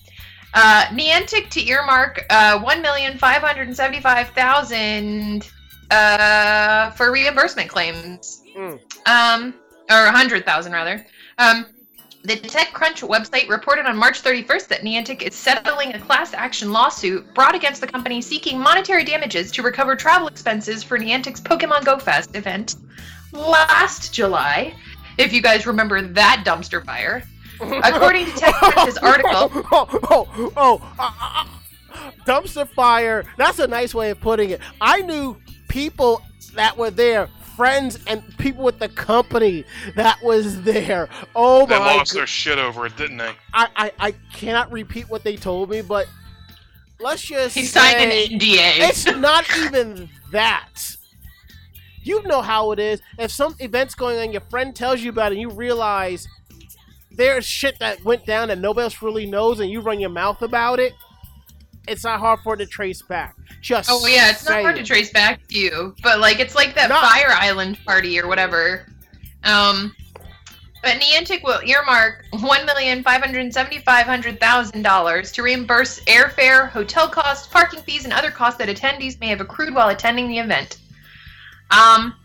uh, 0.53 0.85
Niantic 0.85 1.49
to 1.51 1.67
earmark 1.67 2.25
uh, 2.29 2.59
one 2.59 2.81
million 2.81 3.17
five 3.17 3.41
hundred 3.41 3.75
seventy-five 3.75 4.29
thousand 4.29 5.49
uh, 5.91 6.91
for 6.91 7.11
reimbursement 7.11 7.69
claims, 7.69 8.41
Mm. 8.55 8.79
um, 9.05 9.53
or 9.91 10.05
a 10.05 10.11
hundred 10.11 10.45
thousand 10.45 10.71
rather. 10.71 11.05
Um, 11.37 11.65
the 12.23 12.37
TechCrunch 12.37 13.07
website 13.07 13.49
reported 13.49 13.85
on 13.85 13.97
March 13.97 14.23
31st 14.23 14.67
that 14.69 14.81
Niantic 14.81 15.21
is 15.21 15.35
settling 15.35 15.93
a 15.93 15.99
class 15.99 16.33
action 16.33 16.71
lawsuit 16.71 17.31
brought 17.35 17.53
against 17.53 17.81
the 17.81 17.87
company 17.87 18.19
seeking 18.21 18.57
monetary 18.57 19.03
damages 19.03 19.51
to 19.51 19.61
recover 19.61 19.95
travel 19.95 20.27
expenses 20.27 20.81
for 20.81 20.97
Niantic's 20.97 21.39
Pokemon 21.41 21.85
Go 21.85 21.99
Fest 21.99 22.35
event 22.35 22.77
last 23.31 24.11
July. 24.13 24.73
If 25.17 25.31
you 25.33 25.41
guys 25.41 25.65
remember 25.65 26.01
that 26.01 26.43
dumpster 26.45 26.83
fire. 26.85 27.23
According 27.61 28.25
to 28.25 28.31
TechCrunch's 28.31 28.97
article, 29.01 29.49
Oh, 29.71 29.87
oh, 30.11 30.51
oh, 30.57 30.93
uh, 30.99 31.45
dumpster 32.25 32.67
fire. 32.67 33.23
That's 33.37 33.59
a 33.59 33.67
nice 33.67 33.93
way 33.95 34.09
of 34.09 34.19
putting 34.19 34.49
it. 34.49 34.59
I 34.81 35.01
knew 35.01 35.37
people 35.69 36.21
that 36.55 36.77
were 36.77 36.89
there, 36.91 37.27
friends 37.55 37.97
and 38.07 38.21
people 38.37 38.63
with 38.63 38.79
the 38.79 38.89
company 38.89 39.63
that 39.95 40.21
was 40.21 40.61
there. 40.63 41.07
Oh 41.35 41.65
They 41.65 41.79
my! 41.79 41.95
lost 41.95 42.11
go- 42.13 42.19
their 42.19 42.27
shit 42.27 42.57
over 42.59 42.85
it, 42.87 42.97
didn't 42.97 43.17
they? 43.17 43.31
I, 43.53 43.67
I 43.75 43.91
I 43.99 44.11
cannot 44.33 44.69
repeat 44.71 45.09
what 45.09 45.23
they 45.23 45.37
told 45.37 45.69
me, 45.69 45.81
but 45.81 46.07
let's 46.99 47.21
just 47.21 47.55
he 47.55 47.63
signed 47.63 48.11
say 48.11 48.25
an 48.25 48.39
NDA. 48.39 48.89
it's 48.89 49.05
not 49.05 49.45
even 49.59 50.09
that. 50.31 50.69
You 52.05 52.21
know 52.23 52.41
how 52.41 52.71
it 52.71 52.79
is. 52.79 53.01
If 53.17 53.31
some 53.31 53.55
event's 53.59 53.95
going 53.95 54.19
on, 54.19 54.31
your 54.31 54.41
friend 54.41 54.75
tells 54.75 55.01
you 55.01 55.09
about 55.09 55.31
it, 55.31 55.35
and 55.35 55.41
you 55.41 55.49
realize 55.49 56.27
there's 57.11 57.45
shit 57.45 57.79
that 57.79 58.03
went 58.05 58.25
down 58.25 58.49
that 58.49 58.59
nobody 58.59 58.83
else 58.83 59.01
really 59.01 59.25
knows, 59.25 59.59
and 59.59 59.69
you 59.69 59.81
run 59.81 59.99
your 59.99 60.11
mouth 60.11 60.41
about 60.41 60.79
it. 60.79 60.93
It's 61.87 62.03
not 62.03 62.19
hard 62.19 62.39
for 62.43 62.53
it 62.53 62.57
to 62.57 62.65
trace 62.67 63.01
back. 63.01 63.35
Just 63.61 63.89
Oh 63.91 64.05
yeah, 64.07 64.29
it's 64.29 64.47
not 64.47 64.61
hard 64.61 64.75
to 64.75 64.83
trace 64.83 65.11
back 65.11 65.47
to 65.47 65.59
you, 65.59 65.95
but 66.03 66.19
like 66.19 66.39
it's 66.39 66.55
like 66.55 66.75
that 66.75 66.89
Not- 66.89 67.03
Fire 67.11 67.31
Island 67.31 67.79
party 67.85 68.19
or 68.19 68.27
whatever. 68.27 68.85
Um, 69.43 69.95
But 70.83 70.99
Niantic 70.99 71.43
will 71.43 71.61
earmark 71.65 72.25
one 72.31 72.65
million 72.67 73.01
five 73.03 73.21
hundred 73.21 73.51
seventy-five 73.51 74.05
hundred 74.05 74.39
thousand 74.39 74.83
dollars 74.83 75.31
to 75.31 75.41
reimburse 75.41 75.99
airfare, 76.01 76.69
hotel 76.69 77.07
costs, 77.09 77.47
parking 77.47 77.81
fees, 77.81 78.03
and 78.03 78.13
other 78.13 78.29
costs 78.29 78.59
that 78.59 78.69
attendees 78.69 79.19
may 79.19 79.27
have 79.27 79.41
accrued 79.41 79.73
while 79.73 79.89
attending 79.89 80.27
the 80.27 80.37
event. 80.37 80.77
Um, 81.71 82.15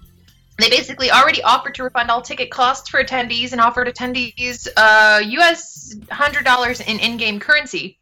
they 0.58 0.68
basically 0.68 1.10
already 1.10 1.42
offered 1.42 1.74
to 1.76 1.84
refund 1.84 2.10
all 2.10 2.20
ticket 2.20 2.50
costs 2.50 2.88
for 2.88 3.02
attendees 3.02 3.52
and 3.52 3.60
offered 3.60 3.88
attendees 3.88 4.68
uh, 4.76 5.20
U.S. 5.24 5.96
hundred 6.10 6.44
dollars 6.44 6.80
in 6.80 6.98
in-game 6.98 7.40
currency. 7.40 7.98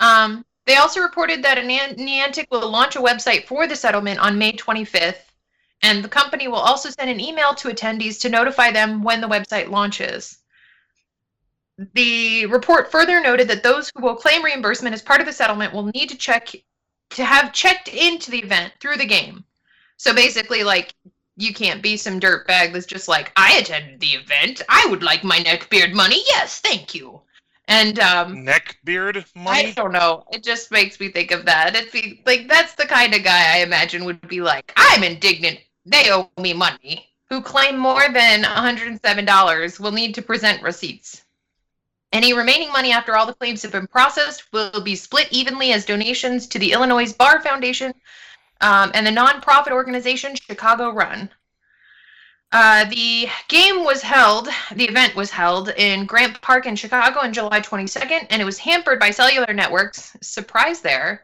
Um, 0.00 0.44
they 0.66 0.76
also 0.76 1.00
reported 1.00 1.42
that 1.44 1.58
Nian- 1.58 1.96
Niantic 1.98 2.46
will 2.50 2.68
launch 2.68 2.96
a 2.96 3.00
website 3.00 3.46
for 3.46 3.66
the 3.66 3.76
settlement 3.76 4.20
on 4.20 4.38
May 4.38 4.52
25th, 4.52 5.22
and 5.82 6.02
the 6.02 6.08
company 6.08 6.48
will 6.48 6.56
also 6.56 6.90
send 6.90 7.10
an 7.10 7.20
email 7.20 7.54
to 7.54 7.68
attendees 7.68 8.20
to 8.20 8.28
notify 8.28 8.70
them 8.70 9.02
when 9.02 9.20
the 9.20 9.28
website 9.28 9.70
launches. 9.70 10.38
The 11.94 12.46
report 12.46 12.90
further 12.90 13.20
noted 13.20 13.48
that 13.48 13.62
those 13.62 13.90
who 13.94 14.02
will 14.02 14.16
claim 14.16 14.44
reimbursement 14.44 14.94
as 14.94 15.00
part 15.00 15.20
of 15.20 15.26
the 15.26 15.32
settlement 15.32 15.72
will 15.72 15.86
need 15.86 16.08
to 16.10 16.16
check 16.16 16.54
to 17.10 17.24
have 17.24 17.52
checked 17.52 17.88
into 17.88 18.30
the 18.30 18.38
event 18.40 18.72
through 18.80 18.96
the 18.96 19.06
game. 19.06 19.44
So 20.00 20.14
basically, 20.14 20.64
like 20.64 20.94
you 21.36 21.52
can't 21.52 21.82
be 21.82 21.98
some 21.98 22.18
dirtbag 22.18 22.72
that's 22.72 22.86
just 22.86 23.06
like, 23.06 23.32
I 23.36 23.58
attended 23.58 24.00
the 24.00 24.14
event. 24.14 24.62
I 24.66 24.86
would 24.88 25.02
like 25.02 25.22
my 25.22 25.36
neckbeard 25.40 25.92
money. 25.92 26.22
Yes, 26.26 26.58
thank 26.60 26.94
you. 26.94 27.20
And 27.68 28.00
um, 28.00 28.36
Neckbeard 28.36 29.26
money. 29.36 29.66
I 29.66 29.72
don't 29.72 29.92
know. 29.92 30.24
It 30.32 30.42
just 30.42 30.70
makes 30.70 30.98
me 30.98 31.10
think 31.10 31.32
of 31.32 31.44
that. 31.44 31.76
It's 31.76 31.94
like 32.24 32.48
that's 32.48 32.74
the 32.76 32.86
kind 32.86 33.12
of 33.12 33.22
guy 33.22 33.54
I 33.54 33.58
imagine 33.58 34.06
would 34.06 34.26
be 34.26 34.40
like, 34.40 34.72
I'm 34.74 35.04
indignant. 35.04 35.58
They 35.84 36.10
owe 36.10 36.30
me 36.38 36.54
money. 36.54 37.06
Who 37.28 37.42
claim 37.42 37.76
more 37.76 38.08
than 38.08 38.42
$107 38.42 39.80
will 39.80 39.92
need 39.92 40.14
to 40.14 40.22
present 40.22 40.62
receipts. 40.62 41.24
Any 42.10 42.32
remaining 42.32 42.72
money 42.72 42.90
after 42.90 43.16
all 43.16 43.26
the 43.26 43.34
claims 43.34 43.60
have 43.64 43.72
been 43.72 43.86
processed 43.86 44.50
will 44.50 44.80
be 44.80 44.96
split 44.96 45.28
evenly 45.30 45.72
as 45.72 45.84
donations 45.84 46.46
to 46.46 46.58
the 46.58 46.72
Illinois 46.72 47.12
Bar 47.12 47.42
Foundation 47.42 47.92
um, 48.60 48.90
and 48.94 49.06
the 49.06 49.10
nonprofit 49.10 49.72
organization 49.72 50.34
Chicago 50.34 50.90
Run. 50.90 51.30
Uh, 52.52 52.84
the 52.86 53.28
game 53.48 53.84
was 53.84 54.02
held, 54.02 54.48
the 54.74 54.88
event 54.88 55.14
was 55.14 55.30
held 55.30 55.68
in 55.76 56.04
Grant 56.04 56.40
Park 56.42 56.66
in 56.66 56.74
Chicago 56.74 57.20
on 57.20 57.32
July 57.32 57.60
22nd, 57.60 58.26
and 58.28 58.42
it 58.42 58.44
was 58.44 58.58
hampered 58.58 58.98
by 58.98 59.10
cellular 59.10 59.52
networks, 59.52 60.16
surprise 60.20 60.80
there, 60.80 61.22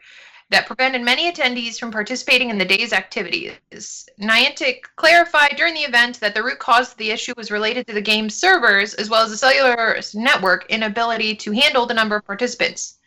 that 0.50 0.66
prevented 0.68 1.02
many 1.02 1.30
attendees 1.30 1.80
from 1.80 1.90
participating 1.90 2.50
in 2.50 2.58
the 2.58 2.64
day's 2.64 2.92
activities. 2.92 4.08
Niantic 4.20 4.82
clarified 4.94 5.54
during 5.56 5.74
the 5.74 5.80
event 5.80 6.20
that 6.20 6.34
the 6.34 6.42
root 6.44 6.60
cause 6.60 6.92
of 6.92 6.98
the 6.98 7.10
issue 7.10 7.34
was 7.36 7.50
related 7.50 7.88
to 7.88 7.92
the 7.92 8.00
game's 8.00 8.36
servers 8.36 8.94
as 8.94 9.10
well 9.10 9.24
as 9.24 9.30
the 9.30 9.36
cellular 9.36 10.00
network 10.14 10.66
inability 10.68 11.34
to 11.34 11.50
handle 11.50 11.86
the 11.86 11.94
number 11.94 12.14
of 12.14 12.24
participants. 12.24 12.98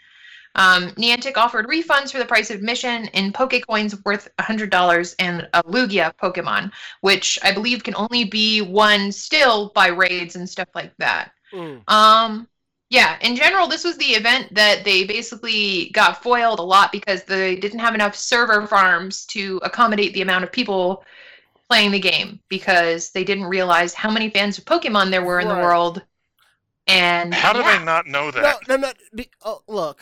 Um, 0.56 0.90
Niantic 0.92 1.38
offered 1.38 1.68
refunds 1.68 2.12
for 2.12 2.18
the 2.18 2.26
price 2.26 2.50
of 2.50 2.58
admission 2.58 3.06
in 3.10 3.32
Pokecoins 3.32 4.04
worth 4.04 4.28
$100 4.40 5.16
and 5.20 5.48
a 5.54 5.64
Lugia 5.64 6.12
Pokemon, 6.22 6.72
which 7.02 7.38
I 7.44 7.52
believe 7.54 7.84
can 7.84 7.96
only 7.96 8.26
be 8.26 8.62
won 8.62 9.12
still 9.12 9.72
by 9.76 9.88
raids 9.88 10.36
and 10.36 10.50
stuff 10.50 10.70
like 10.76 10.92
that. 10.98 11.32
Mm. 11.54 11.90
Um, 11.90 12.48
yeah, 12.90 13.18
in 13.22 13.36
general, 13.36 13.68
this 13.68 13.84
was 13.84 13.98
the 13.98 14.06
event 14.14 14.54
that 14.56 14.84
they 14.84 15.04
basically 15.06 15.92
got 15.94 16.24
foiled 16.24 16.60
a 16.60 16.64
lot 16.64 16.92
because 16.92 17.24
they 17.24 17.56
didn't 17.56 17.80
have 17.80 17.94
enough 17.94 18.16
server 18.16 18.66
farms 18.66 19.26
to 19.28 19.60
accommodate 19.64 20.14
the 20.16 20.22
amount 20.24 20.44
of 20.44 20.52
people 20.52 21.06
playing 21.70 21.92
the 21.92 22.00
game 22.00 22.40
because 22.50 23.12
they 23.12 23.24
didn't 23.24 23.46
realize 23.46 23.94
how 23.94 24.10
many 24.10 24.30
fans 24.32 24.58
of 24.58 24.66
Pokemon 24.66 25.12
there 25.12 25.24
were 25.24 25.40
in 25.40 25.48
the 25.48 25.54
world. 25.56 26.02
And 26.88 27.32
How 27.34 27.54
did 27.54 27.60
yeah. 27.66 27.78
I 27.80 27.84
not 27.84 28.08
know 28.08 28.32
No, 28.32 28.42
that? 28.42 28.68
no, 28.68 28.76
no. 28.76 28.92
Be, 29.14 29.30
oh, 29.46 29.62
look, 29.68 30.02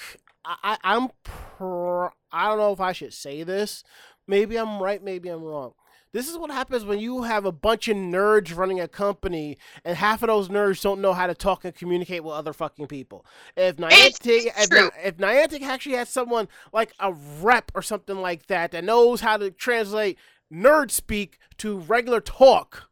I, 0.64 0.78
I'm. 0.84 1.10
Pr- 1.24 2.08
I 2.32 2.48
don't 2.48 2.58
know 2.58 2.74
if 2.74 2.80
I 2.80 2.91
should 2.93 3.14
say 3.14 3.43
this. 3.43 3.84
Maybe 4.28 4.58
I'm 4.58 4.82
right. 4.82 5.04
Maybe 5.04 5.30
I'm 5.30 5.43
wrong. 5.43 5.74
This 6.14 6.30
is 6.30 6.38
what 6.38 6.52
happens 6.52 6.86
when 6.86 7.00
you 7.00 7.24
have 7.24 7.45
a 7.45 7.52
bunch 7.52 7.89
of 7.89 7.98
nerds 7.98 8.56
running 8.56 8.80
a 8.80 8.88
company, 8.88 9.58
and 9.84 9.98
half 9.98 10.24
of 10.24 10.28
those 10.28 10.48
nerds 10.50 10.82
don't 10.82 11.02
know 11.02 11.14
how 11.14 11.28
to 11.28 11.36
talk 11.36 11.66
and 11.66 11.76
communicate 11.76 12.24
with 12.24 12.34
other 12.34 12.54
fucking 12.54 12.88
people. 12.88 13.26
If 13.56 13.76
Niantic, 13.76 14.45
if, 14.58 14.91
if 15.04 15.18
Niantic 15.18 15.62
actually 15.62 15.95
had 15.95 16.08
someone 16.08 16.48
like 16.72 16.93
a 17.00 17.12
rep 17.12 17.72
or 17.76 17.82
something 17.82 18.18
like 18.18 18.48
that 18.48 18.72
that 18.72 18.84
knows 18.86 19.22
how 19.22 19.38
to 19.38 19.52
translate 19.52 20.18
nerd 20.52 20.91
speak 20.91 21.39
to 21.58 21.80
regular 21.80 22.22
talk, 22.22 22.89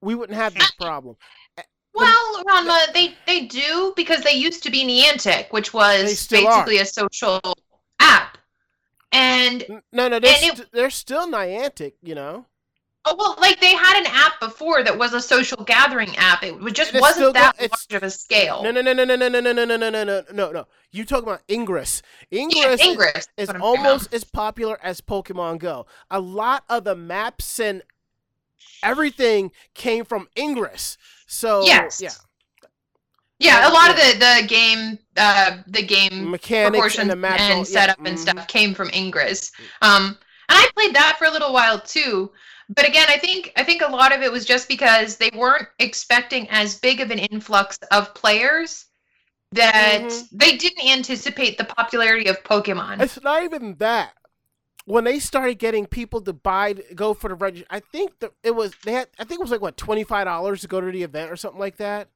we 0.00 0.14
wouldn't 0.14 0.38
have 0.38 0.54
this 0.54 0.70
problem. 0.70 1.16
Well, 1.98 2.44
Ranma, 2.44 2.92
they 2.94 3.14
they 3.26 3.46
do 3.46 3.92
because 3.96 4.22
they 4.22 4.32
used 4.32 4.62
to 4.64 4.70
be 4.70 4.84
Niantic, 4.84 5.50
which 5.52 5.72
was 5.74 6.18
still 6.18 6.46
are. 6.46 6.64
basically 6.64 6.78
a 6.78 6.86
social 6.86 7.40
app. 8.00 8.38
And 9.12 9.64
No, 9.92 10.08
no, 10.08 10.18
they're, 10.20 10.34
And 10.34 10.44
it- 10.44 10.56
st- 10.58 10.72
they're 10.72 10.90
still 10.90 11.26
Niantic, 11.26 11.94
you 12.02 12.14
know. 12.14 12.44
oh, 13.06 13.14
well, 13.18 13.36
like 13.40 13.58
they 13.60 13.74
had 13.74 13.98
an 14.00 14.06
app 14.06 14.38
before 14.38 14.82
that 14.84 14.98
was 14.98 15.14
a 15.14 15.20
social 15.20 15.64
gathering 15.64 16.14
app. 16.16 16.42
It 16.42 16.54
just 16.74 16.92
It's 16.92 17.00
wasn't 17.00 17.26
go- 17.26 17.32
that 17.32 17.54
it's- 17.58 17.86
large 17.90 18.02
of 18.02 18.06
a 18.06 18.10
scale. 18.10 18.62
No, 18.62 18.70
no, 18.70 18.82
no, 18.82 18.92
no, 18.92 19.04
no, 19.04 19.16
no, 19.16 19.28
no, 19.28 19.40
no, 19.40 19.52
no, 19.52 19.64
no, 19.64 19.76
no, 19.88 20.04
no, 20.04 20.24
no, 20.30 20.50
no. 20.52 20.66
You 20.90 21.04
talking 21.06 21.24
about 21.28 21.42
Ingress? 21.48 22.02
yeah, 22.30 22.40
Ingress 22.42 22.80
is- 22.80 22.86
Ingress. 22.86 23.28
is 23.38 23.46
what 23.48 23.56
I'm 23.56 23.60
talking 23.62 23.80
about. 23.80 23.86
almost 23.88 24.12
as 24.14 24.24
popular 24.24 24.78
as 24.82 25.00
Pokemon 25.00 25.58
Go. 25.58 25.86
A 26.10 26.20
lot 26.20 26.64
of 26.68 26.84
the 26.84 26.94
maps 26.94 27.58
and 27.58 27.82
everything 28.82 29.52
came 29.74 30.04
from 30.04 30.28
Ingress. 30.36 30.98
So 31.28 31.62
Yes. 31.64 32.00
yeah, 32.00 32.10
Yeah, 33.38 33.68
a 33.68 33.72
lot 33.72 33.90
yeah. 33.90 33.90
of 33.90 33.96
the 33.96 34.18
the 34.18 34.46
game 34.48 34.98
uh 35.16 35.58
the 35.68 35.82
game 35.82 36.30
mechanics 36.30 36.98
and 36.98 37.08
the 37.10 37.16
map 37.16 37.40
and 37.40 37.66
setup 37.66 37.98
and 38.04 38.18
stuff 38.18 38.46
came 38.48 38.74
from 38.74 38.90
Ingress. 38.90 39.52
Um, 39.82 40.18
and 40.48 40.58
I 40.58 40.68
played 40.74 40.94
that 40.96 41.16
for 41.18 41.26
a 41.26 41.30
little 41.30 41.52
while 41.52 41.80
too. 41.80 42.32
But 42.68 42.86
again, 42.86 43.06
I 43.08 43.18
think 43.18 43.52
I 43.56 43.62
think 43.64 43.82
a 43.82 43.86
lot 43.90 44.12
of 44.14 44.22
it 44.22 44.32
was 44.32 44.44
just 44.44 44.68
because 44.68 45.16
they 45.16 45.30
weren't 45.34 45.68
expecting 45.78 46.48
as 46.50 46.78
big 46.80 47.00
of 47.00 47.10
an 47.10 47.18
influx 47.18 47.78
of 47.92 48.12
players 48.14 48.86
that 49.52 50.08
Mhm. 50.08 50.28
they 50.32 50.56
didn't 50.56 50.86
anticipate 50.88 51.58
the 51.58 51.64
popularity 51.64 52.28
of 52.28 52.42
Pokemon. 52.44 53.02
It's 53.02 53.20
not 53.22 53.42
even 53.44 53.76
that. 53.78 54.14
When 54.88 55.04
they 55.04 55.18
started 55.18 55.58
getting 55.58 55.86
people 55.86 56.20
to 56.22 56.32
buy, 56.32 56.72
go 56.94 57.12
for 57.12 57.28
the 57.28 57.34
register, 57.34 57.66
I 57.70 57.80
think 57.80 58.18
that 58.20 58.32
it 58.42 58.54
was 58.54 58.72
they 58.84 58.92
had. 58.92 59.08
I 59.18 59.24
think 59.24 59.38
it 59.40 59.42
was 59.42 59.50
like 59.50 59.60
what 59.60 59.76
twenty 59.76 60.02
five 60.04 60.24
dollars 60.24 60.62
to 60.62 60.68
go 60.68 60.80
to 60.80 60.90
the 60.90 61.02
event 61.02 61.30
or 61.30 61.36
something 61.36 61.60
like 61.60 61.76
that. 61.76 62.08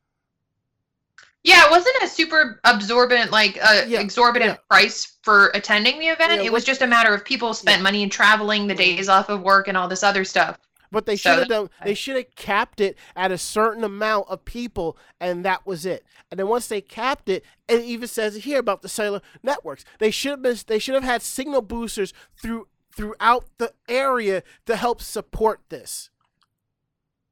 yeah, 1.45 1.65
it 1.67 1.71
wasn't 1.71 1.97
a 2.03 2.09
super 2.09 2.61
absorbent 2.65 3.31
like 3.33 3.59
uh, 3.63 3.83
Yeah, 3.87 4.01
exorbitant 4.01 4.53
yeah. 4.53 4.57
price 4.71 5.17
for 5.23 5.49
attending 5.55 5.99
the 5.99 6.07
event. 6.07 6.41
Yeah, 6.41 6.47
it 6.47 6.53
was 6.53 6.65
just 6.65 6.83
a 6.83 6.87
matter 6.87 7.13
of 7.13 7.25
people 7.25 7.53
spent 7.53 7.83
money 7.83 8.03
in 8.03 8.09
traveling, 8.11 8.67
the 8.69 8.75
days 8.75 9.09
off 9.09 9.29
of 9.29 9.43
work, 9.43 9.69
and 9.69 9.77
all 9.77 9.89
this 9.89 10.03
other 10.03 10.25
stuff. 10.25 10.59
But 10.93 11.07
they 11.07 11.17
should 11.17 11.39
have 11.39 11.49
done. 11.49 11.71
They 11.83 11.95
should 11.95 12.17
have 12.17 12.37
capped 12.37 12.79
it 12.79 12.99
at 13.17 13.33
a 13.33 13.39
certain 13.39 13.83
amount 13.83 14.29
of 14.29 14.45
people, 14.45 14.99
and 15.19 15.43
that 15.45 15.67
was 15.67 15.87
it. 15.87 16.05
And 16.31 16.39
then 16.39 16.49
once 16.49 16.67
they 16.69 16.83
capped 16.83 17.31
it, 17.31 17.43
it 17.67 17.81
even 17.81 18.07
says 18.07 18.37
here 18.37 18.59
about 18.59 18.83
the 18.83 18.91
cellular 18.91 19.23
networks. 19.43 19.87
They 19.99 20.11
should 20.11 20.33
have 20.33 20.43
been. 20.43 20.59
They 20.67 20.79
should 20.79 20.95
have 20.95 21.03
had 21.03 21.23
signal 21.23 21.63
boosters 21.63 22.13
through 22.37 22.69
throughout 22.95 23.47
the 23.57 23.73
area 23.89 24.43
to 24.67 24.77
help 24.77 25.01
support 25.01 25.61
this. 25.71 26.11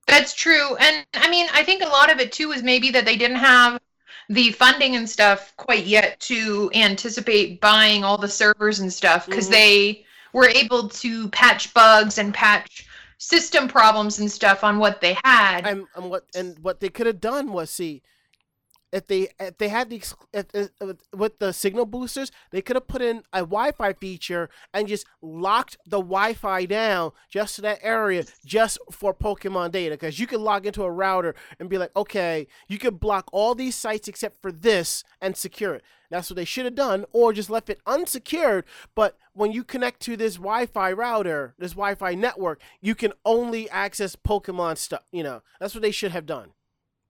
That's 0.07 0.35
true. 0.35 0.75
And 0.77 1.07
I 1.13 1.29
mean, 1.31 1.47
I 1.53 1.63
think 1.63 1.83
a 1.83 1.89
lot 1.89 2.11
of 2.11 2.19
it 2.19 2.33
too 2.33 2.53
is 2.53 2.63
maybe 2.63 2.91
that 2.93 3.05
they 3.05 3.17
didn't 3.17 3.37
have 3.37 3.79
the 4.31 4.53
funding 4.53 4.97
and 4.97 5.09
stuff 5.09 5.53
quite 5.59 5.85
yet 5.85 6.19
to 6.21 6.71
anticipate 6.75 7.61
buying 7.61 8.05
all 8.05 8.17
the 8.17 8.29
servers 8.29 8.81
and 8.81 8.91
stuff 8.91 9.27
because 9.27 9.49
Mhm. 9.49 9.53
they 9.53 10.07
were 10.33 10.49
able 10.49 10.89
to 10.89 11.29
patch 11.29 11.75
bugs 11.75 12.17
and 12.17 12.33
patch 12.33 12.87
system 13.21 13.69
problems 13.69 14.19
and 14.19 14.31
stuff 14.31 14.65
on 14.65 14.79
what 14.79 15.01
they 15.01 15.17
had. 15.23 15.67
And, 15.67 15.87
and 15.95 16.11
what 16.11 16.25
and 16.35 16.59
what 16.59 16.81
they 16.81 16.89
could 16.89 17.07
have 17.07 17.21
done 17.21 17.53
was 17.53 17.71
see 17.71 18.03
if 18.93 19.07
they 19.07 19.29
if 19.39 19.59
they 19.59 19.69
had 19.69 19.91
the 19.91 20.03
if, 20.33 20.47
if, 20.55 20.71
with 21.15 21.39
the 21.39 21.53
signal 21.53 21.87
boosters, 21.87 22.33
they 22.51 22.63
could 22.63 22.77
have 22.77 22.89
put 22.89 23.03
in 23.03 23.23
a 23.33 23.41
Wi-Fi 23.41 23.93
feature 23.95 24.49
and 24.75 24.89
just 24.89 25.07
locked 25.23 25.77
the 25.87 25.99
Wi-Fi 25.99 26.65
down 26.65 27.13
just 27.29 27.57
to 27.57 27.63
that 27.63 27.79
area 27.83 28.25
just 28.45 28.79
for 28.91 29.15
Pokemon 29.15 29.71
data. 29.73 29.95
Because 29.95 30.19
you 30.19 30.27
could 30.27 30.41
log 30.41 30.67
into 30.67 30.83
a 30.83 30.91
router 30.91 31.35
and 31.61 31.69
be 31.69 31.79
like, 31.79 31.95
okay, 31.95 32.49
you 32.69 32.79
could 32.79 32.99
block 32.99 33.29
all 33.33 33.55
these 33.55 33.77
sites 33.77 34.09
except 34.09 34.41
for 34.43 34.51
this 34.51 35.05
and 35.21 35.37
secure 35.37 35.75
it. 35.75 35.85
That's 36.11 36.29
what 36.29 36.37
they 36.37 36.45
should 36.45 36.65
have 36.65 36.75
done, 36.75 37.05
or 37.13 37.33
just 37.33 37.51
left 37.51 37.71
it 37.71 37.81
unsecured. 37.87 38.65
But 38.95 39.17
when 39.33 39.53
you 39.53 39.65
connect 39.65 40.01
to 40.01 40.17
this 40.17 40.35
Wi-Fi 40.35 40.93
router, 40.93 41.55
this 41.59 41.73
Wi-Fi 41.73 42.15
network, 42.15 42.61
you 42.81 42.95
can 42.95 43.13
only 43.25 43.71
access 43.71 44.17
Pokemon 44.17 44.77
stuff. 44.77 45.05
You 45.13 45.23
know, 45.23 45.43
that's 45.61 45.75
what 45.75 45.83
they 45.83 45.93
should 45.93 46.13
have 46.13 46.27
done. 46.27 46.53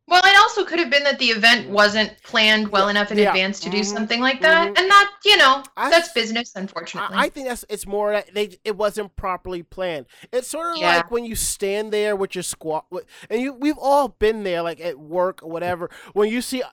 Well, 0.07 0.22
it 0.24 0.36
also 0.38 0.64
could 0.64 0.80
have 0.80 0.90
been 0.90 1.05
that 1.05 1.20
the 1.20 1.26
event 1.26 1.70
wasn't 1.70 2.20
planned 2.24 2.68
well 2.68 2.88
enough 2.88 3.12
in 3.12 3.18
yeah, 3.18 3.28
advance 3.28 3.61
to 3.61 3.70
do 3.70 3.78
mhm, 3.78 3.84
something 3.84 4.20
like 4.20 4.40
that, 4.40 4.66
mhm. 4.66 4.78
and 4.78 4.90
that 4.90 5.11
you 5.24 5.36
know 5.36 5.62
I 5.76 5.88
that's 5.88 6.09
business, 6.12 6.53
unfortunately. 6.57 7.16
I, 7.16 7.26
I 7.26 7.28
think 7.28 7.46
that's 7.46 7.64
it's 7.68 7.86
more 7.86 8.11
that 8.11 8.34
they 8.34 8.59
it 8.64 8.76
wasn't 8.76 9.14
properly 9.14 9.62
planned. 9.62 10.07
It's 10.32 10.48
sort 10.48 10.74
of 10.74 10.80
Yeah. 10.80 10.96
like 10.96 11.12
when 11.12 11.24
you 11.24 11.36
stand 11.36 11.92
there 11.92 12.16
with 12.16 12.34
your 12.34 12.42
squat, 12.42 12.86
and 13.30 13.40
you 13.40 13.53
we've 13.53 13.78
all 13.78 14.09
been 14.09 14.42
there, 14.42 14.62
like 14.62 14.80
at 14.80 14.98
work 14.98 15.44
or 15.44 15.51
whatever. 15.51 15.88
When 16.12 16.28
you 16.28 16.42
see 16.42 16.64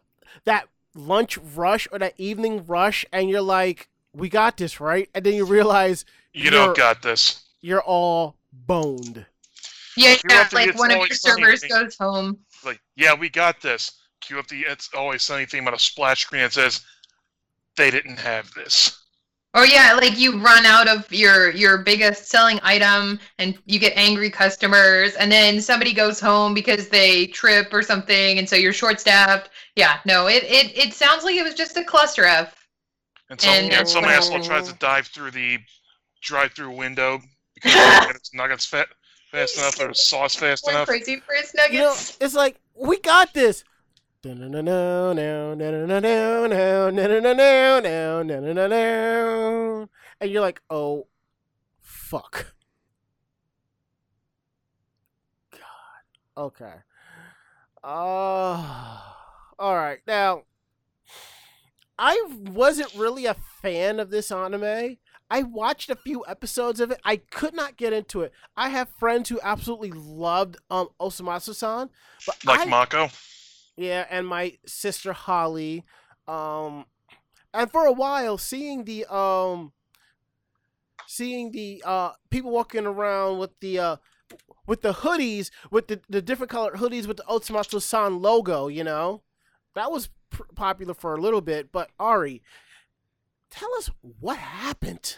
that 0.46 0.68
lunch 0.98 1.38
rush 1.38 1.88
or 1.92 2.00
that 2.00 2.14
evening 2.18 2.66
rush, 2.66 3.06
and 3.14 3.30
you're 3.30 3.42
like, 3.42 3.88
"We 4.14 4.30
got 4.30 4.58
this, 4.58 4.80
right?" 4.80 5.10
And 5.14 5.26
then 5.26 5.34
you 5.36 5.46
realize 5.46 6.04
You 6.34 6.50
don't 6.50 6.76
got 6.76 7.02
this. 7.02 7.44
you're 7.62 7.82
all 7.82 8.36
boned. 8.52 9.26
yeah, 9.96 10.16
Queue 10.16 10.38
up 10.38 10.52
like 10.54 10.78
one 10.78 10.92
of 10.92 10.98
your 10.98 11.08
servers 11.10 11.62
thing. 11.62 11.70
goes 11.70 11.98
home. 11.98 12.40
Like, 12.66 12.82
yeah, 12.96 13.14
we 13.14 13.30
got 13.30 13.62
this. 13.62 13.92
Cue 14.22 14.40
up 14.40 14.48
the 14.48 14.62
It's 14.62 14.90
Always 14.96 15.22
Sunny 15.24 15.46
theme 15.46 15.68
on 15.68 15.74
a 15.74 15.80
splash 15.80 16.22
screen 16.22 16.42
that 16.42 16.54
says, 16.54 16.82
they 17.76 17.92
didn't 17.92 18.18
have 18.18 18.52
this. 18.56 19.04
Or 19.58 19.66
yeah, 19.66 19.94
like 20.00 20.20
you 20.20 20.40
run 20.40 20.66
out 20.68 20.88
of 20.88 21.12
your 21.12 21.50
your 21.52 21.80
biggest 21.80 22.28
selling 22.28 22.60
item 22.62 23.20
and 23.40 23.58
you 23.66 23.80
get 23.80 23.94
angry 23.96 24.30
customers 24.30 25.16
and 25.16 25.32
then 25.32 25.60
somebody 25.60 25.94
goes 25.94 26.20
home 26.20 26.54
because 26.54 26.90
they 26.90 27.26
trip 27.28 27.74
or 27.74 27.82
something 27.82 28.38
and 28.38 28.48
so 28.48 28.56
you're 28.56 28.72
short 28.74 29.00
staffed. 29.00 29.50
Yeah, 29.76 29.98
no, 30.06 30.28
it, 30.28 30.44
it 30.44 30.78
it 30.78 30.94
sounds 30.94 31.24
like 31.24 31.36
it 31.36 31.44
was 31.44 31.56
just 31.56 31.76
a 31.76 31.84
cluster 31.84 32.24
F. 32.24 32.54
And 33.32 33.42
some, 33.42 33.54
And- 33.54 33.74
and 33.74 33.90
some 33.90 34.06
uh, 34.06 34.10
asshole 34.10 34.44
tries 34.44 34.68
to 34.70 34.76
dive 34.76 35.08
through 35.08 35.32
the 35.32 35.58
drive-through 36.22 36.72
window 36.76 37.20
because 37.56 37.74
he 37.74 38.08
his 38.14 38.32
nuggets 38.34 38.66
fa- 38.66 38.86
fast 39.32 39.58
enough 39.58 39.80
or 39.82 39.94
sauce 39.94 40.36
fast 40.36 40.66
Went 40.66 40.76
enough. 40.78 40.88
crazy 40.88 41.18
for 41.26 41.34
his 41.34 41.54
You 41.72 41.80
know, 41.80 41.86
nuggets. 41.90 42.18
it's 42.22 42.34
like 42.36 42.60
we 42.76 43.00
got 43.00 43.34
this 43.34 43.64
and 50.20 50.32
you're 50.32 50.42
like, 50.42 50.62
oh, 50.70 51.08
fuck. 51.82 52.54
God. 55.52 55.62
Okay. 56.38 56.74
Uh, 57.84 59.00
all 59.60 59.76
right. 59.76 60.00
Now, 60.08 60.44
I 62.00 62.22
wasn't 62.30 62.94
really 62.96 63.26
a 63.26 63.36
fan 63.62 64.00
of 64.00 64.10
this 64.10 64.32
anime. 64.32 64.98
I 65.30 65.44
watched 65.44 65.90
a 65.90 65.96
few 65.96 66.24
episodes 66.28 66.80
of 66.80 66.92
it. 66.92 67.00
I 67.04 67.18
could 67.18 67.54
not 67.54 67.76
get 67.76 67.92
into 67.94 68.22
it. 68.22 68.32
I 68.56 68.70
have 68.70 68.90
friends 68.98 69.30
who 69.30 69.40
absolutely 69.44 69.92
loved 69.92 70.58
um, 70.70 70.90
Osomatsu-san, 71.00 71.90
but 72.26 72.46
like 72.46 72.62
I, 72.62 72.66
Mako 72.66 73.10
yeah, 73.78 74.06
and 74.10 74.28
my 74.28 74.58
sister 74.66 75.14
Holly. 75.14 75.86
Um, 76.28 76.86
and 77.54 77.72
for 77.72 77.86
a 77.86 77.94
while, 77.94 78.38
seeing 78.38 78.84
the 78.84 79.06
um, 79.14 79.72
seeing 81.06 81.52
the 81.52 81.82
uh 81.86 82.12
people 82.30 82.52
walking 82.52 82.86
around 82.86 83.38
with 83.40 83.58
the 83.62 83.80
uh 83.80 83.96
with 84.66 84.82
the 84.82 84.94
hoodies 84.94 85.50
with 85.72 85.88
the 85.88 86.02
the 86.10 86.22
different 86.22 86.50
colored 86.50 86.76
hoodies 86.76 87.08
with 87.08 87.18
the 87.18 87.24
Osomatsu 87.24 87.82
San 87.82 88.22
logo, 88.22 88.68
you 88.68 88.84
know, 88.84 89.22
that 89.76 89.92
was 89.92 90.10
pr- 90.30 90.44
popular 90.56 90.94
for 90.94 91.16
a 91.16 91.22
little 91.22 91.42
bit. 91.42 91.72
But 91.72 91.90
Ari, 92.00 92.42
tell 93.50 93.74
us 93.76 93.90
what 94.20 94.38
happened. 94.38 95.18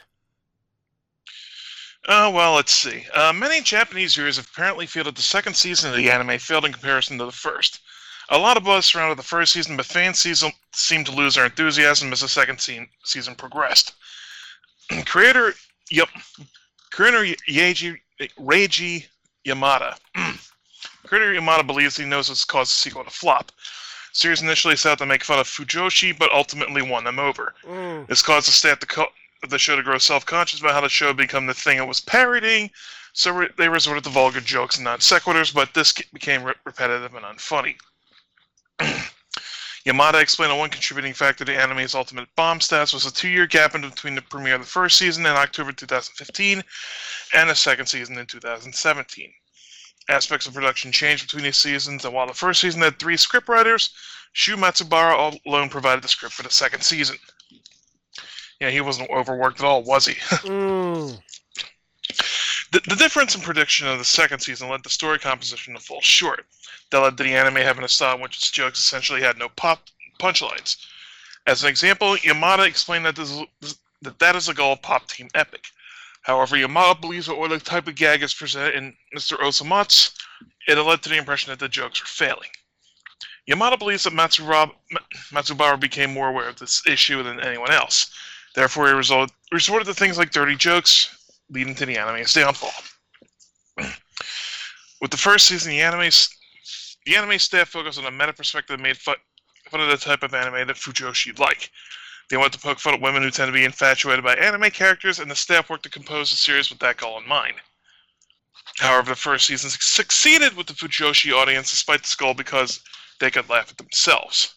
Uh, 2.07 2.31
well, 2.33 2.55
let's 2.55 2.71
see. 2.71 3.05
Uh, 3.13 3.33
many 3.33 3.61
Japanese 3.61 4.15
viewers 4.15 4.37
apparently 4.37 4.85
feel 4.85 5.03
that 5.03 5.15
the 5.15 5.21
second 5.21 5.55
season 5.55 5.89
of 5.89 5.97
the 5.97 6.09
anime 6.09 6.39
failed 6.39 6.65
in 6.65 6.71
comparison 6.71 7.17
to 7.17 7.25
the 7.25 7.31
first. 7.31 7.81
A 8.31 8.37
lot 8.37 8.57
of 8.57 8.63
buzz 8.63 8.85
surrounded 8.85 9.17
the 9.17 9.23
first 9.23 9.53
season, 9.53 9.75
but 9.75 9.85
fans 9.85 10.19
season, 10.19 10.51
seemed 10.71 11.07
to 11.07 11.11
lose 11.11 11.35
their 11.35 11.45
enthusiasm 11.45 12.11
as 12.13 12.21
the 12.21 12.27
second 12.27 12.59
se- 12.59 12.89
season 13.03 13.35
progressed. 13.35 13.93
Creator, 15.05 15.53
yep, 15.89 16.09
creator 16.91 17.35
Yeiji, 17.47 17.97
Reiji 18.39 19.07
Yamada. 19.47 19.97
creator 21.05 21.33
Yamada 21.33 21.65
believes 21.65 21.97
he 21.97 22.05
knows 22.05 22.29
what's 22.29 22.45
caused 22.45 22.71
the 22.71 22.75
sequel 22.75 23.03
to 23.03 23.09
flop. 23.09 23.51
Series 24.13 24.41
initially 24.41 24.75
set 24.75 24.93
out 24.93 24.97
to 24.99 25.05
make 25.05 25.23
fun 25.23 25.39
of 25.39 25.47
Fujoshi, 25.47 26.17
but 26.17 26.31
ultimately 26.31 26.81
won 26.81 27.03
them 27.03 27.19
over. 27.19 27.53
Mm. 27.63 28.07
This 28.07 28.21
caused 28.21 28.47
the 28.47 28.51
staff 28.51 28.79
to 28.79 28.85
co- 28.85 29.07
of 29.43 29.49
the 29.49 29.59
show 29.59 29.75
to 29.75 29.83
grow 29.83 29.97
self-conscious 29.97 30.59
about 30.59 30.73
how 30.73 30.81
the 30.81 30.89
show 30.89 31.07
had 31.07 31.17
become 31.17 31.45
the 31.45 31.53
thing 31.53 31.77
it 31.77 31.87
was 31.87 32.01
parodying, 32.01 32.69
so 33.13 33.31
re- 33.31 33.49
they 33.57 33.69
resorted 33.69 34.03
to 34.03 34.09
vulgar 34.09 34.41
jokes 34.41 34.75
and 34.75 34.83
non 34.83 34.99
sequiturs, 34.99 35.53
but 35.53 35.73
this 35.73 35.93
became 36.13 36.43
re- 36.43 36.53
repetitive 36.65 37.15
and 37.15 37.25
unfunny. 37.25 37.75
Yamada 39.89 40.21
explained 40.21 40.51
that 40.51 40.57
one 40.57 40.69
contributing 40.69 41.13
factor 41.13 41.43
to 41.43 41.55
anime's 41.55 41.95
ultimate 41.95 42.27
bomb 42.35 42.59
stats 42.59 42.93
was 42.93 43.07
a 43.07 43.13
two-year 43.13 43.47
gap 43.47 43.73
in 43.73 43.81
between 43.81 44.13
the 44.13 44.21
premiere 44.21 44.53
of 44.53 44.61
the 44.61 44.67
first 44.67 44.99
season 44.99 45.25
in 45.25 45.31
October 45.31 45.71
2015 45.71 46.63
and 47.33 47.49
the 47.49 47.55
second 47.55 47.87
season 47.87 48.15
in 48.19 48.27
2017. 48.27 49.33
Aspects 50.07 50.45
of 50.45 50.53
production 50.53 50.91
changed 50.91 51.25
between 51.25 51.43
these 51.43 51.57
seasons, 51.57 52.05
and 52.05 52.13
while 52.13 52.27
the 52.27 52.33
first 52.33 52.61
season 52.61 52.81
had 52.81 52.99
three 52.99 53.15
scriptwriters, 53.15 53.89
Shu 54.33 54.55
Matsubara 54.55 55.39
alone 55.47 55.69
provided 55.69 56.03
the 56.03 56.07
script 56.07 56.35
for 56.35 56.43
the 56.43 56.51
second 56.51 56.83
season. 56.83 57.17
Yeah, 58.59 58.69
he 58.69 58.81
wasn't 58.81 59.09
overworked 59.09 59.59
at 59.59 59.65
all, 59.65 59.83
was 59.83 60.05
he? 60.05 60.13
Mm. 60.45 61.19
The, 62.71 62.95
difference 62.95 63.33
in 63.33 63.41
prediction 63.41 63.87
of 63.87 63.97
the 63.97 64.05
second 64.05 64.41
season 64.41 64.69
led 64.69 64.83
the 64.83 64.89
story 64.89 65.17
composition 65.17 65.73
to 65.73 65.79
fall 65.79 66.01
short. 66.01 66.45
That 66.91 66.99
led 66.99 67.17
to 67.17 67.23
the 67.23 67.35
anime 67.35 67.55
having 67.55 67.83
a 67.83 67.87
style 67.87 68.15
in 68.15 68.21
which 68.21 68.37
its 68.37 68.51
jokes 68.51 68.77
essentially 68.77 69.21
had 69.21 69.37
no 69.37 69.49
pop 69.49 69.87
punchlines. 70.19 70.77
As 71.47 71.63
an 71.63 71.69
example, 71.69 72.15
Yamada 72.17 72.67
explained 72.67 73.05
that 73.05 73.15
this, 73.15 73.41
that, 74.01 74.19
that 74.19 74.35
is 74.35 74.49
a 74.49 74.53
goal 74.53 74.73
of 74.73 74.81
Pop 74.83 75.07
Team 75.07 75.29
Epic. 75.33 75.65
However, 76.21 76.57
Yamada 76.57 77.01
believes 77.01 77.25
that 77.25 77.37
what 77.37 77.49
the 77.49 77.59
type 77.59 77.87
of 77.87 77.95
gag 77.95 78.21
is 78.21 78.33
presented 78.33 78.75
in 78.75 78.95
Mr. 79.15 79.37
Osomatsu, 79.39 80.11
it 80.67 80.75
led 80.75 81.01
to 81.01 81.09
the 81.09 81.17
impression 81.17 81.49
that 81.49 81.59
the 81.59 81.69
jokes 81.69 82.01
were 82.01 82.07
failing. 82.07 82.49
Yamada 83.49 83.79
believes 83.79 84.03
that 84.03 84.13
Matsubara 84.13 85.79
became 85.79 86.13
more 86.13 86.27
aware 86.29 86.49
of 86.49 86.59
this 86.59 86.85
issue 86.85 87.23
than 87.23 87.39
anyone 87.39 87.71
else. 87.71 88.11
Therefore, 88.53 88.87
he 88.87 88.93
resorted 88.93 89.87
to 89.87 89.93
things 89.95 90.19
like 90.19 90.31
dirty 90.31 90.55
jokes, 90.55 91.09
leading 91.49 91.75
to 91.75 91.85
the 91.85 91.97
anime's 91.97 92.33
downfall. 92.33 92.71
With 95.01 95.11
the 95.11 95.17
first 95.17 95.47
season, 95.47 95.71
the 95.71 95.81
anime, 95.81 96.11
the 97.05 97.15
anime 97.15 97.39
staff 97.39 97.69
focused 97.69 97.99
on 97.99 98.05
a 98.05 98.11
meta 98.11 98.33
perspective 98.33 98.77
that 98.77 98.83
made 98.83 98.97
fun, 98.97 99.15
fun 99.69 99.81
of 99.81 99.89
the 99.89 99.97
type 99.97 100.23
of 100.23 100.33
anime 100.33 100.67
that 100.67 100.75
Fujoshi 100.75 101.37
like. 101.39 101.71
They 102.29 102.37
wanted 102.37 102.53
to 102.53 102.59
poke 102.59 102.79
fun 102.79 102.93
at 102.93 103.01
women 103.01 103.23
who 103.23 103.31
tend 103.31 103.47
to 103.47 103.53
be 103.53 103.65
infatuated 103.65 104.23
by 104.23 104.35
anime 104.35 104.69
characters, 104.71 105.19
and 105.19 105.31
the 105.31 105.35
staff 105.35 105.69
worked 105.69 105.83
to 105.83 105.89
compose 105.89 106.29
the 106.29 106.37
series 106.37 106.69
with 106.69 106.79
that 106.79 106.97
goal 106.97 107.17
in 107.17 107.27
mind. 107.27 107.55
However, 108.77 109.09
the 109.09 109.15
first 109.15 109.47
season 109.47 109.69
succeeded 109.69 110.55
with 110.55 110.67
the 110.67 110.73
Fujoshi 110.73 111.33
audience 111.33 111.71
despite 111.71 112.03
this 112.03 112.15
goal 112.15 112.33
because 112.33 112.81
they 113.19 113.31
could 113.31 113.49
laugh 113.49 113.71
at 113.71 113.77
themselves. 113.77 114.55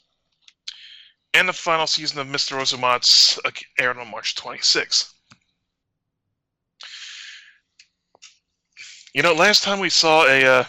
And 1.34 1.48
the 1.48 1.52
final 1.52 1.86
season 1.86 2.18
of 2.18 2.26
Mr. 2.26 2.58
Osomatsu 2.58 3.38
uh, 3.44 3.50
aired 3.78 3.96
on 3.96 4.10
March 4.10 4.34
26. 4.34 5.14
You 9.14 9.22
know, 9.22 9.34
last 9.34 9.62
time 9.62 9.78
we 9.78 9.90
saw 9.90 10.26
a 10.26 10.44
uh, 10.44 10.64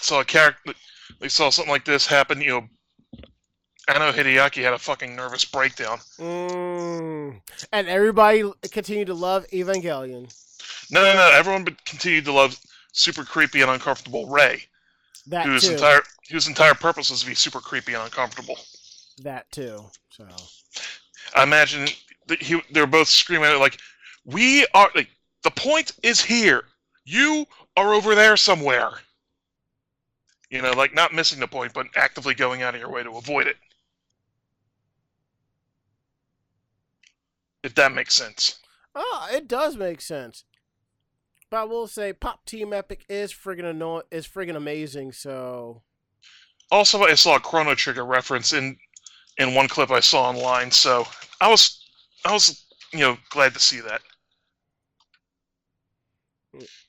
saw 0.00 0.20
a 0.20 0.24
character, 0.24 0.74
we 1.20 1.28
saw 1.28 1.50
something 1.50 1.70
like 1.72 1.84
this 1.84 2.06
happen. 2.06 2.40
You 2.40 2.48
know, 2.48 2.68
I 3.88 3.98
know 3.98 4.12
Hideaki 4.12 4.62
had 4.62 4.72
a 4.72 4.78
fucking 4.78 5.14
nervous 5.14 5.44
breakdown. 5.44 5.98
Mm. 6.18 7.40
And 7.72 7.88
everybody 7.88 8.50
continued 8.70 9.06
to 9.06 9.14
love 9.14 9.46
Evangelion. 9.52 10.32
No, 10.90 11.02
no, 11.02 11.14
no. 11.14 11.30
Everyone 11.34 11.64
continued 11.84 12.24
to 12.24 12.32
love 12.32 12.58
super 12.92 13.24
creepy 13.24 13.60
and 13.60 13.70
uncomfortable 13.70 14.28
Rei, 14.28 14.62
That 15.26 15.46
whose 15.46 15.64
too. 15.64 15.74
entire 15.74 16.02
whose 16.30 16.48
entire 16.48 16.74
purpose 16.74 17.10
was 17.10 17.20
to 17.20 17.26
be 17.26 17.34
super 17.34 17.60
creepy 17.60 17.94
and 17.94 18.02
uncomfortable. 18.02 18.58
That 19.22 19.50
too. 19.52 19.84
So. 20.10 20.26
I 21.36 21.42
imagine 21.42 21.88
that 22.26 22.42
he, 22.42 22.60
they're 22.72 22.86
both 22.86 23.08
screaming 23.08 23.46
at 23.46 23.54
it 23.54 23.58
like, 23.58 23.78
"We 24.24 24.66
are 24.74 24.90
like 24.94 25.10
the 25.42 25.50
point 25.50 25.92
is 26.02 26.20
here. 26.20 26.64
You 27.04 27.46
are 27.76 27.94
over 27.94 28.14
there 28.14 28.36
somewhere." 28.36 29.00
You 30.50 30.62
know, 30.62 30.72
like 30.72 30.94
not 30.94 31.12
missing 31.12 31.40
the 31.40 31.48
point, 31.48 31.72
but 31.72 31.86
actively 31.96 32.34
going 32.34 32.62
out 32.62 32.74
of 32.74 32.80
your 32.80 32.90
way 32.90 33.02
to 33.02 33.16
avoid 33.16 33.46
it. 33.46 33.56
If 37.62 37.74
that 37.74 37.92
makes 37.92 38.14
sense. 38.14 38.58
Oh, 38.94 39.28
it 39.32 39.48
does 39.48 39.76
make 39.76 40.00
sense. 40.00 40.44
But 41.50 41.56
I 41.60 41.64
will 41.64 41.86
say, 41.86 42.12
Pop 42.12 42.44
Team 42.44 42.72
Epic 42.72 43.04
is 43.08 43.32
friggin' 43.32 43.64
annoying, 43.64 44.04
is 44.10 44.26
friggin' 44.28 44.56
amazing. 44.56 45.12
So 45.12 45.82
Also, 46.70 47.02
I 47.04 47.14
saw 47.14 47.36
a 47.36 47.40
Chrono 47.40 47.74
Trigger 47.74 48.04
reference 48.04 48.52
in 48.52 48.78
in 49.38 49.54
one 49.54 49.68
clip 49.68 49.90
I 49.90 50.00
saw 50.00 50.28
online, 50.28 50.70
so 50.70 51.06
I 51.40 51.48
was 51.48 51.88
I 52.24 52.32
was 52.32 52.66
you 52.92 53.00
know 53.00 53.18
glad 53.30 53.54
to 53.54 53.60
see 53.60 53.80
that. 53.80 54.02
Mm. 56.54 56.83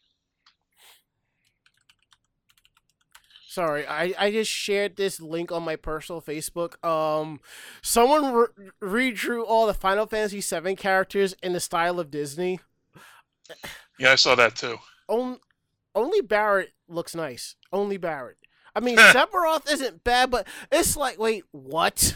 Sorry, 3.56 3.88
I, 3.88 4.14
I 4.20 4.32
just 4.32 4.52
shared 4.52 4.98
this 4.98 5.22
link 5.22 5.50
on 5.50 5.64
my 5.64 5.78
personal 5.78 6.22
Facebook. 6.22 6.84
Um, 6.86 7.40
someone 7.82 8.50
re- 8.82 9.14
redrew 9.14 9.46
all 9.48 9.66
the 9.66 9.74
Final 9.74 10.06
Fantasy 10.08 10.42
7 10.42 10.76
characters 10.76 11.38
in 11.42 11.54
the 11.54 11.62
style 11.62 11.98
of 11.98 12.12
Disney. 12.12 12.60
Yeah, 13.98 14.12
I 14.12 14.16
saw 14.16 14.36
that 14.36 14.58
too. 14.58 14.80
On, 15.08 15.40
only 15.96 16.20
Barret 16.20 16.74
looks 16.90 17.16
nice. 17.16 17.56
Only 17.72 17.96
Barret. 17.96 18.36
I 18.76 18.82
mean, 18.82 18.98
Sephiroth 19.14 19.72
isn't 19.72 20.04
bad, 20.04 20.32
but 20.32 20.46
it's 20.70 20.98
like, 20.98 21.18
wait, 21.18 21.46
what? 21.52 22.14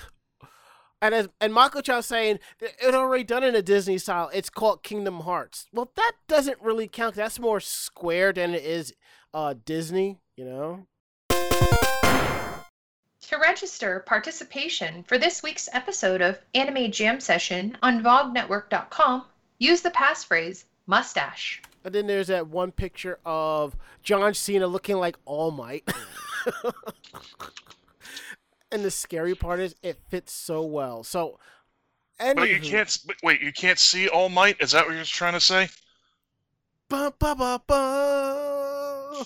And 1.01 1.15
as 1.15 1.29
and 1.39 1.53
Mako-chan 1.53 2.03
saying 2.03 2.39
it 2.59 2.93
already 2.93 3.23
done 3.23 3.45
in 3.45 3.55
a 3.55 3.61
Disney 3.61 3.97
style. 3.97 4.29
It's 4.33 4.49
called 4.49 4.83
Kingdom 4.83 5.21
Hearts. 5.21 5.69
Well, 5.71 5.89
that 5.95 6.11
doesn't 6.27 6.61
really 6.61 6.89
count. 6.89 7.15
That's 7.15 7.39
more 7.39 7.61
Square 7.61 8.33
than 8.33 8.53
it 8.53 8.65
is 8.65 8.93
uh, 9.33 9.53
Disney. 9.63 10.19
You 10.35 10.43
know. 10.43 10.87
To 13.21 13.37
register 13.37 13.99
participation 14.07 15.03
for 15.03 15.17
this 15.19 15.43
week's 15.43 15.69
episode 15.71 16.21
of 16.21 16.39
Anime 16.55 16.91
Jam 16.91 17.19
Session 17.19 17.77
on 17.83 18.01
VogNetwork.com, 18.01 19.25
use 19.59 19.81
the 19.81 19.91
passphrase 19.91 20.63
mustache. 20.87 21.61
And 21.83 21.93
then 21.93 22.07
there's 22.07 22.27
that 22.27 22.47
one 22.47 22.71
picture 22.71 23.19
of 23.25 23.75
John 24.03 24.33
Cena 24.33 24.65
looking 24.67 24.97
like 24.97 25.15
All 25.25 25.51
Might. 25.51 25.87
and 28.71 28.83
the 28.83 28.89
scary 28.91 29.35
part 29.35 29.59
is 29.59 29.75
it 29.83 29.99
fits 30.09 30.33
so 30.33 30.63
well. 30.63 31.03
So, 31.03 31.37
But 32.17 32.49
you 32.49 32.59
can't. 32.59 32.87
s- 32.87 33.05
Wait, 33.21 33.41
you 33.41 33.53
can't 33.53 33.77
see 33.79 34.07
All 34.09 34.29
Might? 34.29 34.59
Is 34.59 34.71
that 34.71 34.87
what 34.87 34.95
you're 34.95 35.03
trying 35.05 35.33
to 35.33 35.39
say? 35.39 35.69
Ba, 36.89 37.13
ba, 37.19 37.35
ba, 37.35 37.61
ba. 37.67 39.23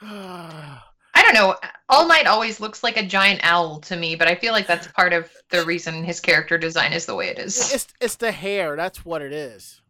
I 0.02 1.22
don't 1.22 1.34
know. 1.34 1.56
All 1.88 2.06
Might 2.06 2.26
always 2.26 2.60
looks 2.60 2.82
like 2.82 2.96
a 2.96 3.06
giant 3.06 3.40
owl 3.42 3.80
to 3.80 3.96
me, 3.96 4.14
but 4.14 4.28
I 4.28 4.34
feel 4.36 4.52
like 4.52 4.66
that's 4.66 4.86
part 4.88 5.12
of 5.12 5.30
the 5.50 5.64
reason 5.64 6.04
his 6.04 6.20
character 6.20 6.56
design 6.56 6.92
is 6.92 7.06
the 7.06 7.14
way 7.14 7.28
it 7.28 7.38
is. 7.38 7.72
it's 7.72 7.88
it's 8.00 8.16
the 8.16 8.30
hair. 8.30 8.76
That's 8.76 9.04
what 9.04 9.22
it 9.22 9.32
is. 9.32 9.80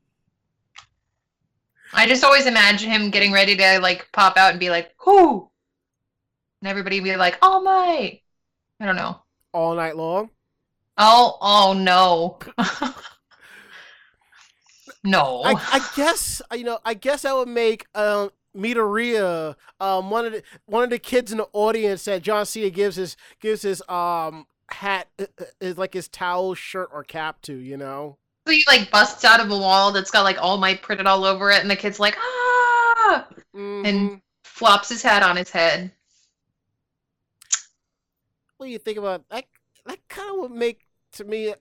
I 1.92 2.06
just 2.06 2.24
always 2.24 2.46
imagine 2.46 2.90
him 2.90 3.10
getting 3.10 3.32
ready 3.32 3.56
to 3.56 3.80
like 3.80 4.08
pop 4.12 4.36
out 4.36 4.52
and 4.52 4.60
be 4.60 4.70
like, 4.70 4.94
"Whoo!" 5.04 5.50
and 6.62 6.68
everybody 6.68 7.00
be 7.00 7.14
like, 7.16 7.38
"All 7.42 7.62
Might." 7.62 8.22
I 8.80 8.86
don't 8.86 8.96
know. 8.96 9.20
All 9.52 9.74
night 9.74 9.96
long. 9.96 10.30
Oh, 10.96 11.36
oh 11.40 11.72
no. 11.74 12.38
no. 15.04 15.42
I, 15.44 15.52
I 15.72 15.90
guess 15.94 16.40
you 16.52 16.64
know. 16.64 16.78
I 16.84 16.94
guess 16.94 17.24
I 17.24 17.32
would 17.32 17.48
make 17.48 17.86
um 17.94 18.30
Midoriya 18.58 19.54
um 19.80 20.10
one 20.10 20.26
of 20.26 20.32
the 20.32 20.42
one 20.66 20.82
of 20.84 20.90
the 20.90 20.98
kids 20.98 21.30
in 21.30 21.38
the 21.38 21.48
audience 21.52 22.04
that 22.06 22.22
John 22.22 22.44
Cena 22.44 22.70
gives 22.70 22.96
his 22.96 23.16
gives 23.40 23.62
his 23.62 23.82
um 23.88 24.46
hat 24.70 25.08
uh, 25.18 25.26
uh, 25.40 25.44
is 25.60 25.78
like 25.78 25.94
his 25.94 26.08
towel, 26.08 26.54
shirt, 26.54 26.88
or 26.92 27.04
cap 27.04 27.40
to. 27.42 27.54
You 27.54 27.76
know. 27.76 28.18
So 28.46 28.52
he 28.52 28.64
like 28.66 28.90
busts 28.90 29.24
out 29.24 29.40
of 29.40 29.50
a 29.50 29.56
wall 29.56 29.92
that's 29.92 30.10
got 30.10 30.22
like 30.24 30.38
All 30.42 30.56
Might 30.56 30.82
printed 30.82 31.06
all 31.06 31.24
over 31.24 31.50
it, 31.50 31.60
and 31.60 31.70
the 31.70 31.76
kid's 31.76 32.00
like, 32.00 32.16
"Ah!" 32.18 33.26
Mhm. 33.54 33.86
and 33.86 34.22
flops 34.44 34.88
his 34.88 35.02
hat 35.02 35.22
on 35.22 35.36
his 35.36 35.50
head. 35.50 35.92
what 38.56 38.66
do 38.66 38.72
you 38.72 38.78
think 38.78 38.98
about 38.98 39.28
that? 39.30 39.44
That 39.86 39.98
kind 40.08 40.30
of 40.30 40.36
would 40.40 40.50
make 40.50 40.86
to 41.12 41.24
me. 41.24 41.54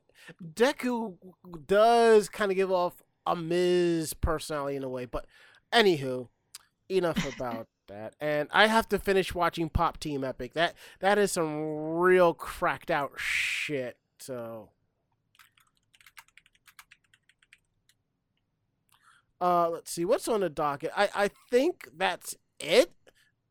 Deku 0.43 1.15
does 1.67 2.27
kind 2.27 2.51
of 2.51 2.57
give 2.57 2.71
off 2.71 3.01
a 3.25 3.35
Miz 3.35 4.13
personality 4.13 4.75
in 4.77 4.83
a 4.83 4.89
way, 4.89 5.05
but 5.05 5.25
anywho, 5.71 6.27
enough 6.89 7.35
about 7.35 7.67
that. 7.87 8.15
And 8.19 8.49
I 8.51 8.67
have 8.67 8.87
to 8.89 8.99
finish 8.99 9.33
watching 9.33 9.69
Pop 9.69 9.99
Team 9.99 10.23
Epic. 10.23 10.53
That 10.53 10.75
that 10.99 11.17
is 11.17 11.31
some 11.31 11.95
real 11.97 12.33
cracked 12.33 12.91
out 12.91 13.13
shit. 13.17 13.97
So. 14.19 14.69
Uh, 19.39 19.69
let's 19.69 19.91
see 19.91 20.03
what's 20.03 20.27
on 20.27 20.41
the 20.41 20.49
docket. 20.49 20.91
I 20.95 21.09
I 21.13 21.29
think 21.51 21.89
that's 21.95 22.35
it. 22.59 22.91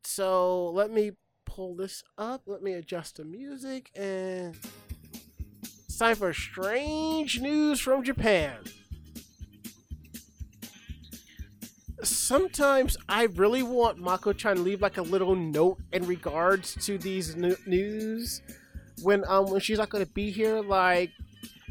So 0.03 0.70
let 0.70 0.91
me 0.91 1.12
pull 1.45 1.74
this 1.74 2.03
up. 2.18 2.43
Let 2.47 2.62
me 2.62 2.72
adjust 2.72 3.16
the 3.16 3.24
music 3.24 3.91
and 3.95 4.57
it's 5.97 5.97
time 5.97 6.16
for 6.16 6.32
strange 6.34 7.41
news 7.41 7.80
from 7.80 8.03
Japan. 8.03 8.59
Sometimes 12.26 12.96
I 13.08 13.26
really 13.36 13.62
want 13.62 13.98
Mako-chan 13.98 14.56
to 14.56 14.62
leave 14.62 14.82
like 14.82 14.96
a 14.96 15.02
little 15.02 15.36
note 15.36 15.78
in 15.92 16.04
regards 16.06 16.74
to 16.84 16.98
these 16.98 17.36
new- 17.36 17.56
news 17.66 18.42
when 19.00 19.24
um 19.28 19.48
when 19.48 19.60
she's 19.60 19.78
not 19.78 19.90
going 19.90 20.04
to 20.04 20.10
be 20.10 20.32
here. 20.32 20.60
Like, 20.60 21.12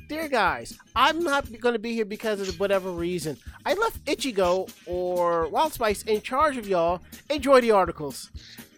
dear 0.07 0.29
guys, 0.29 0.79
I'm 0.95 1.21
not 1.23 1.51
going 1.59 1.73
to 1.73 1.79
be 1.79 1.93
here 1.93 2.05
because 2.05 2.39
of 2.39 2.57
whatever 2.57 2.89
reason. 2.89 3.35
I 3.65 3.73
left 3.73 4.05
Ichigo 4.05 4.71
or 4.85 5.49
Wild 5.49 5.73
Spice 5.73 6.03
in 6.03 6.21
charge 6.21 6.55
of 6.55 6.69
y'all. 6.69 7.01
Enjoy 7.29 7.59
the 7.59 7.71
articles 7.71 8.31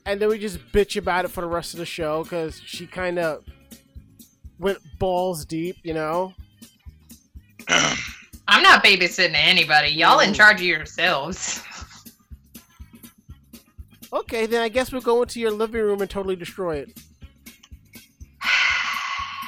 and 0.07 0.19
then 0.19 0.30
we 0.30 0.39
just 0.39 0.57
bitch 0.71 0.97
about 0.97 1.25
it 1.25 1.28
for 1.28 1.41
the 1.41 1.47
rest 1.47 1.75
of 1.75 1.80
the 1.80 1.86
show 1.86 2.23
because 2.23 2.59
she 2.65 2.88
kind 2.88 3.19
of 3.19 3.43
went 4.57 4.80
balls 4.97 5.45
deep, 5.45 5.78
you 5.84 5.93
know. 5.93 6.34
I'm 8.48 8.64
not 8.64 8.84
babysitting 8.84 9.36
anybody. 9.36 9.89
Y'all 9.89 10.20
in 10.20 10.34
charge 10.34 10.62
of 10.62 10.68
yourselves. 10.68 11.62
Okay, 14.14 14.45
then 14.45 14.62
I 14.62 14.70
guess 14.70 14.91
we'll 14.91 15.02
go 15.02 15.22
into 15.22 15.39
your 15.39 15.52
living 15.52 15.82
room 15.82 16.02
and 16.02 16.10
totally 16.10 16.36
destroy 16.38 16.78
it. 16.78 16.89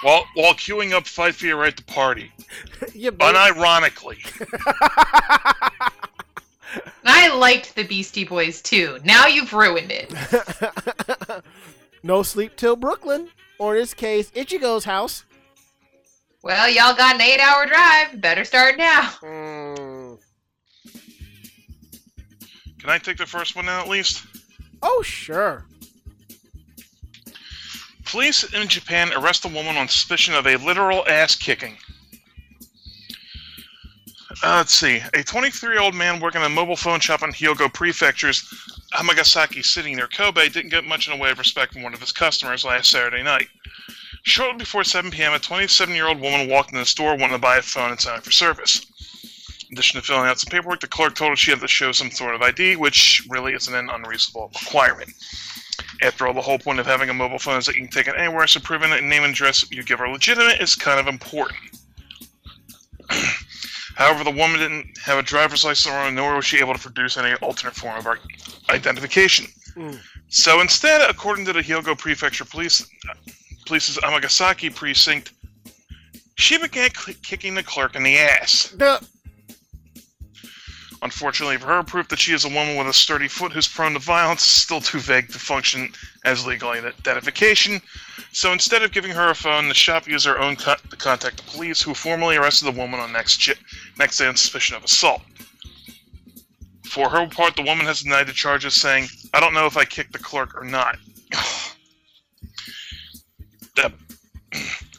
While 0.02 0.26
while 0.34 0.54
queuing 0.54 0.94
up 0.94 1.06
Fight 1.08 1.36
for 1.36 1.46
Your 1.46 1.58
Right 1.58 1.76
to 1.76 1.84
Party, 1.84 2.32
yeah, 2.94 3.10
babe. 3.10 3.36
unironically. 3.36 4.18
I 7.06 7.36
liked 7.36 7.76
the 7.76 7.84
Beastie 7.84 8.24
Boys 8.24 8.62
too. 8.62 9.00
Now 9.04 9.28
you've 9.28 9.52
ruined 9.52 9.92
it. 9.92 10.14
no 12.04 12.24
sleep 12.24 12.56
till 12.56 12.76
Brooklyn, 12.78 13.28
or 13.58 13.76
in 13.76 13.82
this 13.82 13.94
case, 13.94 14.32
Ichigo's 14.32 14.86
house. 14.86 15.26
Well, 16.42 16.70
y'all 16.70 16.96
got 16.96 17.16
an 17.16 17.22
eight 17.22 17.40
hour 17.40 17.66
drive. 17.66 18.22
Better 18.22 18.46
start 18.46 18.78
now. 18.78 19.12
Mm. 19.22 20.20
Can 22.80 22.90
I 22.90 22.98
take 22.98 23.18
the 23.18 23.26
first 23.26 23.56
one 23.56 23.66
now 23.66 23.82
at 23.82 23.90
least? 23.90 24.26
Oh, 24.82 25.02
sure. 25.02 25.66
Police 28.06 28.44
in 28.54 28.68
Japan 28.68 29.12
arrest 29.16 29.46
a 29.46 29.50
woman 29.50 29.78
on 29.78 29.88
suspicion 29.88 30.34
of 30.34 30.48
a 30.48 30.56
literal 30.56 31.08
ass 31.08 31.36
kicking. 31.36 31.78
Uh, 34.42 34.56
let's 34.56 34.74
see. 34.74 35.02
A 35.14 35.22
23 35.22 35.74
year 35.74 35.82
old 35.82 35.94
man 35.94 36.22
working 36.22 36.40
in 36.42 36.48
a 36.48 36.50
mobile 36.50 36.78
phone 36.78 37.02
shop 37.02 37.22
in 37.24 37.32
Hyogo 37.32 37.72
Prefecture's 37.72 38.48
Hamagasaki 38.94 39.62
City 39.64 39.94
near 39.94 40.08
Kobe 40.08 40.48
didn't 40.48 40.72
get 40.72 40.86
much 40.86 41.08
in 41.08 41.16
the 41.16 41.22
way 41.22 41.32
of 41.32 41.38
respect 41.38 41.74
from 41.74 41.84
one 41.84 41.94
of 41.94 42.00
his 42.00 42.14
customers 42.14 42.64
last 42.64 42.90
Saturday 42.90 43.22
night. 43.22 43.48
Shortly 44.30 44.60
before 44.60 44.84
7 44.84 45.10
p.m., 45.10 45.34
a 45.34 45.40
27 45.40 45.96
year 45.96 46.08
old 46.08 46.22
woman 46.22 46.48
walked 46.48 46.72
in 46.72 46.78
the 46.78 46.86
store 46.86 47.18
wanting 47.18 47.32
to 47.32 47.40
buy 47.40 47.58
a 47.58 47.64
phone 47.64 47.90
and 47.90 48.00
sign 48.00 48.20
up 48.20 48.24
for 48.24 48.30
service. 48.30 48.86
In 49.68 49.74
addition 49.74 50.00
to 50.00 50.06
filling 50.06 50.28
out 50.28 50.40
some 50.40 50.52
paperwork, 50.52 50.82
the 50.82 50.88
clerk 50.88 51.16
told 51.16 51.32
her 51.32 51.36
she 51.36 51.50
had 51.50 51.60
to 51.62 51.68
show 51.68 51.92
some 51.92 52.12
sort 52.12 52.36
of 52.36 52.42
ID, 52.44 52.76
which 52.76 53.24
really 53.28 53.54
isn't 53.54 53.74
an 53.74 53.90
unreasonable 53.90 54.52
requirement. 54.54 55.12
After 56.04 56.28
all, 56.28 56.36
the 56.36 56.42
whole 56.42 56.60
point 56.60 56.80
of 56.80 56.86
having 56.86 57.10
a 57.10 57.14
mobile 57.14 57.40
phone 57.40 57.58
is 57.58 57.66
that 57.66 57.74
you 57.74 57.82
can 57.82 57.90
take 57.90 58.08
it 58.08 58.14
anywhere, 58.20 58.46
so 58.46 58.60
proving 58.60 58.92
that 58.92 59.04
name 59.04 59.24
and 59.24 59.34
address 59.34 59.66
you 59.72 59.82
give 59.82 60.00
are 60.00 60.12
legitimate 60.12 60.62
is 60.62 60.76
kind 60.76 61.00
of 61.00 61.08
important. 61.08 61.60
However, 63.96 64.24
the 64.24 64.30
woman 64.30 64.60
didn't 64.60 64.96
have 65.00 65.18
a 65.18 65.24
driver's 65.24 65.66
license 65.66 65.92
or 65.92 66.12
nor 66.12 66.36
was 66.36 66.46
she 66.46 66.60
able 66.60 66.76
to 66.76 66.80
produce 66.80 67.18
any 67.18 67.34
alternate 67.38 67.74
form 67.74 67.98
of 67.98 68.08
identification. 68.70 69.48
Mm. 69.76 70.00
So 70.28 70.62
instead, 70.62 71.10
according 71.10 71.46
to 71.46 71.54
the 71.54 71.62
Hyogo 71.62 71.98
Prefecture 71.98 72.46
Police, 72.46 72.88
Police's 73.70 74.00
Amagasaki 74.00 74.72
precinct, 74.72 75.32
she 76.40 76.58
began 76.58 76.90
cl- 76.92 77.16
kicking 77.22 77.54
the 77.54 77.62
clerk 77.62 77.96
in 77.96 78.02
the 78.02 78.18
ass. 78.18 78.74
The 78.76 79.08
Unfortunately 81.04 81.58
for 81.58 81.68
her, 81.68 81.84
proof 81.84 82.08
that 82.08 82.18
she 82.18 82.34
is 82.34 82.46
a 82.46 82.50
woman 82.50 82.78
with 82.78 82.88
a 82.88 82.94
sturdy 82.94 83.28
foot 83.28 83.52
who's 83.52 83.68
prone 83.68 83.94
to 83.94 84.00
violence 84.00 84.42
is 84.42 84.64
still 84.64 84.82
too 84.82 84.98
vague 84.98 85.32
to 85.32 85.38
function 85.38 85.94
as 86.26 86.48
legal 86.48 86.72
identification. 86.72 87.80
So 88.32 88.52
instead 88.52 88.82
of 88.82 88.92
giving 88.92 89.12
her 89.12 89.30
a 89.30 89.36
phone, 89.36 89.68
the 89.68 89.76
shop 89.76 90.08
used 90.08 90.26
their 90.26 90.42
own 90.42 90.56
co- 90.56 90.74
to 90.90 90.98
contact 90.98 91.38
the 91.38 91.44
police, 91.44 91.80
who 91.80 91.94
formally 91.94 92.38
arrested 92.38 92.66
the 92.66 92.78
woman 92.78 93.00
on 93.00 93.14
next 93.14 93.46
chi- 93.46 93.54
next 94.00 94.18
day 94.18 94.26
on 94.26 94.36
suspicion 94.36 94.78
of 94.78 94.84
assault. 94.84 95.22
For 96.86 97.08
her 97.08 97.28
part, 97.28 97.56
the 97.56 97.62
woman 97.62 97.86
has 97.86 98.02
denied 98.02 98.26
the 98.28 98.34
charges, 98.34 98.74
saying, 98.74 99.10
"I 99.32 99.40
don't 99.40 99.54
know 99.54 99.68
if 99.68 99.78
I 99.78 99.86
kicked 99.86 100.14
the 100.14 100.20
clerk 100.20 100.60
or 100.60 100.66
not." 100.66 100.98
Oh, 101.36 101.59
that 103.82 103.94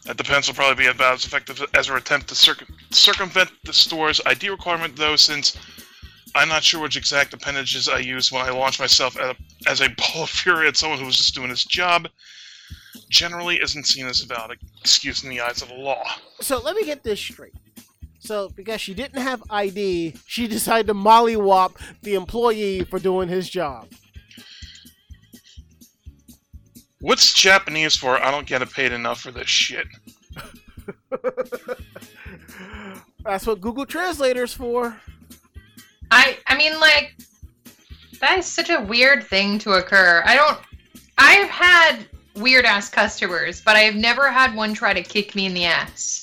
that 0.06 0.16
defense 0.16 0.48
will 0.48 0.54
probably 0.54 0.84
be 0.84 0.90
about 0.90 1.14
as 1.14 1.24
effective 1.24 1.62
as 1.74 1.86
her 1.86 1.96
attempt 1.96 2.28
to 2.28 2.34
circum- 2.34 2.74
circumvent 2.90 3.50
the 3.64 3.72
store's 3.72 4.20
ID 4.26 4.48
requirement, 4.48 4.96
though, 4.96 5.16
since 5.16 5.56
I'm 6.34 6.48
not 6.48 6.64
sure 6.64 6.80
which 6.80 6.96
exact 6.96 7.34
appendages 7.34 7.88
I 7.88 7.98
used 7.98 8.32
when 8.32 8.42
I 8.42 8.50
launched 8.50 8.80
myself 8.80 9.16
a, 9.16 9.36
as 9.66 9.80
a 9.80 9.88
ball 9.96 10.24
of 10.24 10.30
fury 10.30 10.68
at 10.68 10.76
someone 10.76 10.98
who 10.98 11.06
was 11.06 11.16
just 11.16 11.34
doing 11.34 11.50
his 11.50 11.64
job. 11.64 12.08
Generally, 13.08 13.60
isn't 13.62 13.86
seen 13.86 14.06
as 14.06 14.22
a 14.22 14.26
valid 14.26 14.58
excuse 14.80 15.22
in 15.22 15.30
the 15.30 15.40
eyes 15.40 15.62
of 15.62 15.68
the 15.68 15.74
law. 15.74 16.02
So 16.40 16.58
let 16.60 16.76
me 16.76 16.84
get 16.84 17.02
this 17.02 17.20
straight. 17.20 17.54
So 18.20 18.50
because 18.50 18.80
she 18.80 18.94
didn't 18.94 19.20
have 19.20 19.42
ID, 19.50 20.14
she 20.26 20.46
decided 20.46 20.86
to 20.88 20.94
mollywop 20.94 21.76
the 22.02 22.14
employee 22.14 22.84
for 22.84 22.98
doing 22.98 23.28
his 23.28 23.48
job. 23.48 23.88
What's 27.00 27.32
Japanese 27.32 27.96
for? 27.96 28.22
I 28.22 28.30
don't 28.30 28.46
get 28.46 28.68
paid 28.70 28.92
enough 28.92 29.22
for 29.22 29.30
this 29.30 29.48
shit. 29.48 29.86
That's 33.24 33.46
what 33.46 33.60
Google 33.62 33.86
Translator's 33.86 34.52
for. 34.52 35.00
I 36.10 36.38
I 36.46 36.56
mean 36.56 36.78
like 36.78 37.16
that 38.20 38.38
is 38.38 38.46
such 38.46 38.68
a 38.68 38.82
weird 38.82 39.24
thing 39.24 39.58
to 39.60 39.72
occur. 39.72 40.22
I 40.26 40.36
don't 40.36 40.58
I've 41.16 41.48
had 41.48 42.06
weird 42.36 42.66
ass 42.66 42.90
customers, 42.90 43.62
but 43.62 43.76
I've 43.76 43.94
never 43.94 44.30
had 44.30 44.54
one 44.54 44.74
try 44.74 44.92
to 44.92 45.02
kick 45.02 45.34
me 45.34 45.46
in 45.46 45.54
the 45.54 45.64
ass. 45.64 46.22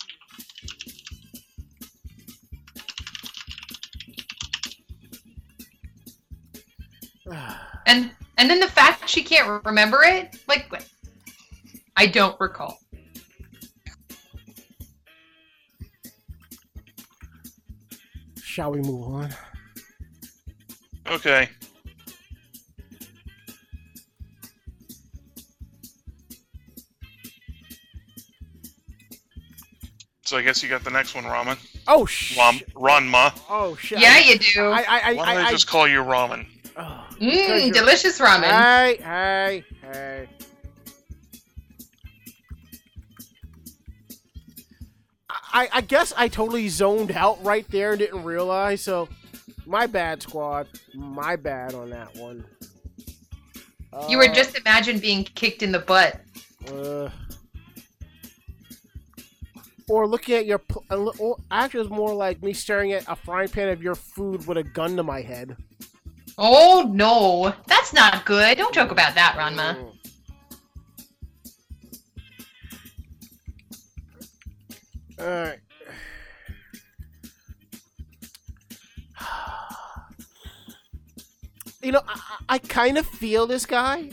And 7.90 8.12
and 8.38 8.50
then 8.50 8.60
the 8.60 8.68
fact 8.68 9.10
she 9.10 9.24
can't 9.24 9.66
remember 9.66 10.04
it, 10.04 10.38
like 10.48 10.72
I 11.96 12.06
don't 12.06 12.40
recall. 12.40 12.78
Shall 18.42 18.72
we 18.72 18.82
move 18.82 19.04
on? 19.04 19.30
Okay. 21.08 21.50
So 30.24 30.36
I 30.36 30.42
guess 30.42 30.62
you 30.62 30.68
got 30.68 30.84
the 30.84 30.90
next 30.90 31.16
one, 31.16 31.24
Ramen. 31.24 31.58
Oh 31.88 32.06
sh. 32.06 32.38
Ram- 32.38 32.60
Ranma. 32.76 33.32
Oh 33.50 33.78
shit. 33.78 34.00
Yeah, 34.00 34.18
you 34.20 34.38
do. 34.38 34.66
I 34.72 34.82
I 34.82 35.00
I, 35.12 35.14
Why 35.14 35.24
I, 35.24 35.34
don't 35.36 35.44
I, 35.46 35.48
I, 35.48 35.52
just 35.52 35.68
call 35.68 35.88
you 35.88 36.00
Ramen? 36.00 36.46
Mmm, 37.20 37.74
delicious 37.74 38.20
ramen. 38.20 38.44
Hey, 38.44 38.98
hey, 39.02 39.64
hey. 39.82 40.28
I, 45.30 45.70
I 45.74 45.82
guess 45.82 46.14
I 46.16 46.28
totally 46.28 46.70
zoned 46.70 47.12
out 47.12 47.44
right 47.44 47.66
there 47.70 47.92
and 47.92 48.00
didn't 48.00 48.24
realize. 48.24 48.82
So, 48.82 49.10
my 49.66 49.88
bad, 49.88 50.22
squad. 50.22 50.68
My 50.94 51.36
bad 51.36 51.74
on 51.74 51.90
that 51.90 52.16
one. 52.16 52.46
You 54.10 54.18
were 54.18 54.30
Uh, 54.30 54.34
just 54.34 54.58
imagine 54.58 55.00
being 55.00 55.24
kicked 55.24 55.64
in 55.64 55.72
the 55.72 55.80
butt. 55.80 56.22
uh, 56.72 57.10
or 59.90 60.08
looking 60.08 60.36
at 60.36 60.46
your. 60.46 60.60
pl- 60.60 60.86
uh, 60.92 61.12
Or 61.20 61.38
actually, 61.50 61.82
it's 61.82 61.90
more 61.90 62.14
like 62.14 62.44
me 62.44 62.54
staring 62.54 62.92
at 62.94 63.06
a 63.08 63.16
frying 63.16 63.50
pan 63.50 63.70
of 63.70 63.82
your 63.82 63.96
food 63.96 64.46
with 64.46 64.58
a 64.58 64.64
gun 64.64 64.96
to 64.98 65.04
my 65.04 65.22
head. 65.22 65.58
Oh 66.38 66.88
no, 66.94 67.54
that's 67.66 67.94
not 67.94 68.24
good. 68.26 68.58
Don't 68.58 68.74
joke 68.74 68.92
about 68.92 69.16
that, 69.16 69.36
Ranma. 69.38 69.76
Mm. 69.76 69.98
Alright. 75.20 75.60
You 81.84 81.92
know, 81.94 82.02
I, 82.06 82.20
I 82.50 82.58
kind 82.58 82.98
of 82.98 83.06
feel 83.06 83.48
this 83.48 83.66
guy, 83.66 84.10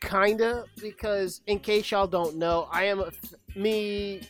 kind 0.00 0.40
of, 0.40 0.64
because 0.80 1.40
in 1.46 1.60
case 1.60 1.90
y'all 1.92 2.08
don't 2.08 2.36
know, 2.36 2.68
I 2.72 2.84
am 2.84 3.00
a 3.00 3.12
me, 3.54 4.22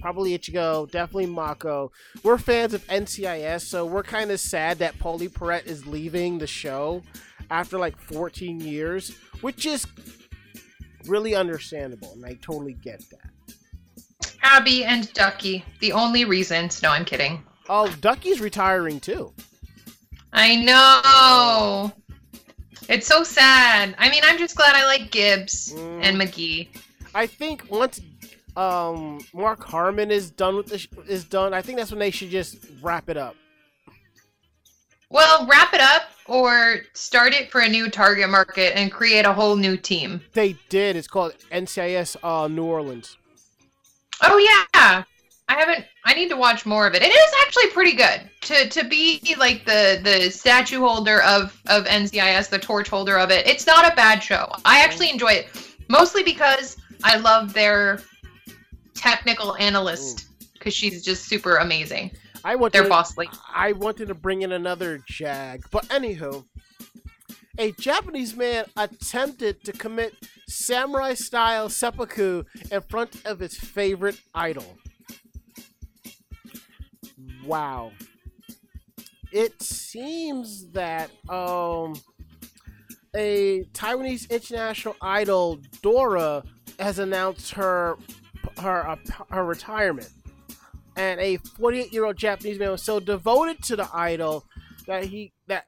probably 0.00 0.36
Ichigo, 0.38 0.90
definitely 0.90 1.26
Mako. 1.26 1.92
We're 2.22 2.38
fans 2.38 2.74
of 2.74 2.86
NCIS, 2.86 3.62
so 3.62 3.84
we're 3.86 4.02
kind 4.02 4.30
of 4.30 4.40
sad 4.40 4.78
that 4.78 4.98
Pauley 4.98 5.28
Perrette 5.30 5.66
is 5.66 5.86
leaving 5.86 6.38
the 6.38 6.46
show 6.46 7.02
after 7.50 7.78
like 7.78 7.98
14 7.98 8.60
years, 8.60 9.16
which 9.40 9.66
is 9.66 9.86
really 11.06 11.34
understandable, 11.34 12.12
and 12.12 12.24
I 12.24 12.34
totally 12.42 12.74
get 12.74 13.02
that. 13.10 13.30
Abby 14.42 14.84
and 14.84 15.12
Ducky, 15.12 15.64
the 15.80 15.92
only 15.92 16.24
reasons. 16.24 16.82
No, 16.82 16.90
I'm 16.90 17.04
kidding. 17.04 17.42
Oh, 17.68 17.94
Ducky's 18.00 18.40
retiring 18.40 19.00
too. 19.00 19.32
I 20.32 20.56
know. 20.56 21.92
It's 22.88 23.06
so 23.06 23.22
sad. 23.22 23.94
I 23.98 24.10
mean, 24.10 24.22
I'm 24.24 24.38
just 24.38 24.56
glad 24.56 24.74
I 24.74 24.84
like 24.86 25.10
Gibbs 25.10 25.72
Mm. 25.74 26.00
and 26.02 26.16
McGee. 26.20 26.68
I 27.14 27.26
think 27.26 27.64
once 27.70 28.00
um, 28.56 29.20
Mark 29.32 29.64
Harmon 29.64 30.10
is 30.10 30.30
done 30.30 30.56
with 30.56 30.66
the 30.66 30.78
sh- 30.78 30.88
is 31.08 31.24
done, 31.24 31.54
I 31.54 31.62
think 31.62 31.78
that's 31.78 31.90
when 31.90 32.00
they 32.00 32.10
should 32.10 32.30
just 32.30 32.56
wrap 32.82 33.08
it 33.08 33.16
up. 33.16 33.36
Well, 35.10 35.46
wrap 35.46 35.74
it 35.74 35.80
up 35.80 36.02
or 36.26 36.82
start 36.94 37.34
it 37.34 37.50
for 37.50 37.62
a 37.62 37.68
new 37.68 37.90
target 37.90 38.30
market 38.30 38.76
and 38.76 38.92
create 38.92 39.24
a 39.24 39.32
whole 39.32 39.56
new 39.56 39.76
team. 39.76 40.20
They 40.34 40.56
did. 40.68 40.94
It's 40.94 41.08
called 41.08 41.34
NCIS 41.50 42.16
uh, 42.22 42.46
New 42.46 42.64
Orleans. 42.64 43.16
Oh 44.22 44.38
yeah. 44.38 45.04
I 45.48 45.54
haven't 45.54 45.84
I 46.04 46.14
need 46.14 46.28
to 46.28 46.36
watch 46.36 46.64
more 46.64 46.86
of 46.86 46.94
it. 46.94 47.02
It 47.02 47.10
is 47.10 47.32
actually 47.42 47.70
pretty 47.70 47.94
good. 47.96 48.20
To 48.42 48.68
to 48.68 48.84
be 48.88 49.34
like 49.36 49.64
the 49.64 50.00
the 50.02 50.30
statue 50.30 50.78
holder 50.78 51.22
of 51.22 51.60
of 51.66 51.84
NCIS, 51.86 52.48
the 52.48 52.58
torch 52.58 52.88
holder 52.88 53.18
of 53.18 53.32
it. 53.32 53.46
It's 53.48 53.66
not 53.66 53.90
a 53.90 53.96
bad 53.96 54.22
show. 54.22 54.48
I 54.64 54.82
actually 54.82 55.10
enjoy 55.10 55.32
it 55.32 55.48
mostly 55.88 56.22
because 56.22 56.76
I 57.02 57.16
love 57.16 57.52
their 57.52 58.00
technical 59.00 59.56
analyst 59.56 60.26
cuz 60.60 60.74
she's 60.74 61.02
just 61.02 61.24
super 61.26 61.56
amazing. 61.56 62.10
I 62.44 62.54
wanted 62.56 62.72
Their 62.74 62.82
to- 62.84 62.88
boss 62.88 63.16
lady. 63.16 63.32
I 63.52 63.72
wanted 63.72 64.08
to 64.08 64.14
bring 64.14 64.42
in 64.42 64.52
another 64.52 65.00
Jag, 65.06 65.64
but 65.70 65.86
anywho, 65.88 66.44
a 67.58 67.72
Japanese 67.72 68.34
man 68.36 68.64
attempted 68.76 69.62
to 69.64 69.72
commit 69.72 70.14
samurai-style 70.48 71.68
seppuku 71.68 72.44
in 72.70 72.80
front 72.82 73.16
of 73.26 73.38
his 73.40 73.56
favorite 73.58 74.18
idol. 74.34 74.76
Wow. 77.44 77.92
It 79.32 79.62
seems 79.62 80.70
that 80.72 81.10
um 81.28 81.94
a 83.16 83.64
Taiwanese 83.72 84.30
international 84.30 84.96
idol 85.02 85.58
Dora 85.82 86.44
has 86.78 86.98
announced 86.98 87.52
her 87.52 87.96
her 88.60 88.88
uh, 88.88 88.96
her 89.30 89.44
retirement 89.44 90.10
and 90.96 91.20
a 91.20 91.36
48 91.36 91.92
year 91.92 92.04
old 92.04 92.16
Japanese 92.16 92.58
man 92.58 92.70
was 92.70 92.82
so 92.82 93.00
devoted 93.00 93.62
to 93.64 93.76
the 93.76 93.88
idol 93.92 94.44
that 94.86 95.04
he 95.04 95.32
that 95.46 95.64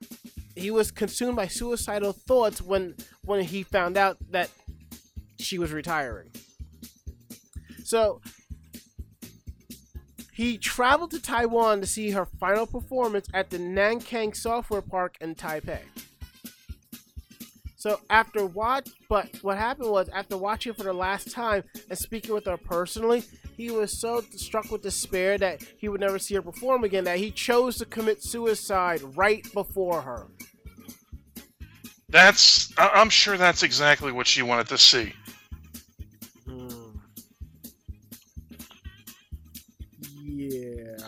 he 0.55 0.70
was 0.70 0.90
consumed 0.90 1.36
by 1.36 1.47
suicidal 1.47 2.12
thoughts 2.12 2.61
when 2.61 2.95
when 3.24 3.43
he 3.43 3.62
found 3.62 3.97
out 3.97 4.18
that 4.30 4.51
she 5.38 5.59
was 5.59 5.72
retiring. 5.72 6.30
So 7.84 8.20
he 10.32 10.59
traveled 10.59 11.11
to 11.12 11.20
Taiwan 11.20 11.80
to 11.80 11.86
see 11.86 12.11
her 12.11 12.26
final 12.26 12.66
performance 12.66 13.28
at 13.34 13.51
the 13.51 13.59
Nankang 13.59 14.34
Software 14.34 14.82
Park 14.82 15.16
in 15.20 15.34
Taipei. 15.34 15.80
So 17.83 17.99
after 18.11 18.47
watch, 18.47 18.91
but 19.09 19.43
what 19.43 19.59
happened 19.59 19.91
was 19.91 20.09
after 20.11 20.37
watching 20.37 20.72
for 20.72 20.85
the 20.85 20.93
last 20.93 21.33
time 21.33 21.64
and 21.91 21.99
speaking 21.99 22.33
with 22.33 22.47
her 22.47 22.57
personally, 22.57 23.24
he 23.57 23.72
was 23.72 24.01
so 24.01 24.20
struck 24.37 24.70
with 24.70 24.83
despair 24.83 25.37
that 25.39 25.64
he 25.78 25.89
would 25.89 26.01
never 26.01 26.20
see 26.20 26.37
her 26.37 26.43
perform 26.43 26.85
again 26.85 27.03
that 27.03 27.18
he 27.18 27.33
chose 27.33 27.78
to 27.78 27.85
commit 27.85 28.22
suicide 28.22 29.01
right 29.16 29.53
before 29.53 30.01
her. 30.01 30.28
That's. 32.09 32.72
I'm 32.78 33.11
sure 33.11 33.37
that's 33.37 33.64
exactly 33.64 34.12
what 34.12 34.28
she 34.28 34.43
wanted 34.43 34.68
to 34.68 34.78
see. 34.78 35.12
Hmm. 36.47 36.99
Yeah. 40.22 40.99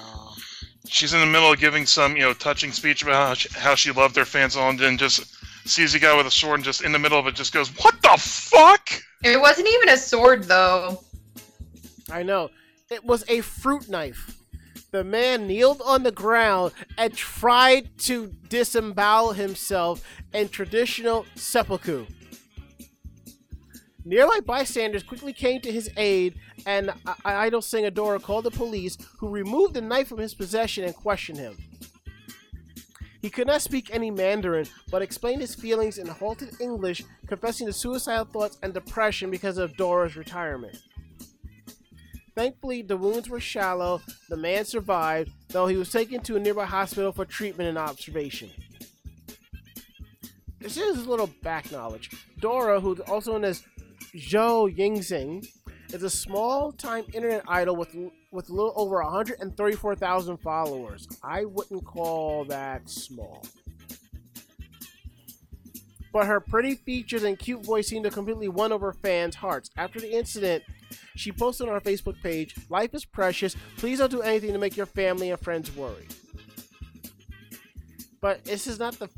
She's 0.89 1.14
in 1.14 1.20
the 1.20 1.27
middle 1.27 1.53
of 1.53 1.61
giving 1.61 1.87
some, 1.87 2.16
you 2.16 2.22
know, 2.22 2.33
touching 2.33 2.72
speech 2.72 3.05
about 3.05 3.29
how 3.29 3.35
she, 3.35 3.49
how 3.57 3.75
she 3.77 3.93
loved 3.93 4.16
her 4.16 4.25
fans, 4.25 4.57
all 4.57 4.70
and 4.70 4.79
then 4.79 4.99
just 4.99 5.34
sees 5.65 5.95
a 5.95 5.99
guy 5.99 6.17
with 6.17 6.27
a 6.27 6.31
sword, 6.31 6.57
and 6.57 6.65
just 6.65 6.83
in 6.83 6.93
the 6.93 6.99
middle 6.99 7.19
of 7.19 7.27
it, 7.27 7.35
just 7.35 7.53
goes, 7.53 7.69
"What 7.83 8.01
the 8.03 8.17
fuck?" 8.19 8.91
It 9.23 9.41
wasn't 9.41 9.69
even 9.69 9.89
a 9.89 9.97
sword 9.97 10.45
though. 10.45 11.03
I 12.11 12.23
know. 12.23 12.51
It 12.91 13.05
was 13.05 13.25
a 13.29 13.41
fruit 13.41 13.89
knife. 13.89 14.37
The 14.91 15.03
man 15.03 15.49
kneeled 15.49 15.83
on 15.85 16.03
the 16.03 16.12
ground 16.12 16.73
and 16.97 17.17
tried 17.17 17.99
to 18.01 18.33
disembowel 18.49 19.33
himself 19.33 20.05
in 20.33 20.49
traditional 20.51 21.27
seppuku. 21.35 22.07
Nearby 24.05 24.41
bystanders 24.41 25.03
quickly 25.03 25.33
came 25.33 25.62
to 25.62 25.73
his 25.73 25.91
aid, 25.97 26.35
and 26.67 26.91
I- 27.07 27.15
I- 27.25 27.47
Idol 27.47 27.62
singer 27.62 27.91
Dora 27.91 28.21
called 28.21 28.45
the 28.45 28.51
police, 28.51 28.99
who 29.19 29.29
removed 29.29 29.75
the 29.75 29.81
knife 29.81 30.09
from 30.09 30.19
his 30.19 30.35
possession 30.35 30.85
and 30.85 30.95
questioned 30.95 31.39
him. 31.39 31.57
He 33.25 33.31
could 33.31 33.47
not 33.47 33.62
speak 33.62 33.89
any 33.91 34.11
Mandarin, 34.11 34.66
but 34.91 35.01
explained 35.01 35.41
his 35.41 35.55
feelings 35.55 35.97
in 35.97 36.07
halted 36.07 36.61
English, 36.61 37.03
confessing 37.27 37.66
to 37.66 37.72
suicidal 37.72 38.27
thoughts 38.27 38.59
and 38.62 38.75
depression 38.75 39.31
because 39.31 39.57
of 39.57 39.75
Dora's 39.79 40.14
retirement. 40.14 40.77
Thankfully, 42.35 42.83
the 42.83 42.99
wounds 42.99 43.31
were 43.31 43.41
shallow. 43.41 44.03
The 44.29 44.37
man 44.37 44.66
survived, 44.66 45.31
though 45.49 45.66
he 45.66 45.77
was 45.77 45.91
taken 45.91 46.20
to 46.20 46.37
a 46.37 46.39
nearby 46.39 46.66
hospital 46.66 47.12
for 47.12 47.25
treatment 47.25 47.70
and 47.70 47.79
observation. 47.79 48.51
This 50.61 50.77
is 50.77 51.07
a 51.07 51.09
little 51.09 51.31
back 51.43 51.72
knowledge. 51.72 52.11
Dora, 52.41 52.79
who's 52.79 53.01
also 53.01 53.33
known 53.33 53.45
as 53.45 53.62
Zhou 54.14 54.77
Yingxing, 54.77 55.49
is 55.93 56.03
a 56.03 56.11
small-time 56.11 57.05
internet 57.12 57.43
idol 57.49 57.76
with 57.76 57.95
with 58.30 58.49
a 58.51 58.53
little 58.53 58.72
over 58.74 59.03
134,000 59.03 60.37
followers. 60.39 61.07
I 61.22 61.45
wouldn't 61.45 61.85
call 61.85 62.45
that 62.47 62.89
small. 62.91 63.45
But 66.12 66.26
her 66.26 66.41
pretty 66.41 66.76
features 66.76 67.24
and 67.24 67.39
cute 67.39 67.64
voice 67.64 67.89
seem 67.89 68.03
to 68.05 68.11
completely 68.11 68.49
won 68.49 68.72
over 68.72 68.93
fans' 68.93 69.35
hearts. 69.35 69.70
After 69.76 70.01
the 70.01 70.12
incident, 70.12 70.62
she 71.16 71.32
posted 71.32 71.68
on 71.68 71.74
her 71.74 71.80
Facebook 71.80 72.20
page, 72.22 72.55
Life 72.68 72.95
is 72.95 73.05
precious. 73.05 73.57
Please 73.76 73.99
don't 73.99 74.11
do 74.11 74.22
anything 74.22 74.53
to 74.53 74.59
make 74.59 74.76
your 74.76 74.87
family 74.87 75.30
and 75.30 75.41
friends 75.41 75.74
worry. 75.74 76.07
But 78.20 78.45
this 78.45 78.66
is 78.66 78.78
not 78.78 78.99
the 78.99 79.11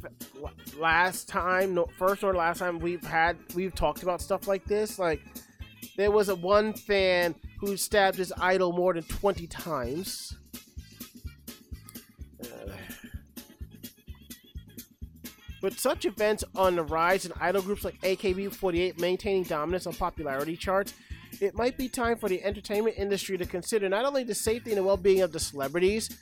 last 0.79 1.29
time, 1.29 1.75
no, 1.75 1.87
first 1.97 2.25
or 2.25 2.35
last 2.35 2.59
time 2.59 2.79
we've 2.79 3.05
had, 3.05 3.37
we've 3.55 3.75
talked 3.75 4.03
about 4.03 4.21
stuff 4.21 4.49
like 4.49 4.65
this. 4.65 4.99
Like, 4.99 5.21
there 5.97 6.11
was 6.11 6.29
a 6.29 6.35
one 6.35 6.73
fan 6.73 7.35
who 7.59 7.77
stabbed 7.77 8.19
his 8.19 8.33
idol 8.39 8.73
more 8.73 8.95
than 8.95 9.03
20 9.05 9.47
times. 9.47 10.37
Uh, 12.43 12.73
with 15.63 15.79
such 15.79 16.05
events 16.05 16.45
on 16.55 16.77
the 16.77 16.83
rise 16.83 17.25
and 17.25 17.35
idol 17.41 17.63
groups 17.63 17.85
like 17.85 18.01
AKB48 18.03 19.01
maintaining 19.01 19.45
dominance 19.45 19.87
on 19.87 19.95
popularity 19.95 20.57
charts, 20.57 20.93
it 21.41 21.55
might 21.55 21.77
be 21.77 21.89
time 21.89 22.17
for 22.17 22.29
the 22.29 22.43
entertainment 22.45 22.97
industry 22.99 23.37
to 23.39 23.47
consider 23.47 23.89
not 23.89 24.05
only 24.05 24.25
the 24.25 24.35
safety 24.35 24.71
and 24.71 24.79
the 24.79 24.83
well 24.83 24.97
being 24.97 25.23
of 25.23 25.33
the 25.33 25.41
celebrities, 25.41 26.17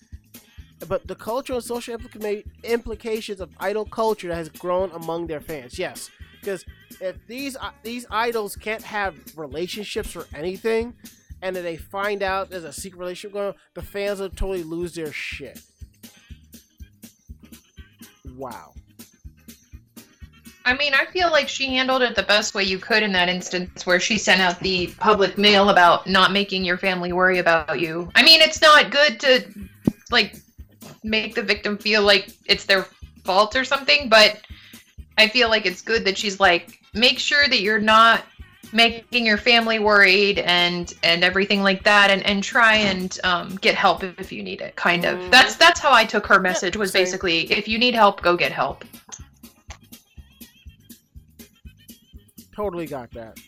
but 0.89 1.07
the 1.07 1.15
cultural 1.15 1.59
and 1.59 1.65
social 1.65 1.97
implica- 1.97 2.45
implications 2.63 3.41
of 3.41 3.51
idol 3.59 3.85
culture 3.85 4.29
that 4.29 4.37
has 4.37 4.49
grown 4.49 4.91
among 4.93 5.27
their 5.27 5.41
fans. 5.41 5.79
Yes, 5.79 6.11
because 6.45 6.65
if 7.01 7.17
these 7.27 7.57
uh, 7.57 7.71
these 7.83 8.07
idols 8.11 8.57
can't 8.57 8.83
have 8.83 9.15
relationships 9.37 10.15
or 10.15 10.27
anything, 10.35 10.95
and 11.43 11.57
then 11.57 11.65
they 11.65 11.77
find 11.77 12.23
out 12.23 12.51
there's 12.51 12.65
a 12.65 12.73
secret 12.73 12.99
relationship 12.99 13.33
going 13.33 13.49
on, 13.49 13.55
the 13.75 13.83
fans 13.83 14.21
will 14.21 14.29
totally 14.29 14.63
lose 14.63 14.95
their 14.95 15.13
shit. 15.13 15.61
Wow. 18.37 18.73
I 20.67 20.75
mean, 20.75 20.95
I 20.95 21.05
feel 21.07 21.31
like 21.31 21.49
she 21.49 21.67
handled 21.75 22.01
it 22.01 22.17
the 22.17 22.23
best 22.23 22.55
way 22.55 22.65
you 22.65 22.79
could 22.79 23.03
in 23.03 23.13
that 23.13 23.29
instance 23.29 23.85
where 23.85 24.01
she 24.01 24.17
sent 24.17 24.41
out 24.41 24.59
the 24.61 24.87
public 24.99 25.37
mail 25.37 25.69
about 25.69 26.07
not 26.07 26.33
making 26.33 26.65
your 26.65 26.79
family 26.79 27.13
worry 27.13 27.39
about 27.39 27.79
you. 27.79 28.11
I 28.15 28.23
mean, 28.23 28.41
it's 28.41 28.63
not 28.63 28.91
good 28.91 29.21
to 29.21 29.45
like 30.11 30.37
make 31.03 31.35
the 31.35 31.43
victim 31.43 31.77
feel 31.77 32.03
like 32.03 32.31
it's 32.47 32.65
their 32.65 32.87
fault 33.25 33.55
or 33.57 33.65
something, 33.65 34.09
but 34.09 34.41
I 35.17 35.29
feel 35.29 35.49
like 35.49 35.67
it's 35.67 35.83
good 35.83 36.05
that 36.05 36.19
she's 36.19 36.41
like 36.41 36.81
make 36.95 37.19
sure 37.19 37.47
that 37.49 37.61
you're 37.61 37.79
not 37.79 38.25
making 38.73 39.25
your 39.27 39.37
family 39.37 39.79
worried 39.79 40.39
and 40.41 40.95
and 41.03 41.23
everything 41.23 41.63
like 41.63 41.85
that 41.85 42.11
and 42.11 42.25
and 42.25 42.43
try 42.43 42.77
and 42.77 43.19
um, 43.23 43.57
get 43.57 43.75
help 43.75 44.03
if 44.03 44.33
you 44.33 44.43
need 44.43 44.61
it 44.61 44.75
kind 44.77 45.05
of 45.05 45.19
Mhm. 45.19 45.31
that's 45.31 45.57
that's 45.57 45.79
how 45.79 45.93
i 45.93 46.05
took 46.05 46.27
her 46.27 46.41
message 46.41 46.77
was 46.77 46.91
basically 46.91 47.51
if 47.53 47.69
you 47.69 47.79
need 47.79 47.95
help 47.95 48.23
go 48.23 48.37
get 48.37 48.51
help 48.53 48.85
Totally 52.55 52.87
got 52.87 53.11
that. 53.13 53.39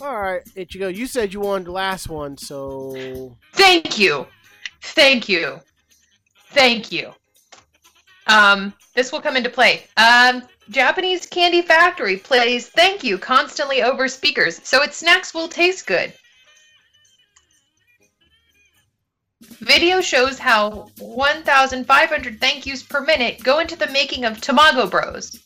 Alright, 0.00 0.44
Ichigo, 0.56 0.74
you 0.74 0.80
go. 0.80 0.88
You 0.88 1.06
said 1.06 1.32
you 1.32 1.40
wanted 1.40 1.68
the 1.68 1.72
last 1.72 2.08
one, 2.08 2.36
so. 2.36 3.36
Thank 3.54 3.98
you. 3.98 4.26
Thank 4.82 5.28
you. 5.28 5.60
Thank 6.50 6.92
you. 6.92 7.12
Um, 8.26 8.72
this 8.94 9.12
will 9.12 9.20
come 9.20 9.36
into 9.36 9.50
play. 9.50 9.86
Um, 9.96 10.42
Japanese 10.70 11.26
Candy 11.26 11.62
Factory 11.62 12.16
plays 12.16 12.68
thank 12.68 13.02
you 13.02 13.18
constantly 13.18 13.82
over 13.82 14.08
speakers, 14.08 14.60
so 14.64 14.82
its 14.82 14.96
snacks 14.96 15.34
will 15.34 15.48
taste 15.48 15.86
good. 15.86 16.12
Video 19.60 20.00
shows 20.00 20.38
how 20.38 20.88
1,500 20.98 22.40
thank 22.40 22.66
yous 22.66 22.82
per 22.82 23.00
minute 23.00 23.42
go 23.42 23.58
into 23.58 23.76
the 23.76 23.86
making 23.88 24.24
of 24.24 24.40
Tamagoboro. 24.40 25.38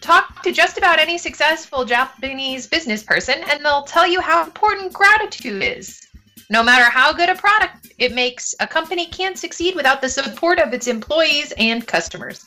Talk 0.00 0.42
to 0.42 0.52
just 0.52 0.78
about 0.78 0.98
any 0.98 1.18
successful 1.18 1.84
Japanese 1.84 2.66
business 2.66 3.02
person, 3.02 3.42
and 3.50 3.64
they'll 3.64 3.82
tell 3.82 4.06
you 4.06 4.20
how 4.20 4.44
important 4.44 4.92
gratitude 4.92 5.62
is. 5.62 6.05
No 6.48 6.62
matter 6.62 6.84
how 6.84 7.12
good 7.12 7.28
a 7.28 7.34
product 7.34 7.92
it 7.98 8.14
makes, 8.14 8.54
a 8.60 8.66
company 8.66 9.06
can't 9.06 9.38
succeed 9.38 9.74
without 9.74 10.00
the 10.00 10.08
support 10.08 10.58
of 10.58 10.72
its 10.72 10.86
employees 10.86 11.52
and 11.58 11.86
customers. 11.86 12.46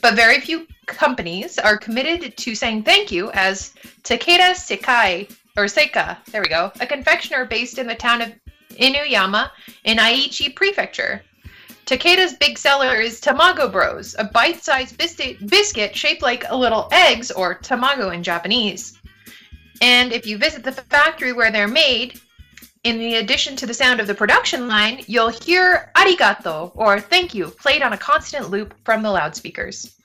But 0.00 0.14
very 0.14 0.40
few 0.40 0.66
companies 0.86 1.58
are 1.58 1.78
committed 1.78 2.36
to 2.36 2.54
saying 2.54 2.82
thank 2.82 3.12
you, 3.12 3.30
as 3.32 3.72
Takeda 4.02 4.52
Sekai, 4.52 5.30
or 5.56 5.64
Seika, 5.64 6.18
there 6.32 6.42
we 6.42 6.48
go, 6.48 6.72
a 6.80 6.86
confectioner 6.86 7.44
based 7.44 7.78
in 7.78 7.86
the 7.86 7.94
town 7.94 8.20
of 8.20 8.32
Inuyama 8.70 9.50
in 9.84 9.98
Aichi 9.98 10.54
Prefecture. 10.54 11.22
Takeda's 11.86 12.32
big 12.34 12.58
seller 12.58 12.96
is 12.96 13.20
Tamagoboro, 13.20 14.14
a 14.18 14.24
bite-sized 14.24 14.96
biscuit, 14.96 15.46
biscuit 15.48 15.94
shaped 15.94 16.22
like 16.22 16.44
a 16.48 16.56
little 16.56 16.88
eggs, 16.90 17.30
or 17.30 17.58
tamago 17.58 18.12
in 18.12 18.22
Japanese. 18.22 18.98
And 19.82 20.12
if 20.12 20.26
you 20.26 20.38
visit 20.38 20.64
the 20.64 20.72
factory 20.72 21.32
where 21.32 21.52
they're 21.52 21.68
made, 21.68 22.20
in 22.84 23.00
addition 23.14 23.56
to 23.56 23.66
the 23.66 23.74
sound 23.74 23.98
of 23.98 24.06
the 24.06 24.14
production 24.14 24.68
line, 24.68 25.02
you'll 25.06 25.30
hear 25.30 25.90
arigato 25.96 26.70
or 26.74 27.00
thank 27.00 27.34
you 27.34 27.46
played 27.48 27.82
on 27.82 27.94
a 27.94 27.98
constant 27.98 28.50
loop 28.50 28.74
from 28.84 29.02
the 29.02 29.10
loudspeakers. 29.10 29.96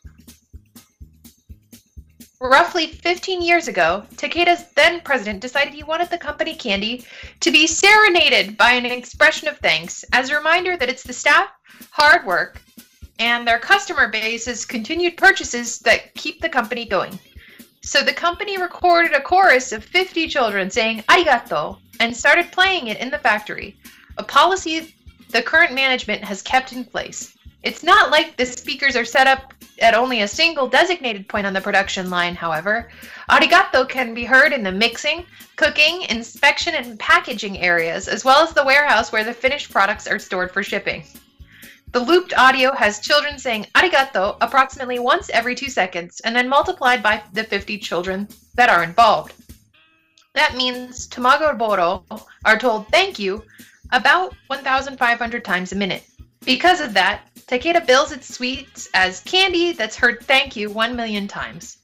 Roughly 2.41 2.87
15 2.87 3.41
years 3.41 3.67
ago, 3.67 4.05
Takeda's 4.15 4.71
then 4.73 5.01
president 5.01 5.41
decided 5.41 5.73
he 5.73 5.83
wanted 5.83 6.09
the 6.09 6.17
company 6.17 6.55
candy 6.55 7.05
to 7.41 7.51
be 7.51 7.67
serenaded 7.67 8.55
by 8.55 8.71
an 8.71 8.85
expression 8.85 9.49
of 9.49 9.57
thanks 9.57 10.05
as 10.13 10.29
a 10.29 10.37
reminder 10.37 10.77
that 10.77 10.87
it's 10.87 11.03
the 11.03 11.11
staff, 11.11 11.49
hard 11.91 12.25
work, 12.25 12.61
and 13.19 13.45
their 13.45 13.59
customer 13.59 14.07
base's 14.07 14.63
continued 14.63 15.17
purchases 15.17 15.79
that 15.79 16.15
keep 16.15 16.39
the 16.39 16.47
company 16.47 16.85
going. 16.85 17.19
So 17.81 18.03
the 18.03 18.13
company 18.13 18.57
recorded 18.57 19.11
a 19.11 19.19
chorus 19.19 19.73
of 19.73 19.83
50 19.83 20.29
children 20.29 20.69
saying 20.69 21.03
arigato 21.09 21.77
and 21.99 22.15
started 22.15 22.51
playing 22.51 22.87
it 22.87 22.99
in 22.99 23.09
the 23.09 23.19
factory, 23.19 23.77
a 24.17 24.23
policy 24.23 24.95
the 25.31 25.41
current 25.41 25.73
management 25.73 26.23
has 26.23 26.41
kept 26.41 26.73
in 26.73 26.83
place. 26.83 27.35
It's 27.61 27.83
not 27.83 28.09
like 28.09 28.37
the 28.37 28.45
speakers 28.45 28.95
are 28.95 29.05
set 29.05 29.27
up 29.27 29.53
at 29.79 29.93
only 29.93 30.21
a 30.21 30.27
single 30.27 30.67
designated 30.67 31.27
point 31.27 31.45
on 31.45 31.53
the 31.53 31.61
production 31.61 32.09
line, 32.09 32.35
however. 32.35 32.89
Arigato 33.29 33.87
can 33.87 34.13
be 34.13 34.23
heard 34.23 34.53
in 34.53 34.63
the 34.63 34.71
mixing, 34.71 35.25
cooking, 35.55 36.03
inspection, 36.09 36.73
and 36.75 36.99
packaging 36.99 37.59
areas, 37.59 38.07
as 38.07 38.23
well 38.23 38.41
as 38.41 38.53
the 38.53 38.63
warehouse 38.63 39.11
where 39.11 39.23
the 39.23 39.33
finished 39.33 39.71
products 39.71 40.07
are 40.07 40.19
stored 40.19 40.51
for 40.51 40.63
shipping. 40.63 41.03
The 41.91 41.99
looped 41.99 42.33
audio 42.37 42.73
has 42.75 42.99
children 42.99 43.37
saying 43.39 43.65
arigato 43.75 44.37
approximately 44.41 44.99
once 44.99 45.29
every 45.31 45.55
two 45.55 45.69
seconds, 45.69 46.21
and 46.21 46.35
then 46.35 46.47
multiplied 46.47 47.03
by 47.03 47.23
the 47.33 47.43
50 47.43 47.77
children 47.79 48.27
that 48.55 48.69
are 48.69 48.83
involved. 48.83 49.33
That 50.35 50.55
means 50.55 51.07
Tamagoboro 51.07 52.03
are 52.45 52.57
told 52.57 52.87
thank 52.89 53.19
you 53.19 53.43
about 53.91 54.35
1,500 54.47 55.43
times 55.43 55.71
a 55.71 55.75
minute. 55.75 56.03
Because 56.45 56.79
of 56.79 56.93
that, 56.93 57.21
Takeda 57.47 57.85
bills 57.85 58.11
its 58.11 58.33
sweets 58.33 58.87
as 58.93 59.21
candy 59.21 59.73
that's 59.73 59.95
heard 59.95 60.21
thank 60.23 60.55
you 60.55 60.69
1 60.69 60.95
million 60.95 61.27
times. 61.27 61.77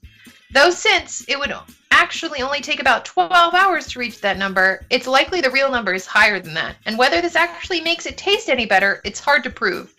Though 0.51 0.69
since 0.69 1.25
it 1.27 1.37
would 1.37 1.53
actually 1.91 2.41
only 2.41 2.61
take 2.61 2.79
about 2.79 3.03
12 3.03 3.53
hours 3.53 3.87
to 3.87 3.99
reach 3.99 4.21
that 4.21 4.37
number, 4.37 4.85
it's 4.89 5.07
likely 5.07 5.41
the 5.41 5.49
real 5.49 5.71
number 5.71 5.93
is 5.93 6.05
higher 6.05 6.39
than 6.39 6.53
that. 6.53 6.75
And 6.85 6.97
whether 6.97 7.21
this 7.21 7.35
actually 7.35 7.81
makes 7.81 8.05
it 8.05 8.17
taste 8.17 8.49
any 8.49 8.65
better, 8.65 9.01
it's 9.03 9.19
hard 9.19 9.43
to 9.43 9.49
prove. 9.49 9.93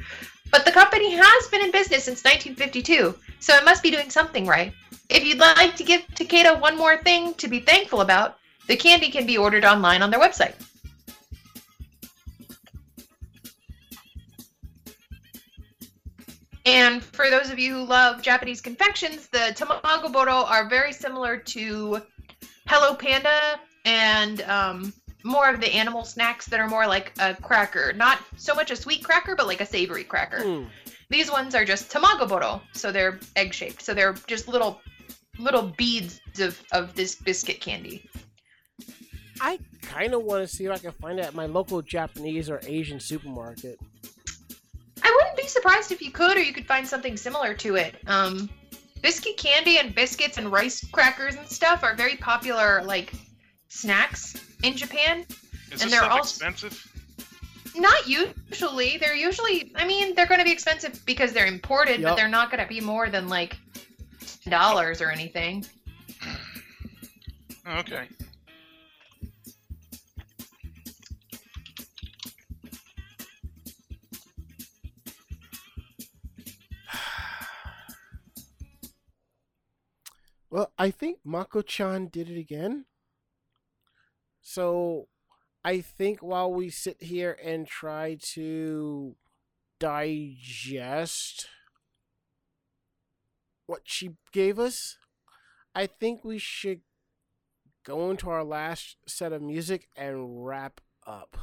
But 0.50 0.64
the 0.64 0.72
company 0.72 1.10
has 1.10 1.48
been 1.48 1.62
in 1.62 1.72
business 1.72 2.04
since 2.04 2.22
1952, 2.22 3.14
so 3.40 3.54
it 3.54 3.64
must 3.64 3.82
be 3.82 3.90
doing 3.90 4.10
something 4.10 4.46
right. 4.46 4.72
If 5.08 5.24
you'd 5.24 5.38
like 5.38 5.76
to 5.76 5.84
give 5.84 6.02
Takeda 6.14 6.60
one 6.60 6.76
more 6.76 6.96
thing 6.96 7.34
to 7.34 7.48
be 7.48 7.60
thankful 7.60 8.00
about, 8.00 8.38
the 8.66 8.76
candy 8.76 9.10
can 9.10 9.26
be 9.26 9.38
ordered 9.38 9.64
online 9.64 10.02
on 10.02 10.10
their 10.10 10.20
website. 10.20 10.54
And 16.66 17.02
for 17.02 17.30
those 17.30 17.50
of 17.50 17.60
you 17.60 17.74
who 17.74 17.84
love 17.84 18.22
Japanese 18.22 18.60
confections, 18.60 19.28
the 19.28 19.54
tamagoboro 19.54 20.50
are 20.50 20.68
very 20.68 20.92
similar 20.92 21.36
to 21.36 22.02
Hello 22.66 22.96
Panda 22.96 23.60
and 23.84 24.42
um, 24.42 24.92
more 25.22 25.48
of 25.48 25.60
the 25.60 25.72
animal 25.72 26.04
snacks 26.04 26.46
that 26.46 26.58
are 26.58 26.66
more 26.66 26.84
like 26.84 27.12
a 27.20 27.34
cracker. 27.34 27.92
Not 27.92 28.18
so 28.36 28.52
much 28.52 28.72
a 28.72 28.76
sweet 28.76 29.04
cracker, 29.04 29.36
but 29.36 29.46
like 29.46 29.60
a 29.60 29.66
savory 29.66 30.02
cracker. 30.02 30.38
Mm. 30.38 30.66
These 31.08 31.30
ones 31.30 31.54
are 31.54 31.64
just 31.64 31.90
tamagoboro, 31.90 32.60
so 32.72 32.90
they're 32.90 33.20
egg 33.36 33.54
shaped. 33.54 33.82
So 33.82 33.94
they're 33.94 34.14
just 34.26 34.48
little 34.48 34.80
little 35.38 35.62
beads 35.76 36.20
of, 36.40 36.60
of 36.72 36.94
this 36.94 37.14
biscuit 37.14 37.60
candy. 37.60 38.08
I 39.40 39.58
kind 39.82 40.14
of 40.14 40.22
want 40.22 40.48
to 40.48 40.54
see 40.54 40.64
if 40.64 40.72
I 40.72 40.78
can 40.78 40.92
find 40.92 41.18
it 41.18 41.26
at 41.26 41.34
my 41.34 41.46
local 41.46 41.82
Japanese 41.82 42.48
or 42.48 42.60
Asian 42.66 42.98
supermarket. 42.98 43.78
I 45.02 45.14
wouldn't 45.14 45.36
be 45.36 45.46
surprised 45.46 45.92
if 45.92 46.00
you 46.00 46.10
could, 46.10 46.36
or 46.36 46.42
you 46.42 46.52
could 46.52 46.66
find 46.66 46.86
something 46.86 47.16
similar 47.16 47.54
to 47.54 47.76
it. 47.76 47.96
Um, 48.06 48.48
biscuit 49.02 49.36
candy 49.36 49.78
and 49.78 49.94
biscuits 49.94 50.38
and 50.38 50.50
rice 50.50 50.84
crackers 50.90 51.36
and 51.36 51.46
stuff 51.46 51.84
are 51.84 51.94
very 51.94 52.16
popular, 52.16 52.82
like 52.84 53.12
snacks 53.68 54.36
in 54.62 54.74
Japan. 54.74 55.26
Is 55.70 55.82
and 55.82 55.90
this 55.90 55.90
they're 55.90 56.04
stuff 56.04 56.18
expensive? 56.18 56.95
Not 57.76 58.08
usually. 58.08 58.96
They're 58.96 59.14
usually. 59.14 59.72
I 59.74 59.86
mean, 59.86 60.14
they're 60.14 60.26
going 60.26 60.40
to 60.40 60.44
be 60.44 60.52
expensive 60.52 61.04
because 61.04 61.32
they're 61.32 61.46
imported, 61.46 62.00
yep. 62.00 62.10
but 62.10 62.16
they're 62.16 62.28
not 62.28 62.50
going 62.50 62.62
to 62.62 62.68
be 62.68 62.80
more 62.80 63.10
than 63.10 63.28
like 63.28 63.58
dollars 64.48 65.02
or 65.02 65.10
anything. 65.10 65.64
Okay. 67.68 68.08
Well, 80.48 80.72
I 80.78 80.90
think 80.90 81.18
Mako-chan 81.22 82.06
did 82.06 82.30
it 82.30 82.38
again. 82.38 82.86
So 84.40 85.08
I 85.66 85.80
think 85.80 86.22
while 86.22 86.52
we 86.52 86.70
sit 86.70 87.02
here 87.02 87.36
and 87.42 87.66
try 87.66 88.18
to 88.34 89.16
digest 89.80 91.48
what 93.66 93.80
she 93.82 94.10
gave 94.30 94.60
us, 94.60 94.96
I 95.74 95.86
think 95.88 96.24
we 96.24 96.38
should 96.38 96.82
go 97.84 98.12
into 98.12 98.30
our 98.30 98.44
last 98.44 98.98
set 99.08 99.32
of 99.32 99.42
music 99.42 99.88
and 99.96 100.46
wrap 100.46 100.80
up. 101.04 101.36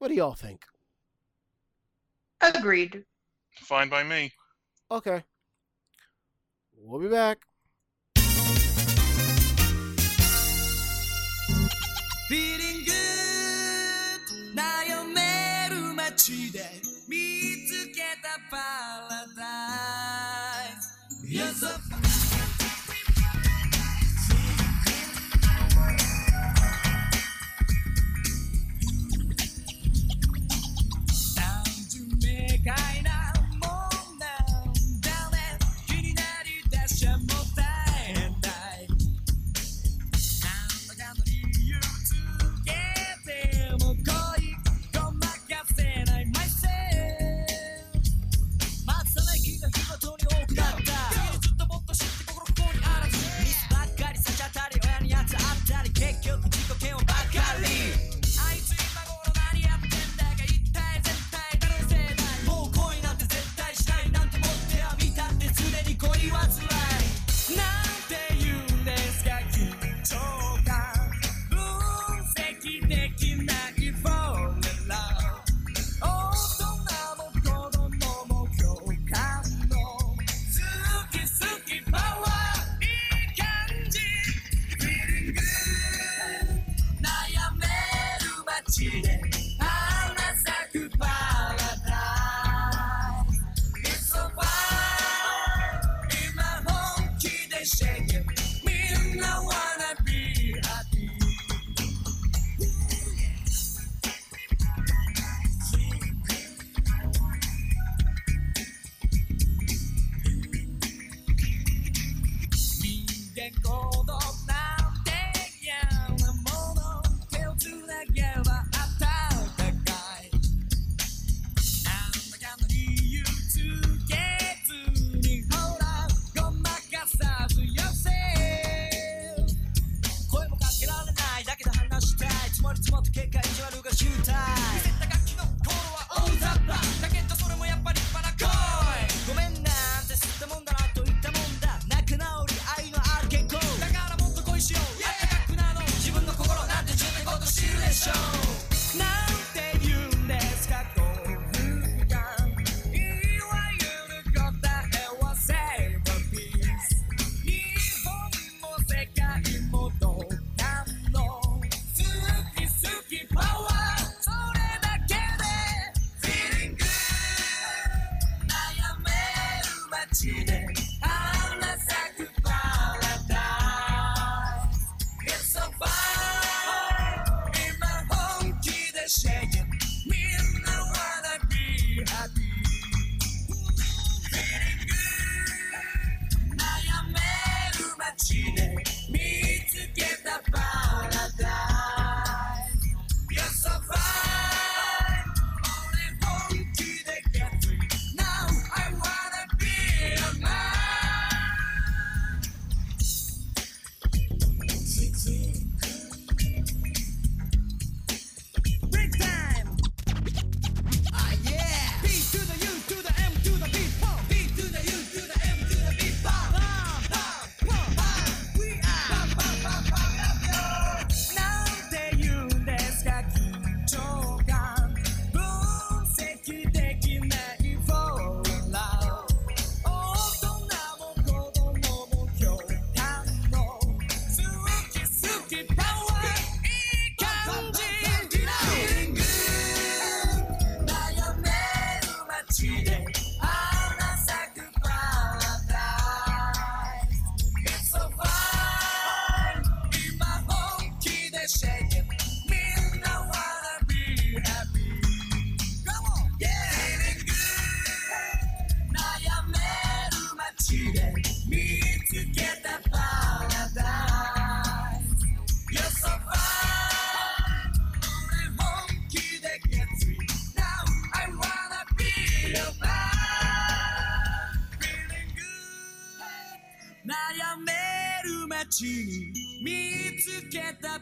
What 0.00 0.08
do 0.08 0.14
y'all 0.14 0.34
think? 0.34 0.64
Agreed. 2.40 3.04
Fine 3.52 3.88
by 3.88 4.02
me. 4.02 4.32
Okay. 4.90 5.22
We'll 6.76 7.00
be 7.00 7.06
back. 7.06 7.38
cheated. 16.26 16.71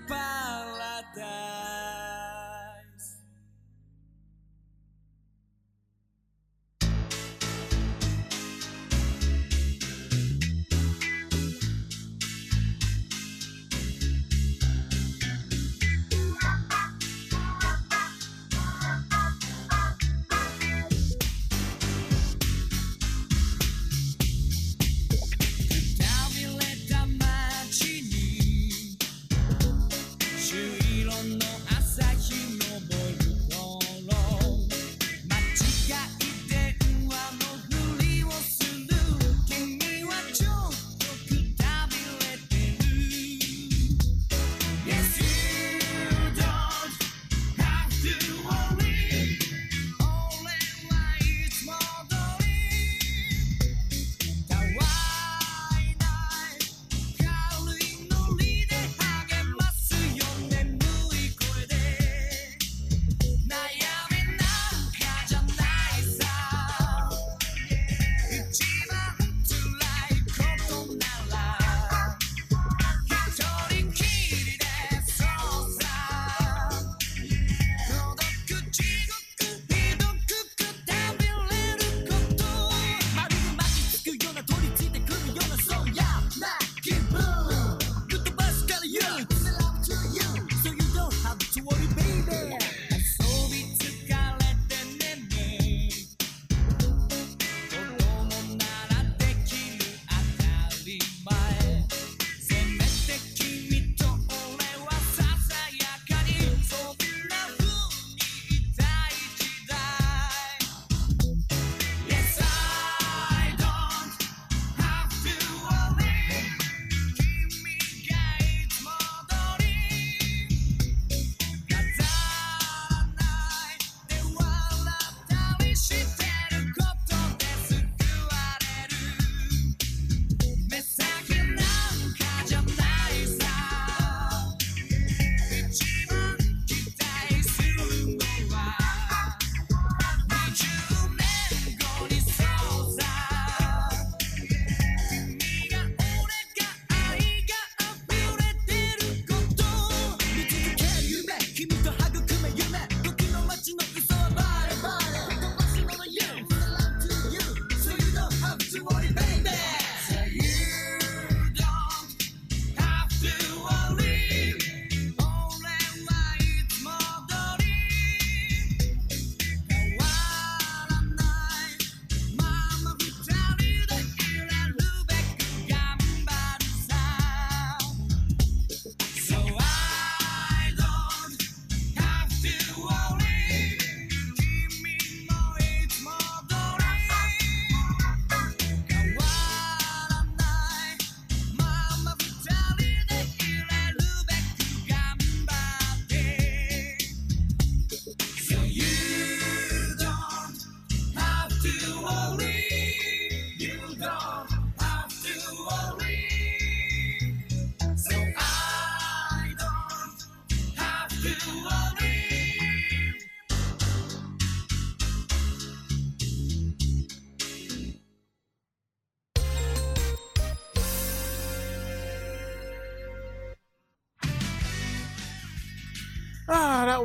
balada 0.08 1.39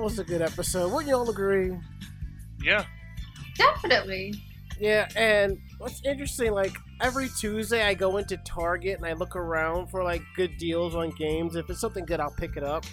was 0.05 0.19
a 0.19 0.23
good 0.23 0.43
episode. 0.43 0.91
Wouldn't 0.91 1.09
y'all 1.09 1.27
agree? 1.27 1.75
Yeah. 2.61 2.85
Definitely. 3.55 4.35
Yeah, 4.79 5.07
and 5.15 5.57
what's 5.79 5.99
interesting, 6.05 6.51
like 6.51 6.75
every 7.01 7.27
Tuesday 7.39 7.81
I 7.81 7.95
go 7.95 8.17
into 8.17 8.37
Target 8.37 8.97
and 8.97 9.05
I 9.07 9.13
look 9.13 9.35
around 9.35 9.87
for 9.87 10.03
like 10.03 10.21
good 10.35 10.59
deals 10.59 10.93
on 10.93 11.09
games. 11.09 11.55
If 11.55 11.71
it's 11.71 11.79
something 11.81 12.05
good, 12.05 12.19
I'll 12.19 12.35
pick 12.37 12.55
it 12.55 12.63
up. 12.63 12.85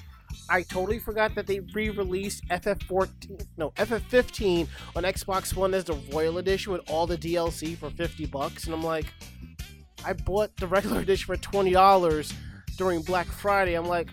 I 0.49 0.63
totally 0.63 0.99
forgot 1.01 1.35
that 1.35 1.47
they 1.47 1.61
re-released 1.75 2.49
FF14, 2.49 3.47
no 3.59 3.73
FF15 3.73 4.67
on 4.97 5.03
Xbox 5.03 5.55
One 5.55 5.75
as 5.75 5.85
the 5.85 5.99
Royal 6.15 6.39
Edition 6.39 6.73
with 6.73 6.89
all 6.91 7.07
the 7.07 7.19
DLC 7.19 7.77
for 7.77 7.91
50 7.91 8.25
bucks, 8.27 8.65
and 8.65 8.73
I'm 8.73 8.83
like, 8.83 9.13
I 10.03 10.15
bought 10.15 10.57
the 10.57 10.67
regular 10.77 11.01
edition 11.01 11.27
for 11.27 11.37
twenty 11.37 11.73
dollars 11.73 12.33
during 12.79 13.03
Black 13.03 13.27
Friday. 13.27 13.75
I'm 13.75 13.85
like, 13.85 14.09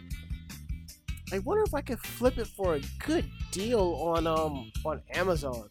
I 1.31 1.39
wonder 1.39 1.63
if 1.63 1.75
I 1.75 1.81
could 1.81 1.99
flip 1.99 2.37
it 2.37 2.47
for 2.47 2.75
a 2.75 2.81
good 3.05 3.25
deal 3.51 3.99
on 4.01 4.25
um 4.25 4.71
on 4.85 5.01
Amazon. 5.13 5.69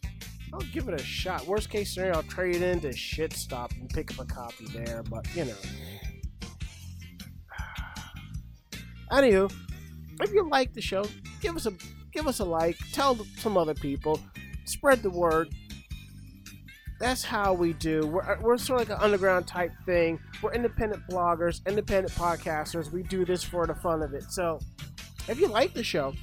I'll 0.53 0.59
give 0.71 0.87
it 0.87 0.99
a 0.99 1.03
shot. 1.03 1.45
Worst 1.45 1.69
case 1.69 1.93
scenario, 1.93 2.15
I'll 2.15 2.23
trade 2.23 2.55
it 2.55 2.61
into 2.61 2.91
Shit 2.93 3.33
Stop 3.33 3.71
and 3.73 3.89
pick 3.89 4.11
up 4.11 4.19
a 4.19 4.25
copy 4.25 4.65
there. 4.67 5.03
But 5.03 5.27
you 5.35 5.45
know. 5.45 5.55
Anywho, 9.11 9.51
if 10.21 10.31
you 10.31 10.47
like 10.49 10.73
the 10.73 10.81
show, 10.81 11.05
give 11.41 11.55
us 11.55 11.65
a 11.65 11.73
give 12.11 12.27
us 12.27 12.39
a 12.39 12.45
like. 12.45 12.77
Tell 12.93 13.15
some 13.37 13.57
other 13.57 13.73
people. 13.73 14.19
Spread 14.65 15.03
the 15.03 15.09
word. 15.09 15.49
That's 16.99 17.23
how 17.23 17.53
we 17.53 17.73
do. 17.73 18.05
We're, 18.07 18.23
uh, 18.23 18.37
we're 18.41 18.57
sort 18.57 18.81
of 18.81 18.89
like 18.89 18.97
an 18.97 19.03
underground 19.03 19.47
type 19.47 19.71
thing. 19.85 20.19
We're 20.41 20.53
independent 20.53 21.01
bloggers, 21.09 21.65
independent 21.65 22.13
podcasters. 22.13 22.91
We 22.91 23.03
do 23.03 23.23
this 23.23 23.41
for 23.41 23.65
the 23.65 23.75
fun 23.75 24.01
of 24.01 24.13
it. 24.13 24.23
So 24.31 24.59
if 25.29 25.39
you 25.39 25.47
like 25.47 25.75
the 25.75 25.83
show, 25.83 26.15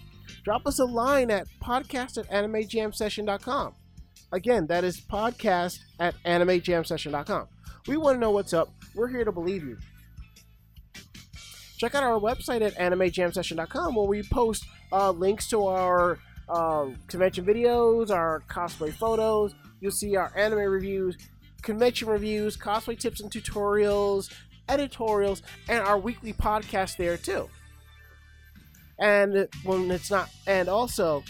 drop 0.43 0.67
us 0.67 0.81
a 0.81 0.85
line 0.85 1.31
at 1.31 1.47
podcast 1.63 2.19
at 2.19 2.29
animejamsession.com. 2.29 3.75
Again, 4.33 4.67
that 4.67 4.83
is 4.83 5.01
podcast 5.01 5.79
at 6.01 6.17
animejamsession.com. 6.25 7.47
We 7.87 7.97
want 7.97 8.17
to 8.17 8.21
know 8.21 8.33
what's 8.33 8.53
up. 8.53 8.75
We're 8.97 9.07
here 9.07 9.25
to 9.25 9.31
believe 9.31 9.63
you. 9.63 9.79
Check 11.79 11.95
out 11.95 12.03
our 12.03 12.19
website 12.19 12.63
at 12.63 12.75
animejamsession.com 12.75 13.95
where 13.95 14.07
we 14.07 14.25
post 14.25 14.67
uh, 14.91 15.13
links 15.13 15.49
to 15.51 15.67
our 15.67 16.19
uh, 16.49 16.87
convention 17.07 17.45
videos, 17.45 18.11
our 18.11 18.43
cosplay 18.49 18.93
photos. 18.93 19.55
You'll 19.81 19.93
see 19.93 20.17
our 20.17 20.33
anime 20.37 20.59
reviews, 20.59 21.17
convention 21.63 22.09
reviews, 22.09 22.57
cosplay 22.57 22.99
tips 22.99 23.21
and 23.21 23.31
tutorials, 23.31 24.33
editorials, 24.69 25.43
and 25.69 25.81
our 25.81 25.99
weekly 25.99 26.33
podcast 26.33 26.97
there 26.97 27.17
too. 27.17 27.49
And 28.99 29.49
when 29.65 29.91
it's 29.91 30.11
not, 30.11 30.31
and 30.47 30.69
also 30.69 31.23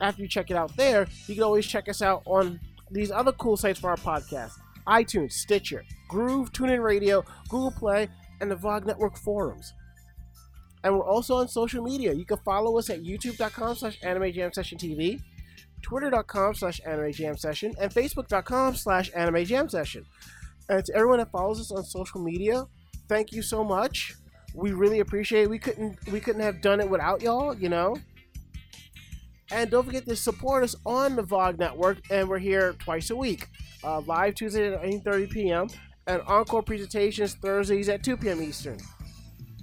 after 0.00 0.22
you 0.22 0.28
check 0.28 0.50
it 0.50 0.56
out 0.56 0.76
there, 0.76 1.06
you 1.26 1.34
can 1.34 1.44
always 1.44 1.66
check 1.66 1.88
us 1.88 2.02
out 2.02 2.22
on 2.26 2.60
these 2.90 3.10
other 3.10 3.32
cool 3.32 3.56
sites 3.56 3.80
for 3.80 3.90
our 3.90 3.96
podcast 3.96 4.52
iTunes, 4.86 5.32
Stitcher, 5.32 5.84
Groove, 6.08 6.52
TuneIn 6.52 6.82
Radio, 6.82 7.24
Google 7.48 7.70
Play, 7.70 8.08
and 8.40 8.50
the 8.50 8.56
VOG 8.56 8.84
Network 8.84 9.16
forums. 9.16 9.72
And 10.84 10.94
we're 10.94 11.08
also 11.08 11.36
on 11.36 11.48
social 11.48 11.84
media. 11.84 12.12
You 12.12 12.24
can 12.24 12.38
follow 12.38 12.76
us 12.78 12.90
at 12.90 13.02
youtube.com 13.02 13.76
slash 13.76 13.98
anime 14.02 14.32
jam 14.32 14.52
session 14.52 14.78
TV, 14.78 15.20
twitter.com 15.80 16.54
slash 16.54 16.80
anime 16.84 17.12
jam 17.12 17.36
session, 17.36 17.72
and 17.80 17.92
facebook.com 17.92 18.74
slash 18.74 19.10
anime 19.14 19.44
jam 19.44 19.68
session. 19.68 20.04
And 20.68 20.84
to 20.84 20.94
everyone 20.94 21.18
that 21.18 21.30
follows 21.30 21.60
us 21.60 21.70
on 21.70 21.84
social 21.84 22.20
media, 22.20 22.64
thank 23.08 23.32
you 23.32 23.42
so 23.42 23.62
much. 23.62 24.14
We 24.54 24.72
really 24.72 25.00
appreciate 25.00 25.42
it. 25.44 25.50
We 25.50 25.58
couldn't 25.58 25.98
we 26.10 26.20
couldn't 26.20 26.42
have 26.42 26.60
done 26.60 26.80
it 26.80 26.88
without 26.88 27.22
y'all, 27.22 27.54
you 27.54 27.68
know. 27.68 27.96
And 29.50 29.70
don't 29.70 29.84
forget 29.84 30.06
to 30.06 30.16
support 30.16 30.64
us 30.64 30.74
on 30.86 31.14
the 31.14 31.22
VOG 31.22 31.58
network, 31.58 31.98
and 32.10 32.28
we're 32.28 32.38
here 32.38 32.72
twice 32.78 33.10
a 33.10 33.16
week. 33.16 33.48
Uh, 33.84 34.00
live 34.00 34.34
Tuesday 34.34 34.72
at 34.72 34.80
8.30 34.80 35.30
p.m. 35.30 35.68
and 36.06 36.22
encore 36.22 36.62
presentations 36.62 37.34
Thursdays 37.34 37.90
at 37.90 38.02
2 38.02 38.16
p.m. 38.16 38.42
Eastern. 38.42 38.78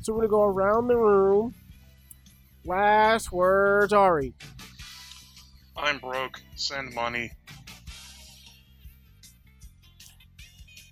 So 0.01 0.13
we're 0.13 0.27
going 0.27 0.27
to 0.27 0.31
go 0.31 0.43
around 0.43 0.87
the 0.87 0.97
room. 0.97 1.55
Last 2.65 3.31
words, 3.31 3.91
Ari. 3.91 4.35
I'm 5.75 5.97
broke. 5.97 6.39
Send 6.55 6.93
money. 6.93 7.31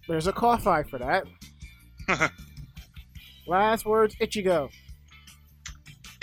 There's 0.08 0.26
a 0.26 0.34
Ko-fi 0.34 0.84
for 0.84 0.98
that. 0.98 1.26
Last 3.48 3.86
words, 3.86 4.16
Ichigo. 4.18 4.70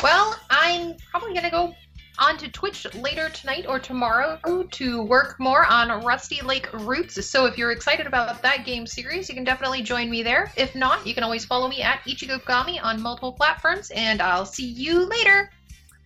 Well, 0.03 0.37
I'm 0.51 0.97
probably 1.11 1.35
gonna 1.35 1.51
go 1.51 1.75
onto 2.19 2.49
Twitch 2.51 2.87
later 2.95 3.29
tonight 3.31 3.65
or 3.67 3.79
tomorrow 3.79 4.39
to 4.71 5.03
work 5.03 5.41
more 5.41 5.65
on 5.65 6.05
Rusty 6.05 6.41
Lake 6.43 6.71
Roots. 6.73 7.25
So 7.27 7.47
if 7.47 7.57
you're 7.57 7.73
excited 7.73 8.07
about 8.07 8.43
that 8.43 8.67
game 8.67 8.87
series, 8.87 9.29
you 9.29 9.35
can 9.35 9.45
definitely 9.45 9.83
join 9.83 10.11
me 10.11 10.23
there. 10.23 10.53
If 10.57 10.75
not, 10.75 11.07
you 11.07 11.15
can 11.15 11.25
always 11.25 11.45
follow 11.45 11.67
me 11.69 11.83
at 11.83 12.01
Ichigo 12.03 12.45
Kami 12.45 12.79
on 12.79 13.01
multiple 13.01 13.33
platforms, 13.33 13.91
and 13.91 14.21
I'll 14.21 14.47
see 14.47 14.67
you 14.67 15.07
later. 15.07 15.51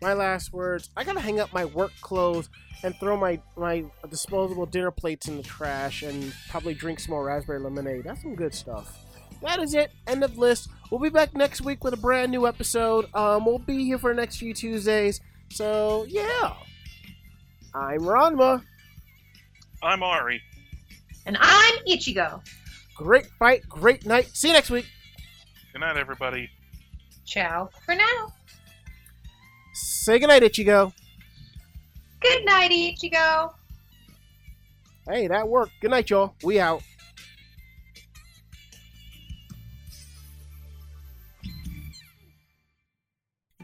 My 0.01 0.15
last 0.15 0.53
words. 0.53 0.89
I 0.97 1.03
gotta 1.03 1.21
hang 1.21 1.41
up 1.41 1.53
my 1.53 1.65
work 1.65 1.93
clothes 2.01 2.49
and 2.85 2.95
throw 3.01 3.17
my 3.17 3.41
my 3.57 3.85
disposable 4.09 4.67
dinner 4.67 4.93
plates 4.93 5.27
in 5.27 5.37
the 5.37 5.43
trash 5.43 6.03
and 6.03 6.33
probably 6.49 6.75
drink 6.75 7.01
some 7.01 7.11
more 7.11 7.25
raspberry 7.25 7.59
lemonade. 7.59 8.05
That's 8.05 8.23
some 8.23 8.37
good 8.37 8.55
stuff. 8.55 8.97
That 9.43 9.61
is 9.61 9.75
it. 9.75 9.93
End 10.07 10.25
of 10.25 10.37
list. 10.37 10.69
We'll 10.91 11.01
be 11.01 11.11
back 11.11 11.35
next 11.35 11.61
week 11.61 11.85
with 11.85 11.95
a 11.95 11.99
brand 11.99 12.33
new 12.33 12.47
episode. 12.47 13.07
Um, 13.15 13.45
we'll 13.45 13.59
be 13.59 13.85
here 13.85 13.99
for 13.99 14.15
the 14.15 14.21
next 14.21 14.37
few 14.37 14.55
Tuesdays. 14.55 15.21
So 15.51 16.05
yeah. 16.09 16.55
I'm 17.75 18.01
Ranma. 18.01 18.63
I'm 19.83 20.03
Ari. 20.03 20.43
And 21.27 21.37
I'm 21.41 21.75
Ichigo. 21.87 22.41
Great 22.97 23.27
fight, 23.39 23.69
great 23.69 24.07
night. 24.07 24.29
See 24.35 24.49
you 24.49 24.55
next 24.55 24.71
week. 24.71 24.87
Good 25.73 25.81
night, 25.81 25.97
everybody. 25.97 26.51
Ciao 27.25 27.69
for 27.85 27.95
now. 27.95 28.33
Say 29.75 30.19
goodnight, 30.19 30.43
Ichigo. 30.43 30.93
Good 32.21 32.45
night, 32.45 32.71
Ichigo. 32.71 33.53
Hey, 35.07 35.29
that 35.29 35.47
worked. 35.47 35.73
Good 35.81 35.91
night, 35.91 36.11
y'all. 36.11 36.35
We 36.43 36.59
out. 36.59 36.83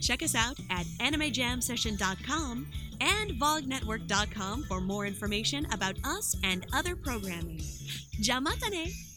Check 0.00 0.22
us 0.22 0.34
out 0.34 0.58
at 0.70 0.86
animejamsession.com 1.00 2.66
and 3.00 3.30
vognetwork.com 3.32 4.64
for 4.64 4.80
more 4.80 5.06
information 5.06 5.66
about 5.72 5.96
us 6.04 6.34
and 6.42 6.66
other 6.72 6.96
programming. 6.96 7.58
Jamatane! 8.20 9.07